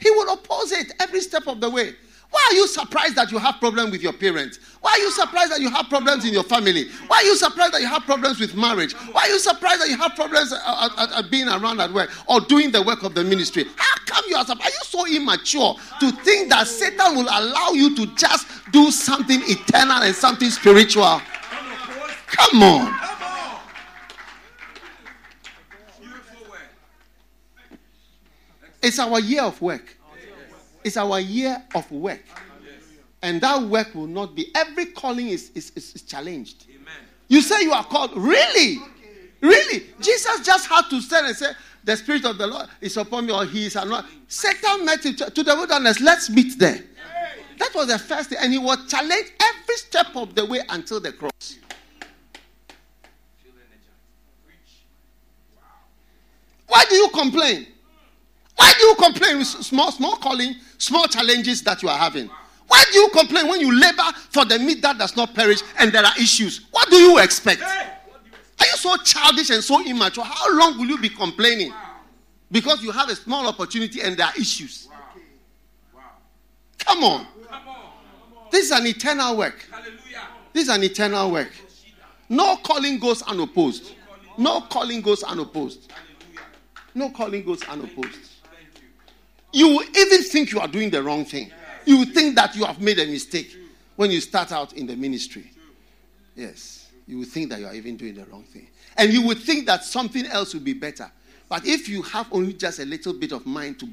He 0.00 0.10
will 0.10 0.32
oppose 0.32 0.72
it 0.72 0.92
every 1.00 1.20
step 1.20 1.46
of 1.46 1.60
the 1.60 1.68
way. 1.68 1.94
Why 2.30 2.48
are 2.50 2.54
you 2.54 2.66
surprised 2.68 3.16
that 3.16 3.32
you 3.32 3.38
have 3.38 3.60
problems 3.60 3.92
with 3.92 4.02
your 4.02 4.12
parents? 4.12 4.58
Why 4.80 4.92
are 4.92 4.98
you 4.98 5.10
surprised 5.10 5.52
that 5.52 5.60
you 5.60 5.70
have 5.70 5.88
problems 5.88 6.24
in 6.24 6.32
your 6.32 6.42
family? 6.42 6.88
Why 7.06 7.18
are 7.18 7.22
you 7.22 7.36
surprised 7.36 7.74
that 7.74 7.80
you 7.80 7.88
have 7.88 8.02
problems 8.02 8.40
with 8.40 8.54
marriage? 8.54 8.92
Why 8.92 9.22
are 9.22 9.28
you 9.28 9.38
surprised 9.38 9.82
that 9.82 9.88
you 9.88 9.96
have 9.96 10.14
problems 10.14 10.52
at, 10.52 10.60
at, 10.98 11.12
at 11.12 11.30
being 11.30 11.48
around 11.48 11.80
at 11.80 11.92
work 11.92 12.10
or 12.28 12.40
doing 12.40 12.70
the 12.72 12.82
work 12.82 13.02
of 13.02 13.14
the 13.14 13.24
ministry? 13.24 13.64
How 13.76 13.96
come 14.06 14.24
you 14.28 14.36
are 14.36 14.44
surprised? 14.44 14.68
Are 14.68 14.74
you 14.74 14.84
so 14.84 15.06
immature 15.06 15.74
to 16.00 16.10
think 16.22 16.50
that 16.50 16.66
Satan 16.66 17.16
will 17.16 17.28
allow 17.28 17.70
you 17.70 17.94
to 17.96 18.06
just 18.14 18.46
do 18.72 18.90
something 18.90 19.40
eternal 19.44 20.02
and 20.02 20.14
something 20.14 20.50
spiritual? 20.50 21.20
Come 22.26 22.62
on. 22.62 22.94
It's 28.82 28.98
our 29.00 29.18
year 29.18 29.42
of 29.42 29.60
work. 29.60 29.95
It's 30.86 30.96
our 30.96 31.18
year 31.18 31.60
of 31.74 31.90
work. 31.90 32.22
And 33.20 33.40
that 33.40 33.60
work 33.60 33.92
will 33.92 34.06
not 34.06 34.36
be. 34.36 34.54
Every 34.54 34.86
calling 34.86 35.30
is, 35.30 35.50
is, 35.50 35.72
is, 35.74 36.02
challenged. 36.02 36.64
Amen. 36.68 36.94
You 37.26 37.42
say 37.42 37.62
you 37.62 37.72
are 37.72 37.82
called. 37.82 38.16
Really? 38.16 38.78
Really? 39.40 39.86
Jesus 40.00 40.46
just 40.46 40.68
had 40.68 40.82
to 40.90 41.00
stand 41.00 41.26
and 41.26 41.36
say, 41.36 41.50
The 41.82 41.96
Spirit 41.96 42.24
of 42.24 42.38
the 42.38 42.46
Lord 42.46 42.68
is 42.80 42.96
upon 42.96 43.26
me, 43.26 43.32
or 43.32 43.44
He 43.44 43.66
is 43.66 43.74
not. 43.74 44.06
Satan 44.28 44.84
met 44.84 45.04
him 45.04 45.16
to 45.16 45.42
the 45.42 45.56
wilderness. 45.56 46.00
Let's 46.00 46.30
meet 46.30 46.56
there. 46.56 46.78
That 47.58 47.74
was 47.74 47.88
the 47.88 47.98
first 47.98 48.28
thing. 48.28 48.38
And 48.40 48.52
he 48.52 48.58
was 48.58 48.88
challenged 48.88 49.32
every 49.42 49.76
step 49.78 50.14
of 50.14 50.36
the 50.36 50.46
way 50.46 50.60
until 50.68 51.00
the 51.00 51.10
cross. 51.10 51.58
Why 56.68 56.84
do 56.88 56.94
you 56.94 57.08
complain? 57.08 57.66
Why 58.54 58.72
do 58.78 58.84
you 58.84 58.94
complain 58.94 59.38
with 59.38 59.46
small, 59.46 59.92
small 59.92 60.16
calling, 60.16 60.54
small 60.78 61.06
challenges 61.06 61.62
that 61.62 61.82
you 61.82 61.88
are 61.88 61.98
having? 61.98 62.30
Why 62.68 62.82
do 62.92 62.98
you 62.98 63.08
complain 63.10 63.48
when 63.48 63.60
you 63.60 63.78
labor 63.78 64.10
for 64.30 64.44
the 64.44 64.58
meat 64.58 64.82
that 64.82 64.98
does 64.98 65.16
not 65.16 65.34
perish 65.34 65.60
and 65.78 65.92
there 65.92 66.04
are 66.04 66.16
issues? 66.18 66.66
What 66.70 66.90
do 66.90 66.96
you 66.96 67.18
expect? 67.18 67.62
Are 67.62 68.66
you 68.66 68.76
so 68.76 68.96
childish 68.98 69.50
and 69.50 69.62
so 69.62 69.84
immature? 69.86 70.24
How 70.24 70.58
long 70.58 70.78
will 70.78 70.86
you 70.86 70.98
be 70.98 71.08
complaining? 71.08 71.72
Because 72.50 72.82
you 72.82 72.90
have 72.90 73.08
a 73.08 73.16
small 73.16 73.46
opportunity 73.46 74.00
and 74.00 74.16
there 74.16 74.26
are 74.26 74.36
issues. 74.36 74.88
Come 76.78 77.04
on. 77.04 77.26
This 78.50 78.66
is 78.66 78.70
an 78.70 78.86
eternal 78.86 79.36
work. 79.36 79.68
This 80.52 80.64
is 80.64 80.68
an 80.68 80.82
eternal 80.82 81.30
work. 81.30 81.50
No 82.28 82.56
calling 82.56 82.98
goes 82.98 83.22
unopposed. 83.22 83.92
No 84.38 84.62
calling 84.62 85.00
goes 85.00 85.22
unopposed. 85.22 85.92
No 86.94 87.10
calling 87.10 87.44
goes 87.44 87.62
unopposed. 87.64 88.35
You 89.56 89.68
will 89.68 89.84
even 89.96 90.22
think 90.22 90.52
you 90.52 90.60
are 90.60 90.68
doing 90.68 90.90
the 90.90 91.02
wrong 91.02 91.24
thing. 91.24 91.50
You 91.86 92.00
will 92.00 92.12
think 92.12 92.36
that 92.36 92.54
you 92.54 92.66
have 92.66 92.78
made 92.78 92.98
a 92.98 93.06
mistake 93.06 93.56
when 93.96 94.10
you 94.10 94.20
start 94.20 94.52
out 94.52 94.74
in 94.74 94.86
the 94.86 94.94
ministry. 94.94 95.50
Yes. 96.34 96.90
You 97.06 97.20
will 97.20 97.24
think 97.24 97.48
that 97.48 97.60
you 97.60 97.66
are 97.66 97.74
even 97.74 97.96
doing 97.96 98.16
the 98.16 98.26
wrong 98.26 98.42
thing. 98.42 98.68
And 98.98 99.10
you 99.10 99.22
would 99.22 99.38
think 99.38 99.64
that 99.64 99.82
something 99.82 100.26
else 100.26 100.52
would 100.52 100.62
be 100.62 100.74
better. 100.74 101.10
But 101.48 101.64
if 101.64 101.88
you 101.88 102.02
have 102.02 102.26
only 102.32 102.52
just 102.52 102.80
a 102.80 102.84
little 102.84 103.14
bit 103.14 103.32
of 103.32 103.46
mind 103.46 103.80
to 103.80 103.88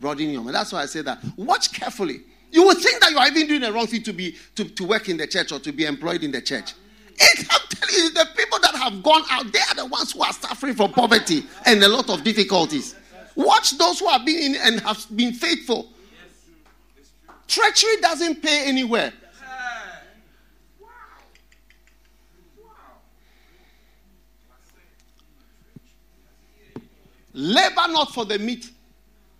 broaden 0.00 0.30
your 0.30 0.42
mind, 0.42 0.54
that's 0.54 0.72
why 0.72 0.80
I 0.80 0.86
say 0.86 1.02
that. 1.02 1.18
Watch 1.36 1.74
carefully. 1.74 2.22
You 2.50 2.64
would 2.64 2.78
think 2.78 3.02
that 3.02 3.10
you 3.10 3.18
are 3.18 3.26
even 3.26 3.46
doing 3.46 3.60
the 3.60 3.70
wrong 3.70 3.88
thing 3.88 4.02
to 4.04 4.14
be 4.14 4.34
to, 4.54 4.64
to 4.64 4.84
work 4.84 5.10
in 5.10 5.18
the 5.18 5.26
church 5.26 5.52
or 5.52 5.58
to 5.58 5.72
be 5.72 5.84
employed 5.84 6.22
in 6.24 6.30
the 6.32 6.40
church. 6.40 6.72
It, 7.18 7.46
I'm 7.50 7.68
telling 7.68 7.94
you, 7.96 8.10
the 8.14 8.28
people 8.34 8.58
that 8.60 8.74
have 8.76 9.02
gone 9.02 9.24
out, 9.30 9.52
they 9.52 9.58
are 9.58 9.74
the 9.74 9.84
ones 9.84 10.12
who 10.12 10.22
are 10.22 10.32
suffering 10.32 10.74
from 10.74 10.90
poverty 10.92 11.44
and 11.66 11.82
a 11.82 11.88
lot 11.88 12.08
of 12.08 12.24
difficulties. 12.24 12.94
Watch 13.34 13.78
those 13.78 14.00
who 14.00 14.08
have 14.08 14.24
been 14.24 14.54
in 14.54 14.60
and 14.60 14.80
have 14.80 15.06
been 15.14 15.32
faithful. 15.32 15.88
Treachery 17.48 18.00
doesn't 18.00 18.42
pay 18.42 18.66
anywhere. 18.66 19.12
Labor 27.34 27.88
not 27.88 28.12
for 28.12 28.24
the 28.24 28.38
meat. 28.38 28.70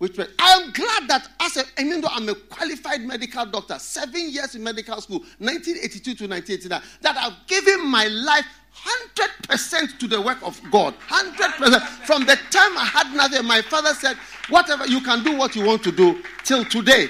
Which 0.03 0.19
I 0.19 0.51
am 0.51 0.73
glad 0.73 1.07
that 1.07 1.29
as 1.39 1.55
a, 1.55 1.63
even 1.79 2.01
though 2.01 2.09
I'm 2.11 2.27
a 2.27 2.35
qualified 2.35 2.99
medical 3.03 3.45
doctor, 3.45 3.79
seven 3.79 4.29
years 4.29 4.53
in 4.53 4.61
medical 4.61 4.99
school, 4.99 5.19
1982 5.39 6.15
to 6.15 6.27
1989, 6.27 6.81
that 6.99 7.15
I've 7.15 7.47
given 7.47 7.87
my 7.87 8.07
life 8.07 8.43
100% 8.75 9.99
to 9.99 10.07
the 10.09 10.19
work 10.19 10.39
of 10.43 10.59
God. 10.69 10.93
100%. 11.07 11.79
From 12.05 12.25
the 12.25 12.35
time 12.51 12.77
I 12.77 12.83
had 12.83 13.15
nothing, 13.15 13.47
my 13.47 13.61
father 13.61 13.93
said, 13.93 14.17
whatever, 14.49 14.85
you 14.85 14.99
can 14.99 15.23
do 15.23 15.37
what 15.37 15.55
you 15.55 15.63
want 15.63 15.81
to 15.83 15.91
do 15.93 16.21
till 16.43 16.65
today. 16.65 17.07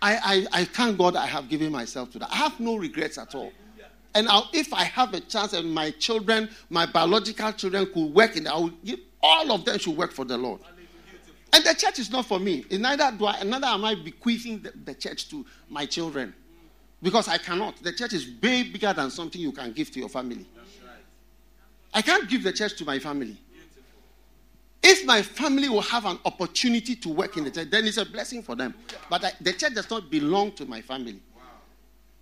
I, 0.00 0.46
I, 0.52 0.60
I 0.60 0.64
thank 0.66 0.98
God 0.98 1.16
I 1.16 1.26
have 1.26 1.48
given 1.48 1.72
myself 1.72 2.12
to 2.12 2.20
that. 2.20 2.30
I 2.30 2.36
have 2.36 2.60
no 2.60 2.76
regrets 2.76 3.18
at 3.18 3.34
all. 3.34 3.52
And 4.14 4.28
I'll, 4.28 4.48
if 4.52 4.72
I 4.72 4.84
have 4.84 5.14
a 5.14 5.20
chance 5.20 5.52
and 5.52 5.74
my 5.74 5.90
children, 5.90 6.48
my 6.68 6.86
biological 6.86 7.50
children 7.54 7.86
could 7.92 8.14
work 8.14 8.36
in, 8.36 8.46
I 8.46 8.54
will 8.54 8.70
give, 8.84 9.00
all 9.20 9.50
of 9.50 9.64
them 9.64 9.80
should 9.80 9.96
work 9.96 10.12
for 10.12 10.24
the 10.24 10.38
Lord. 10.38 10.60
And 11.52 11.64
the 11.64 11.74
church 11.74 11.98
is 11.98 12.10
not 12.10 12.26
for 12.26 12.38
me. 12.38 12.64
Neither 12.70 13.12
do 13.18 13.26
I, 13.26 13.42
neither 13.42 13.66
am 13.66 13.84
I 13.84 13.94
bequeathing 13.94 14.60
the, 14.62 14.72
the 14.84 14.94
church 14.94 15.28
to 15.30 15.44
my 15.68 15.86
children. 15.86 16.34
Because 17.02 17.28
I 17.28 17.38
cannot. 17.38 17.82
The 17.82 17.92
church 17.92 18.12
is 18.12 18.28
way 18.42 18.62
bigger 18.62 18.92
than 18.92 19.10
something 19.10 19.40
you 19.40 19.52
can 19.52 19.72
give 19.72 19.90
to 19.92 19.98
your 19.98 20.08
family. 20.08 20.46
I 21.92 22.02
can't 22.02 22.28
give 22.28 22.44
the 22.44 22.52
church 22.52 22.76
to 22.76 22.84
my 22.84 22.98
family. 22.98 23.36
If 24.82 25.04
my 25.04 25.22
family 25.22 25.68
will 25.68 25.82
have 25.82 26.06
an 26.06 26.18
opportunity 26.24 26.94
to 26.96 27.08
work 27.08 27.36
in 27.36 27.44
the 27.44 27.50
church, 27.50 27.68
then 27.70 27.86
it's 27.86 27.96
a 27.98 28.04
blessing 28.04 28.42
for 28.42 28.54
them. 28.54 28.74
But 29.08 29.24
I, 29.24 29.32
the 29.40 29.52
church 29.52 29.74
does 29.74 29.90
not 29.90 30.10
belong 30.10 30.52
to 30.52 30.66
my 30.66 30.80
family. 30.80 31.20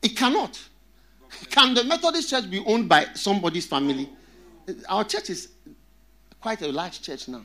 It 0.02 0.16
cannot. 0.16 0.58
Can 1.50 1.74
the 1.74 1.84
Methodist 1.84 2.30
church 2.30 2.50
be 2.50 2.60
owned 2.64 2.88
by 2.88 3.06
somebody's 3.14 3.66
family? 3.66 4.08
Our 4.88 5.04
church 5.04 5.30
is 5.30 5.48
quite 6.40 6.62
a 6.62 6.68
large 6.72 7.02
church 7.02 7.28
now. 7.28 7.44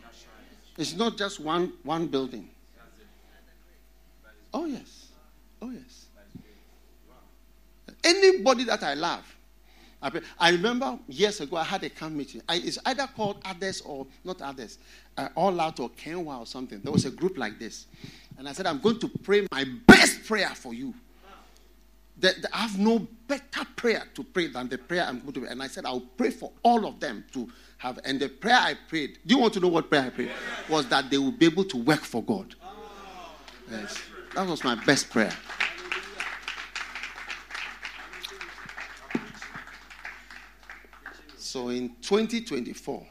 It's 0.78 0.96
not 0.96 1.18
just 1.18 1.40
one, 1.40 1.74
one 1.84 2.08
building. 2.08 2.50
Oh, 4.54 4.66
yes. 4.66 5.08
Oh, 5.62 5.70
yes. 5.70 6.06
Anybody 8.04 8.66
that 8.66 8.84
I 8.84 8.96
love, 8.96 9.24
I 10.38 10.50
remember 10.50 11.00
years 11.08 11.40
ago 11.40 11.56
I 11.56 11.64
had 11.64 11.84
a 11.84 11.90
camp 11.90 12.14
meeting. 12.16 12.42
I, 12.50 12.56
it's 12.56 12.78
either 12.86 13.08
called 13.16 13.38
others 13.46 13.82
or 13.82 14.06
not 14.26 14.42
others, 14.42 14.78
uh, 15.18 15.30
all 15.36 15.60
out 15.62 15.80
or 15.80 15.90
Kenwa 15.92 16.40
or 16.40 16.46
something. 16.46 16.82
There 16.82 16.92
was 16.92 17.06
a 17.06 17.12
group 17.12 17.38
like 17.38 17.58
this, 17.58 17.86
and 18.38 18.50
I 18.50 18.52
said 18.52 18.66
I'm 18.66 18.80
going 18.80 19.00
to 19.00 19.08
pray 19.08 19.48
my 19.52 19.66
best 19.88 20.26
prayer 20.26 20.50
for 20.50 20.74
you. 20.74 20.94
the, 22.20 22.34
the, 22.42 22.56
I 22.56 22.60
have 22.60 22.80
no 22.80 23.08
better 23.28 23.66
prayer 23.76 24.04
to 24.14 24.24
pray 24.24 24.48
than 24.48 24.70
the 24.70 24.78
prayer 24.78 25.04
I'm 25.04 25.20
going 25.20 25.34
to 25.34 25.40
pray. 25.42 25.50
And 25.50 25.62
I 25.62 25.68
said, 25.68 25.86
I'll 25.86 26.00
pray 26.00 26.30
for 26.32 26.52
all 26.64 26.86
of 26.86 27.00
them 27.00 27.26
to 27.34 27.50
have. 27.84 28.00
And 28.06 28.20
the 28.20 28.30
prayer 28.30 28.58
I 28.58 28.76
prayed, 28.88 29.20
do 29.26 29.36
you 29.36 29.42
want 29.42 29.54
to 29.56 29.60
know 29.60 29.68
what 29.68 29.90
prayer 29.90 30.04
I 30.04 30.10
prayed? 30.10 30.32
Was 30.70 30.88
that 30.88 31.10
they 31.10 31.18
will 31.18 31.34
be 31.34 31.46
able 31.46 31.66
to 31.66 31.78
work 31.78 32.00
for 32.00 32.24
God. 32.24 32.56
Yes. 33.70 34.00
That 34.36 34.48
was 34.48 34.64
my 34.64 34.76
best 34.86 35.10
prayer. 35.10 35.34
So 41.38 41.70
in 41.70 41.90
2024, 42.02 43.06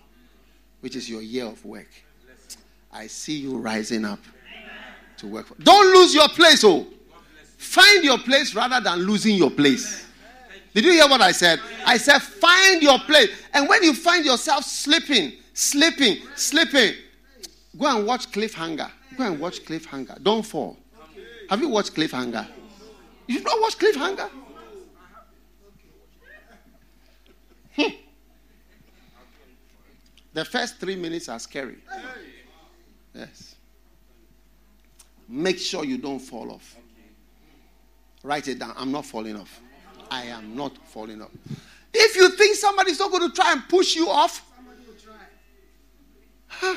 which 0.80 0.96
is 0.96 1.08
your 1.08 1.22
year 1.22 1.44
of 1.44 1.64
work, 1.64 1.88
I 2.90 3.06
see 3.06 3.38
you 3.38 3.58
rising 3.58 4.04
up 4.04 4.20
to 5.18 5.26
work 5.26 5.46
for. 5.46 5.54
Don't 5.62 5.94
lose 5.94 6.14
your 6.14 6.28
place, 6.28 6.64
oh. 6.64 6.86
Find 7.58 8.02
your 8.02 8.18
place 8.18 8.54
rather 8.54 8.80
than 8.80 9.00
losing 9.00 9.36
your 9.36 9.50
place. 9.50 10.06
Did 10.74 10.84
you 10.84 10.92
hear 10.92 11.08
what 11.08 11.20
I 11.20 11.32
said? 11.32 11.60
I 11.84 11.98
said, 11.98 12.20
find 12.20 12.82
your 12.82 12.98
place. 13.00 13.28
And 13.52 13.68
when 13.68 13.82
you 13.82 13.94
find 13.94 14.24
yourself 14.24 14.64
slipping, 14.64 15.32
slipping, 15.52 16.18
slipping, 16.34 16.94
go 17.78 17.96
and 17.98 18.06
watch 18.06 18.30
Cliffhanger. 18.30 18.90
Go 19.16 19.24
and 19.24 19.38
watch 19.38 19.64
Cliffhanger. 19.64 20.22
Don't 20.22 20.42
fall. 20.42 20.78
Have 21.50 21.60
you 21.60 21.68
watched 21.68 21.94
Cliffhanger? 21.94 22.46
You've 23.26 23.44
not 23.44 23.60
watched 23.60 23.78
Cliffhanger? 23.78 24.30
Hmm. 27.76 27.90
The 30.32 30.44
first 30.44 30.78
three 30.78 30.96
minutes 30.96 31.28
are 31.28 31.38
scary. 31.38 31.76
Yes. 33.14 33.56
Make 35.28 35.58
sure 35.58 35.84
you 35.84 35.98
don't 35.98 36.18
fall 36.18 36.50
off. 36.52 36.76
Write 38.22 38.48
it 38.48 38.58
down. 38.58 38.74
I'm 38.76 38.92
not 38.92 39.04
falling 39.04 39.36
off. 39.36 39.61
I 40.12 40.24
am 40.24 40.54
not 40.54 40.76
falling 40.88 41.22
off. 41.22 41.30
If 41.94 42.16
you 42.16 42.28
think 42.36 42.56
somebody's 42.56 42.98
not 42.98 43.10
going 43.10 43.30
to 43.30 43.34
try 43.34 43.52
and 43.52 43.66
push 43.66 43.96
you 43.96 44.10
off, 44.10 44.44
huh? 46.48 46.76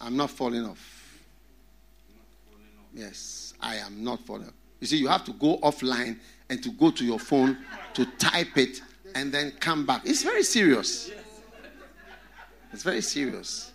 I'm 0.00 0.16
not 0.16 0.30
falling 0.30 0.64
off. 0.64 1.18
Yes, 2.94 3.54
I 3.60 3.76
am 3.76 4.04
not 4.04 4.20
falling 4.20 4.46
off. 4.46 4.54
You 4.78 4.86
see, 4.86 4.98
you 4.98 5.08
have 5.08 5.24
to 5.24 5.32
go 5.32 5.58
offline 5.58 6.16
and 6.48 6.62
to 6.62 6.70
go 6.70 6.92
to 6.92 7.04
your 7.04 7.18
phone 7.18 7.58
to 7.94 8.06
type 8.16 8.56
it 8.56 8.80
and 9.16 9.32
then 9.32 9.50
come 9.58 9.84
back. 9.84 10.02
It's 10.04 10.22
very 10.22 10.44
serious. 10.44 11.10
It's 12.72 12.84
very 12.84 13.00
serious. 13.00 13.72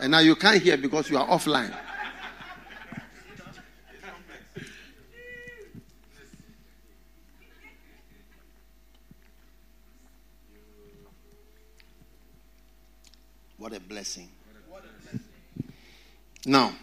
And 0.00 0.10
now 0.10 0.18
you 0.18 0.34
can't 0.34 0.60
hear 0.60 0.76
because 0.76 1.08
you 1.08 1.16
are 1.16 1.28
offline. 1.28 1.72
What 13.62 13.72
a 13.74 13.80
blessing. 13.80 14.28
Now, 16.44 16.74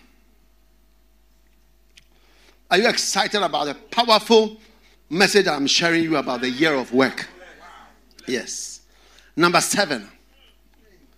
are 2.72 2.78
you 2.78 2.88
excited 2.88 3.44
about 3.44 3.66
the 3.66 3.74
powerful 3.92 4.56
message 5.10 5.46
I'm 5.46 5.68
sharing 5.68 6.04
you 6.04 6.16
about 6.16 6.40
the 6.40 6.50
year 6.50 6.74
of 6.76 6.94
work? 6.94 7.28
Yes. 8.26 8.80
Number 9.36 9.60
seven. 9.60 10.10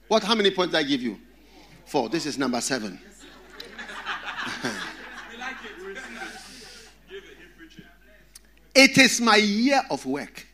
What? 0.07 0.23
How 0.23 0.33
many 0.33 0.49
points 0.49 0.73
I 0.73 0.81
give 0.81 1.03
you? 1.03 1.19
Four. 1.85 2.09
This 2.09 2.25
is 2.25 2.39
number 2.39 2.59
seven. 2.59 2.99
it 8.73 8.97
is 8.97 9.21
my 9.21 9.35
year 9.35 9.83
of 9.91 10.07
work. 10.07 10.47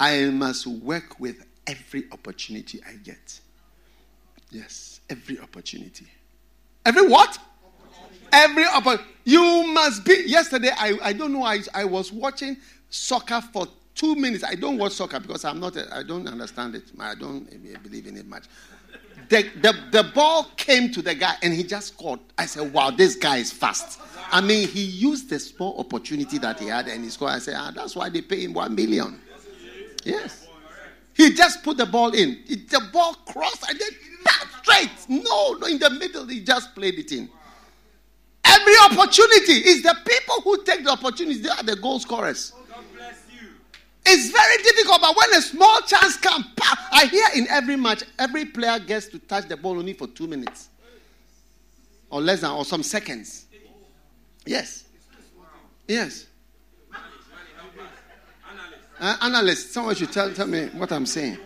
I 0.00 0.24
must 0.30 0.66
work 0.66 1.20
with 1.20 1.46
every 1.68 2.06
opportunity 2.10 2.80
I 2.84 2.94
get. 2.94 3.38
Yes, 4.52 5.00
every 5.08 5.40
opportunity. 5.40 6.06
Every 6.84 7.08
what? 7.08 7.38
Every 8.32 8.66
opportunity. 8.66 9.10
You 9.24 9.66
must 9.72 10.04
be. 10.04 10.24
Yesterday, 10.26 10.70
I, 10.76 10.98
I 11.02 11.12
don't 11.12 11.32
know, 11.32 11.42
I, 11.42 11.60
I 11.74 11.84
was 11.84 12.12
watching 12.12 12.58
soccer 12.90 13.40
for 13.40 13.66
two 13.94 14.14
minutes. 14.14 14.44
I 14.44 14.54
don't 14.54 14.76
watch 14.76 14.92
soccer 14.92 15.20
because 15.20 15.44
I'm 15.44 15.58
not, 15.58 15.76
I 15.92 16.02
don't 16.02 16.28
understand 16.28 16.74
it. 16.74 16.84
I 17.00 17.14
don't 17.14 17.48
believe 17.82 18.06
in 18.06 18.16
it 18.18 18.26
much. 18.26 18.44
The, 19.28 19.48
the, 19.62 19.74
the 19.90 20.10
ball 20.14 20.50
came 20.56 20.92
to 20.92 21.00
the 21.00 21.14
guy 21.14 21.36
and 21.42 21.54
he 21.54 21.62
just 21.62 21.94
scored. 21.94 22.20
I 22.36 22.44
said, 22.44 22.72
wow, 22.72 22.90
this 22.90 23.16
guy 23.16 23.38
is 23.38 23.50
fast. 23.50 24.00
I 24.30 24.42
mean, 24.42 24.68
he 24.68 24.82
used 24.82 25.30
the 25.30 25.38
small 25.38 25.78
opportunity 25.78 26.36
that 26.38 26.60
he 26.60 26.66
had 26.66 26.88
and 26.88 27.02
he 27.02 27.08
scored. 27.08 27.32
I 27.32 27.38
said, 27.38 27.54
ah, 27.56 27.72
that's 27.74 27.96
why 27.96 28.10
they 28.10 28.20
pay 28.20 28.44
him 28.44 28.52
one 28.52 28.74
million. 28.74 29.18
Yes. 30.04 30.48
He 31.14 31.32
just 31.34 31.62
put 31.62 31.76
the 31.76 31.86
ball 31.86 32.12
in. 32.12 32.42
The 32.48 32.88
ball 32.92 33.14
crossed 33.26 33.68
and 33.68 33.78
then 33.78 33.90
straight. 34.62 34.90
No, 35.08 35.52
no, 35.54 35.66
in 35.66 35.78
the 35.78 35.90
middle, 35.90 36.26
he 36.26 36.40
just 36.40 36.74
played 36.74 36.98
it 36.98 37.12
in. 37.12 37.28
Every 38.44 38.74
opportunity 38.84 39.52
is 39.52 39.82
the 39.82 39.96
people 40.06 40.40
who 40.42 40.64
take 40.64 40.84
the 40.84 40.90
opportunity, 40.90 41.40
they 41.40 41.48
are 41.48 41.62
the 41.62 41.76
goal 41.76 41.98
scorers. 41.98 42.52
It's 44.04 44.30
very 44.30 44.62
difficult, 44.64 45.00
but 45.00 45.16
when 45.16 45.32
a 45.34 45.42
small 45.42 45.80
chance 45.82 46.16
comes, 46.16 46.46
I 46.90 47.06
hear 47.06 47.26
in 47.36 47.46
every 47.48 47.76
match, 47.76 48.02
every 48.18 48.46
player 48.46 48.80
gets 48.80 49.06
to 49.08 49.18
touch 49.20 49.46
the 49.48 49.56
ball 49.56 49.78
only 49.78 49.92
for 49.92 50.08
two 50.08 50.26
minutes 50.26 50.70
or 52.10 52.20
less 52.20 52.40
than, 52.40 52.50
or 52.50 52.64
some 52.64 52.82
seconds. 52.82 53.46
Yes. 54.44 54.84
Yes. 55.86 56.26
Uh, 59.02 59.16
analyst, 59.22 59.72
someone 59.72 59.96
should 59.96 60.12
tell, 60.12 60.32
tell 60.32 60.46
me 60.46 60.66
what 60.66 60.92
I'm 60.92 61.06
saying. 61.06 61.36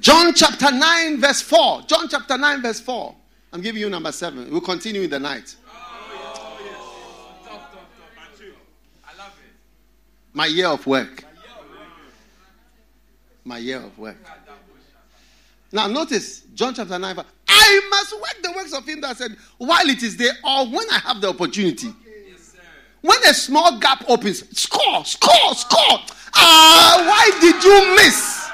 John 0.00 0.32
chapter 0.32 0.72
9, 0.72 1.20
verse 1.20 1.42
4. 1.42 1.82
John 1.82 2.08
chapter 2.08 2.38
9, 2.38 2.62
verse 2.62 2.80
4. 2.80 3.14
I'm 3.52 3.60
giving 3.60 3.82
you 3.82 3.90
number 3.90 4.10
7. 4.10 4.50
We'll 4.50 4.62
continue 4.62 5.02
in 5.02 5.10
the 5.10 5.18
night. 5.18 5.54
My 10.32 10.46
year 10.46 10.68
of 10.68 10.86
work. 10.86 11.22
My 13.44 13.58
year 13.58 13.82
of 13.82 13.98
work. 13.98 14.16
Now, 15.70 15.86
notice 15.86 16.44
John 16.54 16.72
chapter 16.72 16.98
9. 16.98 17.24
I 17.46 17.88
must 17.90 18.14
work 18.14 18.36
the 18.42 18.52
works 18.52 18.72
of 18.72 18.88
him 18.88 19.02
that 19.02 19.18
said, 19.18 19.36
while 19.58 19.86
it 19.86 20.02
is 20.02 20.16
there, 20.16 20.32
or 20.42 20.66
when 20.66 20.86
I 20.90 20.98
have 21.00 21.20
the 21.20 21.28
opportunity. 21.28 21.92
When 23.00 23.22
a 23.24 23.34
small 23.34 23.78
gap 23.78 24.04
opens, 24.08 24.48
score, 24.58 25.04
score, 25.04 25.54
score. 25.54 26.00
Ah, 26.34 26.98
uh, 26.98 27.06
why 27.08 27.30
did 27.40 27.62
you 27.64 27.94
miss? 27.96 28.48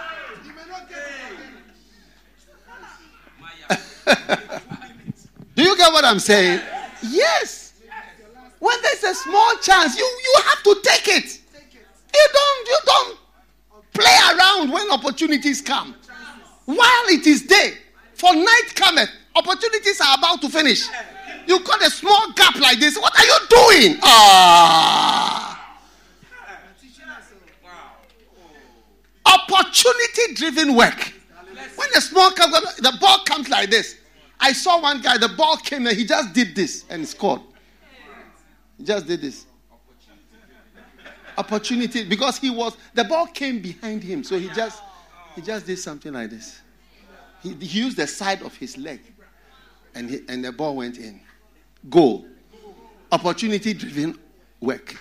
Do 5.55 5.63
you 5.63 5.77
get 5.77 5.93
what 5.93 6.05
I'm 6.05 6.19
saying? 6.19 6.61
Yes. 7.03 7.73
When 8.59 8.77
there's 8.83 9.05
a 9.05 9.15
small 9.15 9.57
chance, 9.63 9.97
you, 9.99 10.05
you 10.05 10.43
have 10.45 10.63
to 10.63 10.77
take 10.83 11.09
it. 11.09 11.41
You 12.15 12.29
don't 12.33 12.69
you 12.69 12.79
don't 12.85 13.19
play 13.93 14.19
around 14.33 14.71
when 14.71 14.91
opportunities 14.91 15.61
come. 15.61 15.95
While 16.65 17.05
it 17.09 17.27
is 17.27 17.43
day, 17.43 17.75
for 18.15 18.35
night 18.35 18.73
cometh, 18.75 19.11
opportunities 19.35 20.01
are 20.01 20.17
about 20.19 20.41
to 20.43 20.49
finish. 20.49 20.89
You 21.47 21.63
got 21.65 21.83
a 21.87 21.91
small 21.91 22.33
gap 22.33 22.57
like 22.57 22.79
this. 22.79 22.97
What 22.97 23.13
are 23.19 23.25
you 23.25 23.39
doing? 23.49 23.99
Ah. 24.03 25.51
Opportunity 29.27 30.35
driven 30.35 30.75
work. 30.75 31.13
When 31.77 31.89
a 31.97 32.01
small 32.01 32.31
gap, 32.35 32.51
the 32.79 32.97
ball 33.01 33.19
comes 33.25 33.49
like 33.49 33.71
this. 33.71 33.97
I 34.41 34.53
saw 34.53 34.81
one 34.81 35.01
guy, 35.01 35.17
the 35.19 35.29
ball 35.29 35.57
came 35.57 35.87
and 35.87 35.97
he 35.97 36.05
just 36.05 36.33
did 36.35 36.55
this 36.55 36.85
and 36.91 37.07
scored. 37.07 37.41
He 38.77 38.85
just 38.85 39.07
did 39.07 39.21
this. 39.21 39.47
Opportunity 41.37 42.05
because 42.05 42.39
he 42.39 42.51
was 42.51 42.77
the 42.95 43.05
ball 43.05 43.27
came 43.27 43.61
behind 43.61 44.05
him, 44.05 44.23
so 44.23 44.39
he 44.39 44.49
just 44.51 44.81
he 45.35 45.43
just 45.43 45.67
did 45.67 45.79
something 45.79 46.13
like 46.13 46.31
this. 46.31 46.61
He, 47.43 47.55
he 47.55 47.81
used 47.81 47.97
the 47.97 48.07
side 48.07 48.43
of 48.43 48.55
his 48.55 48.77
leg, 48.79 49.01
and 49.95 50.09
he, 50.09 50.21
and 50.29 50.45
the 50.45 50.53
ball 50.53 50.77
went 50.77 50.99
in. 50.99 51.21
Goal. 51.89 52.27
Opportunity 53.13 53.75
driven 53.75 54.19
work. 54.61 54.97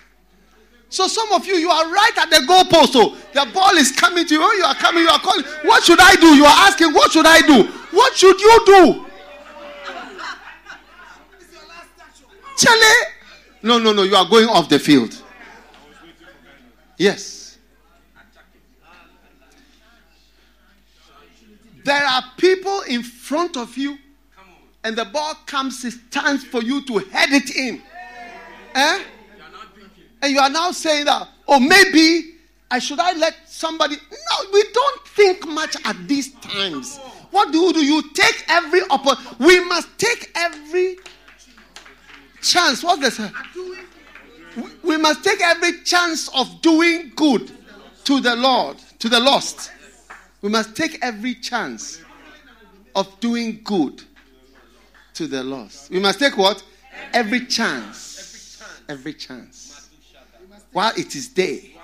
So 0.89 1.07
some 1.07 1.31
of 1.31 1.45
you, 1.47 1.55
you 1.55 1.69
are 1.72 1.91
right 1.91 2.18
at 2.18 2.30
the 2.30 2.45
goalpost. 2.45 2.93
So 2.93 3.15
oh. 3.15 3.18
the 3.34 3.51
ball 3.51 3.76
is 3.77 3.91
coming 3.91 4.27
to 4.27 4.34
you. 4.35 4.41
Oh, 4.43 4.53
you 4.53 4.64
are 4.64 4.76
coming. 4.76 5.03
You 5.03 5.10
are 5.10 5.19
calling. 5.19 5.43
What 5.64 5.84
should 5.84 5.99
I 5.99 6.14
do? 6.15 6.27
You 6.35 6.45
are 6.45 6.68
asking. 6.68 6.93
What 6.93 7.11
should 7.11 7.26
I 7.26 7.41
do? 7.41 7.64
What 7.91 8.15
should 8.15 8.39
you 8.39 8.61
do? 8.65 9.05
Charlie. 12.57 13.10
No, 13.64 13.80
no, 13.80 13.91
no. 13.91 14.03
You 14.03 14.15
are 14.15 14.30
going 14.30 14.47
off 14.47 14.69
the 14.69 14.77
field. 14.77 15.19
Yes. 16.97 17.57
There 21.84 22.05
are 22.05 22.23
people 22.38 22.81
in 22.81 23.03
front 23.03 23.57
of 23.57 23.77
you, 23.77 23.97
and 24.84 24.95
the 24.97 25.05
ball 25.05 25.35
comes, 25.45 25.84
it 25.85 25.93
stands 25.93 26.43
for 26.43 26.61
you 26.61 26.85
to 26.85 26.97
head 26.97 27.30
it 27.31 27.55
in. 27.55 27.81
Eh? 28.76 29.03
And 30.22 30.34
you 30.34 30.39
are 30.39 30.49
now 30.49 30.72
saying 30.72 31.05
that, 31.05 31.27
oh, 31.47 31.60
maybe 31.60 32.35
I 32.69 32.80
should 32.80 32.99
I 32.99 33.14
let 33.14 33.35
somebody. 33.45 33.95
No, 33.95 34.49
we 34.51 34.64
don't 34.73 35.07
think 35.07 35.47
much 35.47 35.77
at 35.85 36.07
these 36.07 36.34
times. 36.35 36.97
What 37.31 37.51
do 37.51 37.60
you 37.60 37.73
do? 37.73 37.85
You 37.85 38.01
take 38.14 38.43
every 38.49 38.81
opportunity. 38.89 39.35
We 39.39 39.64
must 39.65 39.97
take 39.97 40.31
every 40.35 40.97
chance. 42.41 42.84
What's 42.84 43.01
this? 43.01 43.31
We 44.84 44.97
must 44.97 45.23
take 45.23 45.41
every 45.41 45.81
chance 45.84 46.30
of 46.35 46.61
doing 46.61 47.11
good 47.15 47.51
to 48.05 48.19
the 48.19 48.35
Lord, 48.35 48.77
to 48.99 49.10
the 49.10 49.19
lost. 49.19 49.72
We 50.41 50.49
must 50.49 50.76
take 50.76 50.99
every 51.01 51.35
chance 51.35 52.01
of 52.95 53.19
doing 53.19 53.61
good 53.64 54.03
to 55.15 55.27
the 55.27 55.44
lost. 55.44 55.90
We 55.90 55.99
must 55.99 56.19
take 56.19 56.38
what? 56.38 56.64
Every 57.14 57.45
chance. 57.45 58.61
Every 58.90 59.14
chance. 59.14 59.90
While 60.72 60.94
it 60.98 61.15
is 61.15 61.27
day. 61.27 61.76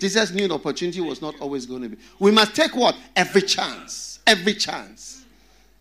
Jesus 0.00 0.32
knew 0.32 0.48
the 0.48 0.54
opportunity 0.54 1.00
was 1.00 1.22
not 1.22 1.38
always 1.40 1.66
going 1.66 1.82
to 1.82 1.88
be. 1.90 1.96
We 2.18 2.30
must 2.30 2.54
take 2.54 2.74
what? 2.74 2.96
Every 3.16 3.42
chance. 3.42 4.18
Every 4.26 4.54
chance. 4.54 5.24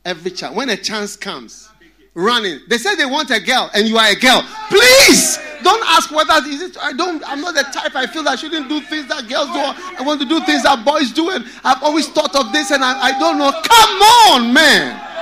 Every 0.06 0.32
chance. 0.32 0.56
When 0.56 0.70
a 0.70 0.78
chance 0.78 1.16
comes, 1.16 1.70
running. 2.14 2.60
They 2.70 2.78
say 2.78 2.96
they 2.96 3.06
want 3.06 3.32
a 3.32 3.40
girl 3.40 3.70
and 3.74 3.88
you 3.88 3.98
are 3.98 4.08
a 4.08 4.16
girl. 4.16 4.48
Please 4.70 5.40
don't 5.64 5.84
ask 5.88 6.12
whether 6.12 6.34
is 6.48 6.62
it 6.62 6.78
I 6.78 6.94
don't 6.94 7.24
I'm 7.28 7.42
not 7.42 7.56
the 7.56 7.64
type 7.64 7.96
I 7.96 8.06
feel 8.06 8.28
I 8.28 8.36
shouldn't 8.36 8.70
do 8.70 8.82
things 8.82 9.08
that 9.08 9.28
girls 9.28 9.48
do. 9.48 9.60
I 9.98 10.04
want 10.06 10.22
to 10.22 10.28
do 10.28 10.40
things 10.42 10.64
that 10.64 10.86
boys 10.86 11.12
do 11.12 11.32
and 11.32 11.46
I've 11.64 11.82
always 11.82 12.10
thought 12.10 12.36
of 12.36 12.52
this 12.52 12.72
and 12.72 12.84
I, 12.84 13.08
I 13.08 13.20
don't 13.20 13.38
know. 13.38 13.52
Come 13.52 14.44
on, 14.46 14.54
man. 14.54 15.13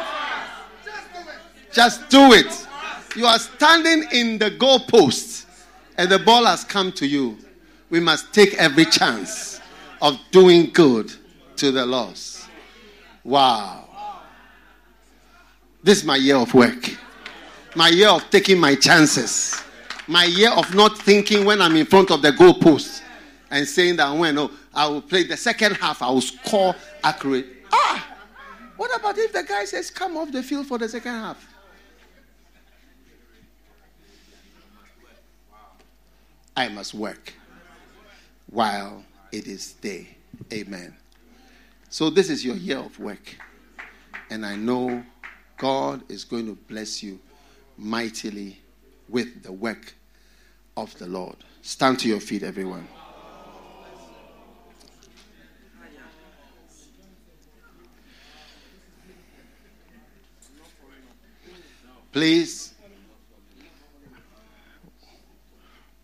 Just 1.71 2.09
do 2.09 2.33
it. 2.33 2.67
You 3.15 3.25
are 3.25 3.39
standing 3.39 4.05
in 4.11 4.37
the 4.37 4.51
goalpost 4.51 5.45
and 5.97 6.09
the 6.09 6.19
ball 6.19 6.45
has 6.45 6.63
come 6.63 6.91
to 6.93 7.07
you. 7.07 7.37
We 7.89 7.99
must 7.99 8.33
take 8.33 8.55
every 8.55 8.85
chance 8.85 9.59
of 10.01 10.17
doing 10.31 10.71
good 10.71 11.11
to 11.57 11.71
the 11.71 11.85
lost. 11.85 12.47
Wow. 13.23 13.87
This 15.83 15.99
is 15.99 16.05
my 16.05 16.15
year 16.15 16.37
of 16.37 16.53
work. 16.53 16.97
My 17.75 17.89
year 17.89 18.09
of 18.09 18.29
taking 18.29 18.59
my 18.59 18.75
chances. 18.75 19.61
My 20.07 20.25
year 20.25 20.51
of 20.51 20.73
not 20.73 20.97
thinking 20.97 21.45
when 21.45 21.61
I'm 21.61 21.75
in 21.75 21.85
front 21.85 22.11
of 22.11 22.21
the 22.21 22.31
goalpost 22.31 23.01
and 23.49 23.67
saying 23.67 23.97
that 23.97 24.11
when 24.11 24.37
oh, 24.37 24.51
I 24.73 24.87
will 24.87 25.01
play 25.01 25.23
the 25.23 25.37
second 25.37 25.75
half, 25.75 26.01
I 26.01 26.09
will 26.09 26.21
score 26.21 26.75
accurate. 27.03 27.45
Ah! 27.71 28.17
What 28.77 28.95
about 28.97 29.17
if 29.17 29.31
the 29.33 29.43
guy 29.43 29.65
says, 29.65 29.91
come 29.91 30.17
off 30.17 30.31
the 30.31 30.41
field 30.41 30.67
for 30.67 30.77
the 30.77 30.89
second 30.89 31.11
half? 31.11 31.50
I 36.55 36.67
must 36.67 36.93
work 36.93 37.33
while 38.49 39.03
it 39.31 39.47
is 39.47 39.73
day. 39.73 40.17
Amen. 40.51 40.95
So, 41.89 42.09
this 42.09 42.29
is 42.29 42.45
your 42.45 42.55
year 42.55 42.77
of 42.77 42.99
work. 42.99 43.37
And 44.29 44.45
I 44.45 44.55
know 44.55 45.03
God 45.57 46.03
is 46.09 46.23
going 46.23 46.47
to 46.47 46.53
bless 46.53 47.03
you 47.03 47.19
mightily 47.77 48.59
with 49.09 49.43
the 49.43 49.51
work 49.51 49.93
of 50.77 50.97
the 50.97 51.07
Lord. 51.07 51.35
Stand 51.61 51.99
to 51.99 52.07
your 52.07 52.19
feet, 52.19 52.43
everyone. 52.43 52.87
Please, 62.11 62.70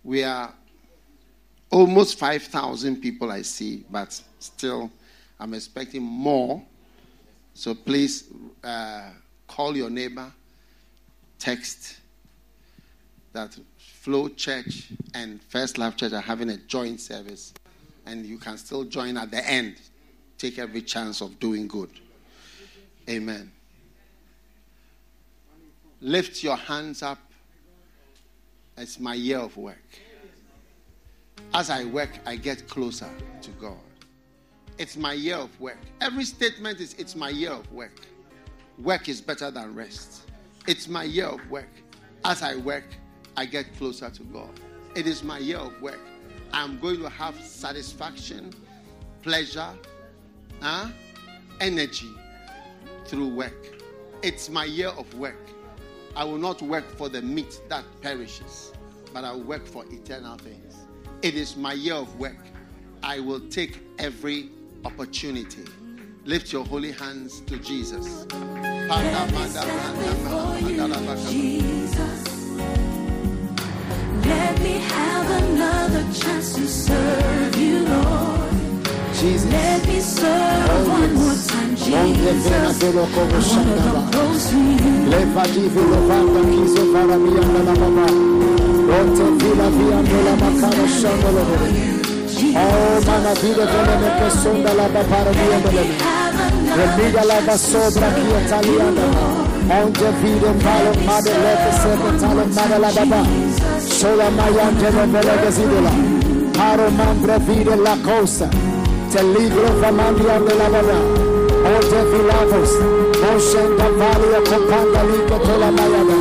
we 0.07 0.23
are 0.23 0.53
almost 1.69 2.17
5,000 2.17 3.01
people 3.01 3.29
I 3.29 3.41
see, 3.41 3.83
but 3.91 4.19
still, 4.39 4.89
I'm 5.37 5.53
expecting 5.53 6.01
more. 6.01 6.63
So 7.53 7.75
please, 7.75 8.23
uh, 8.63 9.09
call 9.47 9.75
your 9.75 9.89
neighbor, 9.89 10.31
text 11.37 11.97
that 13.33 13.59
Flow 13.77 14.29
Church 14.29 14.93
and 15.13 15.43
First 15.43 15.77
Love 15.77 15.97
Church 15.97 16.13
are 16.13 16.21
having 16.21 16.51
a 16.51 16.57
joint 16.57 17.01
service, 17.01 17.53
and 18.05 18.25
you 18.25 18.37
can 18.37 18.57
still 18.57 18.85
join 18.85 19.17
at 19.17 19.29
the 19.29 19.45
end. 19.45 19.75
Take 20.37 20.57
every 20.57 20.83
chance 20.83 21.19
of 21.19 21.37
doing 21.37 21.67
good. 21.67 21.89
Amen. 23.09 23.51
Lift 25.99 26.43
your 26.45 26.55
hands 26.55 27.03
up. 27.03 27.19
It's 28.77 28.99
my 28.99 29.15
year 29.15 29.39
of 29.39 29.57
work. 29.57 29.77
As 31.53 31.69
I 31.69 31.85
work, 31.85 32.11
I 32.25 32.35
get 32.35 32.67
closer 32.67 33.09
to 33.41 33.51
God. 33.51 33.77
It's 34.77 34.95
my 34.95 35.13
year 35.13 35.37
of 35.37 35.59
work. 35.59 35.79
Every 36.01 36.23
statement 36.23 36.79
is, 36.79 36.93
It's 36.95 37.15
my 37.15 37.29
year 37.29 37.51
of 37.51 37.71
work. 37.71 38.01
Work 38.77 39.09
is 39.09 39.21
better 39.21 39.49
than 39.49 39.73
rest. 39.73 40.29
It's 40.67 40.87
my 40.87 41.03
year 41.03 41.25
of 41.25 41.49
work. 41.49 41.69
As 42.23 42.43
I 42.43 42.57
work, 42.57 42.83
I 43.35 43.45
get 43.45 43.75
closer 43.77 44.09
to 44.11 44.23
God. 44.23 44.59
It 44.95 45.07
is 45.07 45.23
my 45.23 45.39
year 45.39 45.57
of 45.57 45.81
work. 45.81 45.99
I'm 46.53 46.79
going 46.79 46.99
to 47.01 47.09
have 47.09 47.39
satisfaction, 47.41 48.53
pleasure, 49.23 49.73
huh? 50.61 50.87
energy 51.59 52.09
through 53.05 53.29
work. 53.29 53.81
It's 54.21 54.49
my 54.49 54.65
year 54.65 54.89
of 54.89 55.11
work. 55.15 55.39
I 56.17 56.25
will 56.25 56.37
not 56.37 56.61
work 56.61 56.89
for 56.97 57.07
the 57.07 57.21
meat 57.21 57.61
that 57.69 57.85
perishes, 58.01 58.73
but 59.13 59.23
I 59.23 59.31
will 59.31 59.43
work 59.43 59.65
for 59.65 59.85
eternal 59.89 60.37
things. 60.37 60.75
It 61.21 61.35
is 61.35 61.55
my 61.55 61.71
year 61.71 61.95
of 61.95 62.19
work. 62.19 62.35
I 63.03 63.21
will 63.21 63.39
take 63.47 63.79
every 63.99 64.49
opportunity 64.83 65.63
Lift 66.27 66.51
your 66.51 66.65
holy 66.65 66.91
hands 66.91 67.39
to 67.47 67.57
Jesus. 67.57 68.25
Jesus. 71.31 72.49
Let 74.25 74.61
me 74.61 74.73
have 74.73 75.43
another 75.43 76.03
chance 76.11 76.53
to 76.55 76.67
serve 76.67 77.55
you, 77.55 77.79
Lord. 77.79 78.66
Jesus. 79.19 79.51
Let 79.51 79.87
me 79.87 79.99
serve 79.99 80.69
Oh, 80.69 80.89
one 80.89 81.13
more 81.15 81.37
time, 81.49 81.75
Jesus. 81.75 82.79
dolo 82.79 83.05
como 83.13 83.27
I 83.27 83.33
wanna 83.33 83.41
shandaba. 83.41 83.91
come 83.93 84.11
close 84.11 84.49
to 84.49 84.57
you. 84.57 84.97
Divi 85.53 85.81
lovanda 85.91 86.41
kiso 86.51 86.83
para 86.93 87.17
mianda 87.17 87.61
la 87.67 87.73
baba. 87.81 88.05
Onte 88.97 89.25
vila 89.39 89.67
viando 89.77 90.17
la 90.25 90.33
makara 90.41 90.85
bere. 91.21 91.43
Oh, 92.55 93.01
mana 93.07 93.33
vida 93.41 93.65
vele 93.71 93.95
me 94.01 94.09
que 94.19 94.29
sonda 94.41 94.71
la 94.73 94.87
babara 94.93 95.31
viando 95.31 95.71
le 95.77 95.83
me. 95.89 95.95
Remida 96.77 97.23
la 97.25 97.39
va 97.47 97.57
sobra 97.57 98.07
qui 98.15 98.27
italiana. 98.45 99.05
Onde 99.77 100.09
vide 100.21 100.51
palo 100.63 100.91
made 101.07 101.33
lete 101.43 101.71
sepe 101.81 102.09
talo 102.21 102.43
mada 102.55 102.77
la 102.79 102.89
baba. 102.91 103.21
Sola 103.79 104.29
mayante 104.37 104.89
no 104.95 105.03
vele 105.13 105.33
gesidola. 105.43 105.91
Paro 106.57 106.89
mambre 106.91 107.37
vide 107.47 107.75
la 107.77 107.95
cosa. 108.05 108.47
Te 109.11 109.23
libro 109.23 109.67
famandia 109.81 110.37
de 110.39 110.55
la 110.55 110.67
baba. 110.67 110.99
Onde 111.73 111.99
vilavos. 112.11 112.71
Moshenda 113.21 113.87
valia 113.97 114.39
companda 114.49 115.03
liga 115.03 115.37
tola 115.45 115.71
mayada. 115.71 116.17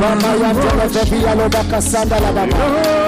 Ramayante 0.00 0.68
no 0.76 0.88
vevia 0.92 1.34
lo 1.36 1.48
bacasanda 1.48 2.18
la 2.20 2.32
baba. 2.32 3.07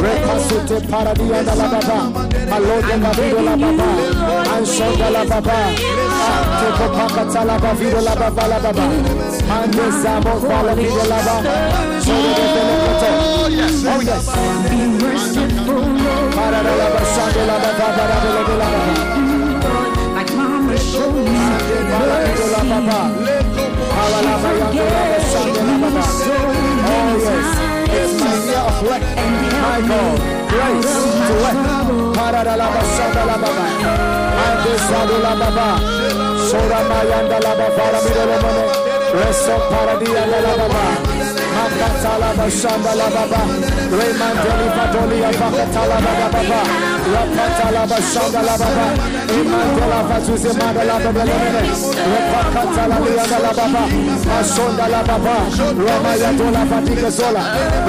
Recasute 0.00 0.80
Paradia 0.88 1.42
da 1.42 1.54
la 1.54 1.66
Baba, 1.68 1.98
Alode 2.54 2.96
Bavido 3.02 3.40
la 3.42 3.56
Baba, 3.56 3.84
Anshonda 4.54 5.10
la 5.10 5.24
Baba, 5.24 5.58
Tepo 6.60 6.86
Pakata 6.96 7.44
la 7.44 7.58
Bavido 7.58 8.00
la 8.00 8.14
Baba 8.14 8.46
la 8.46 8.58
Baba, 8.58 8.86
Mande 9.48 9.90
Zamo 10.00 10.38
Vala 10.40 10.74
Vido 10.74 11.04
la 11.08 11.18
Baba, 11.26 12.00
Sole 12.00 12.30
de 12.38 12.44
Belekoto. 12.54 13.08
Oh 13.40 13.48
yes. 13.48 13.82
be 14.68 14.76
merciful, 15.02 15.74
Lord. 15.74 16.34
Para 16.34 16.62
la 16.62 16.72
Baba 16.78 17.02
Shanda 17.14 17.42
la 17.46 17.56
Baba 17.58 18.54
la. 18.60 18.68
Like 20.14 20.32
Mama 20.36 20.76
showed 20.78 21.26
me. 21.26 21.44
Para 21.90 22.16
Vido 22.24 22.46
la 22.54 22.62
Baba. 22.70 23.00
Para 23.90 24.18
la 24.22 24.34
Baba 24.42 24.66
Baba 24.72 25.18
Shanda 25.30 25.62
la 25.68 25.74
Baba. 25.78 26.02
Oh 26.86 27.16
yes. 27.18 27.67
It's 28.00 28.12
my 28.20 28.34
year 28.46 28.62
of. 28.70 28.78
My 29.64 29.78
God. 29.88 30.18
Grace 30.50 30.94
to 31.26 31.34
work. 31.42 31.58
Para 32.14 32.40
bara 32.44 32.54
la 32.56 32.68
basanda 32.74 33.22
la 33.30 33.36
baba. 33.42 33.66
Ande 34.44 34.74
sadu 34.88 35.16
la 35.24 35.32
baba. 35.40 35.68
Sora 36.48 36.80
mayanda 36.90 37.38
la 37.46 37.52
baba 37.60 37.84
la 37.92 37.98
miro 38.04 38.24
lo 38.30 38.36
mone. 38.42 38.64
Reso 39.16 39.56
paradia 39.70 40.22
la 40.32 40.38
la 40.46 40.52
baba. 40.60 40.84
Makata 41.56 42.12
la 42.22 42.30
basanda 42.38 42.92
la 42.94 43.08
baba. 47.12 47.70
Remandeli 47.70 47.80
fatoli 47.86 48.42
la 48.42 48.56
baba 48.56 48.56
baba. 48.56 48.86
La 49.28 49.48
basanda 49.48 49.86
la 49.92 50.00
fatuze 50.08 50.52
manda 50.58 50.84
la 50.84 50.98
baba 50.98 51.24
la 51.24 51.36
mene. 51.42 51.62
Repakata 52.12 52.86
la 52.86 52.98
lianda 52.98 53.38
la 53.38 53.52
baba. 53.58 53.82
Asonda 54.38 54.88
la 54.88 55.02
baba. 55.02 55.34
Roma 55.76 56.14
ya 56.16 56.32
dola 56.32 56.66
sola. 57.10 57.42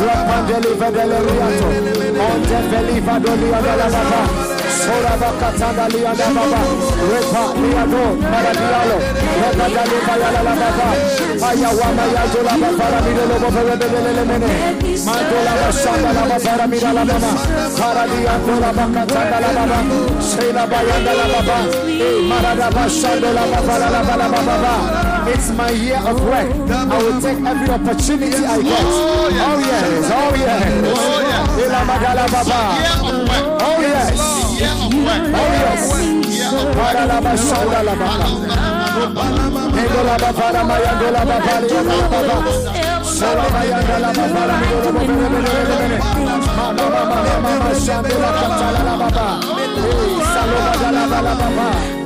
Rapandeli 0.05 0.71
vedele 0.79 1.19
liato. 1.25 1.67
Onte 2.27 2.59
felifa 2.69 3.19
doli 3.19 3.49
la 3.49 3.87
baba. 3.89 4.48
It's 25.33 25.51
my 25.51 25.69
year 25.69 25.97
of 25.97 26.17
work. 26.25 26.49
I 26.69 26.97
will 27.03 27.21
take 27.21 27.39
every 27.45 27.69
opportunity 27.69 28.45
I 28.45 28.61
get. 28.61 28.85
Oh, 28.85 29.29
yes. 29.31 30.11
Oh 30.11 30.35
yes. 30.35 30.61
Oh 30.85 31.21
yes. 31.21 31.28
Oh, 31.59 31.61
yes. 31.61 31.67
Ila 31.67 31.81
magala 31.85 32.23
baba. 32.31 32.59
Year. 32.79 32.95
Oh 33.59 33.81
yes. 33.81 34.15
Year 34.59 34.71
of 34.79 34.93
work. 35.03 35.35
Oh 35.35 35.59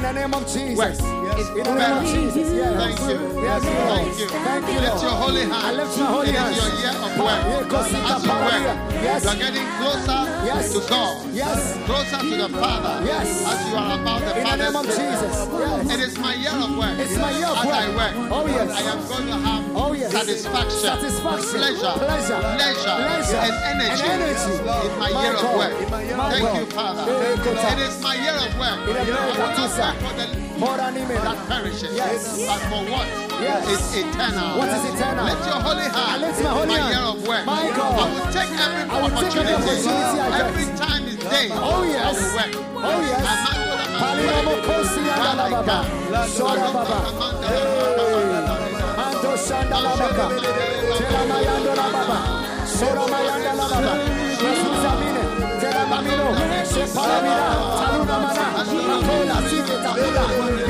In 0.00 0.06
the 0.06 0.12
name 0.12 0.32
of 0.32 0.48
Jesus. 0.48 0.78
work. 0.80 0.96
In 0.96 1.60
the 1.60 1.74
name 1.76 1.92
of 1.92 2.04
Jesus. 2.08 2.48
Yes. 2.56 2.72
Thank 2.72 3.00
you. 3.04 3.42
Yes. 3.44 3.62
Thank 3.68 4.18
you. 4.18 4.26
Thank 4.32 4.64
you, 4.72 4.80
Lift 4.80 5.02
your 5.04 5.12
holy 5.12 5.42
I 5.44 5.60
hand. 5.60 5.76
lift 5.76 5.98
my 6.00 6.06
holy 6.06 6.28
It 6.30 6.34
is 6.34 6.40
hands. 6.40 6.56
your 6.56 6.72
year 6.80 6.96
of 7.04 7.12
work. 7.20 7.68
As 7.68 7.92
you 7.92 8.32
work, 8.32 8.64
yes. 9.04 9.24
you 9.24 9.28
are 9.28 9.36
getting 9.36 9.66
closer 9.76 10.20
Yes. 10.48 10.72
to 10.72 10.80
God. 10.88 11.14
Yes. 11.36 11.60
Closer 11.84 12.16
to 12.16 12.36
the 12.40 12.48
Father. 12.48 13.04
Yes. 13.04 13.28
As 13.44 13.60
you 13.68 13.76
are 13.76 14.00
about 14.00 14.20
the 14.24 14.32
Father. 14.40 14.40
In 14.40 14.46
the 14.48 14.56
name 14.64 14.76
of 14.80 14.86
Jesus. 14.88 15.34
Yes. 15.52 15.92
It 15.92 16.00
is 16.00 16.18
my 16.18 16.32
year 16.34 16.56
of 16.56 16.70
work. 16.80 16.96
It's 16.98 17.16
my 17.20 17.30
year 17.36 17.52
of 17.52 17.60
work. 17.60 17.76
As 17.76 17.84
I 17.84 17.96
work. 18.00 18.14
Oh, 18.32 18.46
yes. 18.48 18.70
I 18.72 18.80
am 18.88 19.00
going 19.04 19.26
to 19.28 19.36
have 19.36 19.64
Oh, 19.76 19.89
yes. 19.89 19.89
Satisfaction, 20.10 20.80
Satisfaction. 20.80 21.58
pleasure, 21.60 21.94
Pleasure. 21.98 22.40
leisure, 22.58 22.96
Leisure. 22.98 23.42
and 23.46 23.54
energy. 23.72 24.02
And 24.02 24.22
energy. 24.22 24.52
in 24.58 24.98
my, 24.98 25.10
year 25.22 25.34
of 25.34 25.48
work. 25.56 25.74
Thank 26.30 26.58
you, 26.58 26.66
Father. 26.74 27.04
It 27.12 27.78
is 27.78 28.00
my 28.02 28.14
year 28.14 28.34
of 28.34 28.52
work. 28.58 28.78
In 28.88 28.94
the 28.94 29.00
I 29.00 29.24
will 29.24 29.32
of 29.32 29.38
not 29.38 29.56
work 29.56 29.96
for 30.00 30.12
that 31.24 31.38
perishes, 31.48 31.94
Yes. 31.96 32.36
but 32.46 32.60
for 32.68 32.82
what 32.92 33.06
Yes. 33.40 33.64
is 33.72 34.04
eternal. 34.04 34.58
What 34.58 34.68
is 34.68 34.84
eternal? 34.92 35.24
Let 35.24 35.40
your 35.46 35.60
holy 35.64 35.88
hand. 35.88 35.96
My 35.96 36.50
holy 36.52 36.66
my 36.66 36.90
year 36.90 37.00
of 37.00 37.26
work. 37.26 37.44
My 37.46 37.70
God. 37.74 37.96
I 37.96 38.12
will 38.12 38.28
take 38.32 38.52
every 38.60 38.84
I 38.90 39.00
will 39.00 39.08
take 39.08 39.16
opportunity. 39.16 39.54
opportunity 39.54 40.20
I 40.20 40.28
get. 40.28 40.40
every 40.46 40.66
time 40.76 41.02
is 41.08 41.16
day. 41.16 41.48
Oh, 41.52 41.82
yes. 41.82 42.04
I 42.04 42.12
will 42.12 42.34
work. 42.36 42.52
Oh, 42.84 43.00
yes. 43.00 43.20
My 43.24 43.36
hand 43.40 44.80
mayanda 53.10 53.54
la 53.54 53.66
baba. 53.68 54.00
Jesus 54.40 54.84
amine. 54.90 55.22
Tela 55.60 55.82
mamino. 55.86 56.26
Separa 56.64 57.18
mira. 57.22 57.48
Taluna 57.78 58.16
mana. 58.24 58.44
Makola 58.88 59.36
sike 59.48 59.76
takula. 59.84 60.24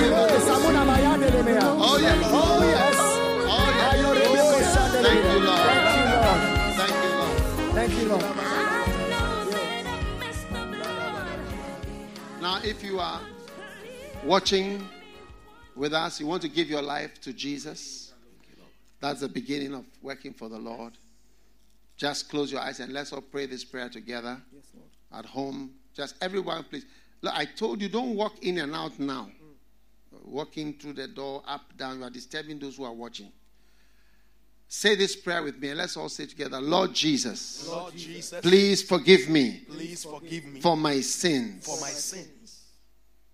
Ile 0.05 0.39
samuna 0.47 0.83
mayande 0.85 1.29
le 1.31 1.43
mea. 1.43 1.67
Oh, 1.79 1.99
yes. 1.99 2.27
Oh 2.33 2.63
yes. 2.65 2.99
Oh, 3.49 3.69
yes. 3.79 3.93
Ayore 3.93 4.25
beko 4.35 4.57
oh, 4.57 4.63
shande 4.73 4.99
Thank 5.03 5.25
you, 5.33 5.41
Lord. 5.47 5.63
Thank 5.67 5.95
you, 5.99 6.09
Lord. 6.25 6.51
Thank 6.77 6.95
you, 7.03 7.11
Lord. 7.19 7.37
Thank 7.75 7.93
you, 7.99 8.07
Lord. 8.09 8.27
Now, 12.43 12.57
if 12.65 12.83
you 12.83 12.99
are 12.99 13.21
watching 14.25 14.89
with 15.77 15.93
us, 15.93 16.21
you 16.21 16.27
want 16.27 16.43
to 16.43 16.49
give 16.49 16.69
your 16.69 16.83
life 16.83 17.21
to 17.23 17.33
Jesus, 17.33 18.10
that's 19.01 19.21
the 19.21 19.29
beginning 19.29 19.75
of 19.75 19.85
working 20.03 20.33
for 20.33 20.49
the 20.49 20.59
Lord. 20.59 20.93
Just 21.97 22.29
close 22.29 22.53
your 22.53 22.61
eyes 22.61 22.81
and 22.81 22.93
let's 22.93 23.13
all 23.13 23.21
pray 23.21 23.47
this 23.47 23.65
prayer 23.65 23.89
together 23.89 24.41
at 25.13 25.27
home. 25.27 25.73
Just 25.95 26.15
everyone, 26.21 26.65
please. 26.65 26.87
Look, 27.23 27.35
I 27.35 27.45
told 27.45 27.83
you 27.83 27.89
don't 27.89 28.15
walk 28.15 28.43
in 28.43 28.59
and 28.59 28.75
out 28.75 28.99
now. 28.99 29.29
Mm. 29.29 30.25
Walking 30.25 30.75
through 30.75 30.95
the 30.95 31.09
door, 31.09 31.43
up, 31.47 31.77
down, 31.77 31.99
you 31.99 32.05
are 32.05 32.11
disturbing 32.11 32.59
those 32.59 32.77
who 32.77 32.85
are 32.85 32.93
watching. 32.93 33.31
Say 34.73 34.95
this 34.95 35.17
prayer 35.17 35.43
with 35.43 35.59
me 35.59 35.71
and 35.71 35.79
let's 35.79 35.97
all 35.97 36.09
say 36.09 36.27
together 36.27 36.61
Lord 36.61 36.95
Jesus, 36.95 37.69
Lord 37.69 37.97
Jesus, 37.97 38.41
please 38.41 38.85
forgive 38.85 39.29
me 39.29 39.63
please 39.69 40.05
forgive 40.05 40.45
me 40.45 40.61
for 40.61 40.77
my 40.77 41.01
sins. 41.01 41.67
for 41.67 41.81
my 41.81 41.89
sins. 41.89 42.67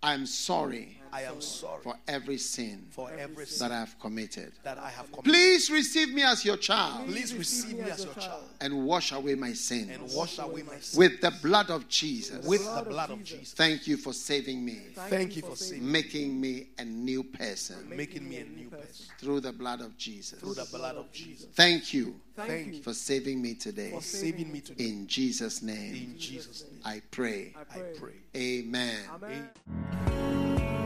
I'm 0.02 0.24
sorry 0.24 0.98
I 1.12 1.23
am 1.23 1.41
sorry 1.41 1.83
for 1.83 1.95
every 2.09 2.39
sin 2.39 2.87
for 2.91 3.11
every 3.19 3.47
sin 3.47 3.69
that 3.69 3.74
I 3.74 3.81
have 3.81 3.99
committed. 4.01 4.53
that 4.65 4.78
I 4.78 4.91
have 4.91 5.07
committed. 5.12 5.24
Please 5.24 5.70
receive 5.70 6.12
me 6.12 6.23
as 6.23 6.45
your 6.45 6.57
child 6.57 7.07
Please 7.09 7.35
receive 7.35 7.78
me 7.78 7.91
as 7.91 8.05
your 8.05 8.15
child 8.15 8.45
and 8.61 8.85
wash 8.87 9.12
away 9.12 9.35
my 9.35 9.53
sins. 9.53 9.91
and 9.91 10.03
wash 10.15 10.39
away 10.39 10.62
my 10.62 10.74
sins 10.78 10.97
with 10.97 11.20
the 11.20 11.31
blood 11.43 11.70
of 11.70 11.89
Jesus. 11.89 12.45
with 12.47 12.65
the 12.65 12.83
blood 12.83 13.11
of 13.11 13.23
Jesus. 13.24 13.53
Thank 13.55 13.87
you 13.87 13.97
for 13.97 14.12
saving 14.12 14.65
me, 14.65 14.81
Thank 14.95 15.37
you 15.37 15.43
for 15.43 15.57
saving 15.57 15.91
making 15.91 16.41
me 16.41 16.69
a 16.78 16.85
new 16.85 17.23
person 17.23 17.77
making 17.89 18.28
me 18.28 18.37
a 18.39 18.45
new 18.45 18.69
person 18.70 19.07
through 19.19 19.41
the 19.41 19.53
blood 19.53 19.81
of 19.81 19.97
Jesus. 19.97 20.39
through 20.41 20.55
the 20.55 20.66
blood 20.73 20.97
of 20.97 21.11
Jesus. 21.12 21.47
Thank 21.55 21.93
you 21.95 22.20
Thank 22.37 22.74
you 22.74 22.83
for 22.83 22.93
saving 22.93 23.41
me 23.41 23.55
today. 23.55 23.91
for 23.91 24.03
saving 24.03 24.53
me 24.53 24.61
today. 24.61 24.85
In 24.85 25.07
Jesus' 25.07 25.62
name, 25.62 25.95
In 25.95 26.19
Jesus' 26.19 26.65
name, 26.70 26.81
I 26.85 27.01
pray. 27.11 27.55
I 27.59 27.78
pray. 27.99 28.12
Amen. 28.37 28.99
Amen. 29.15 30.26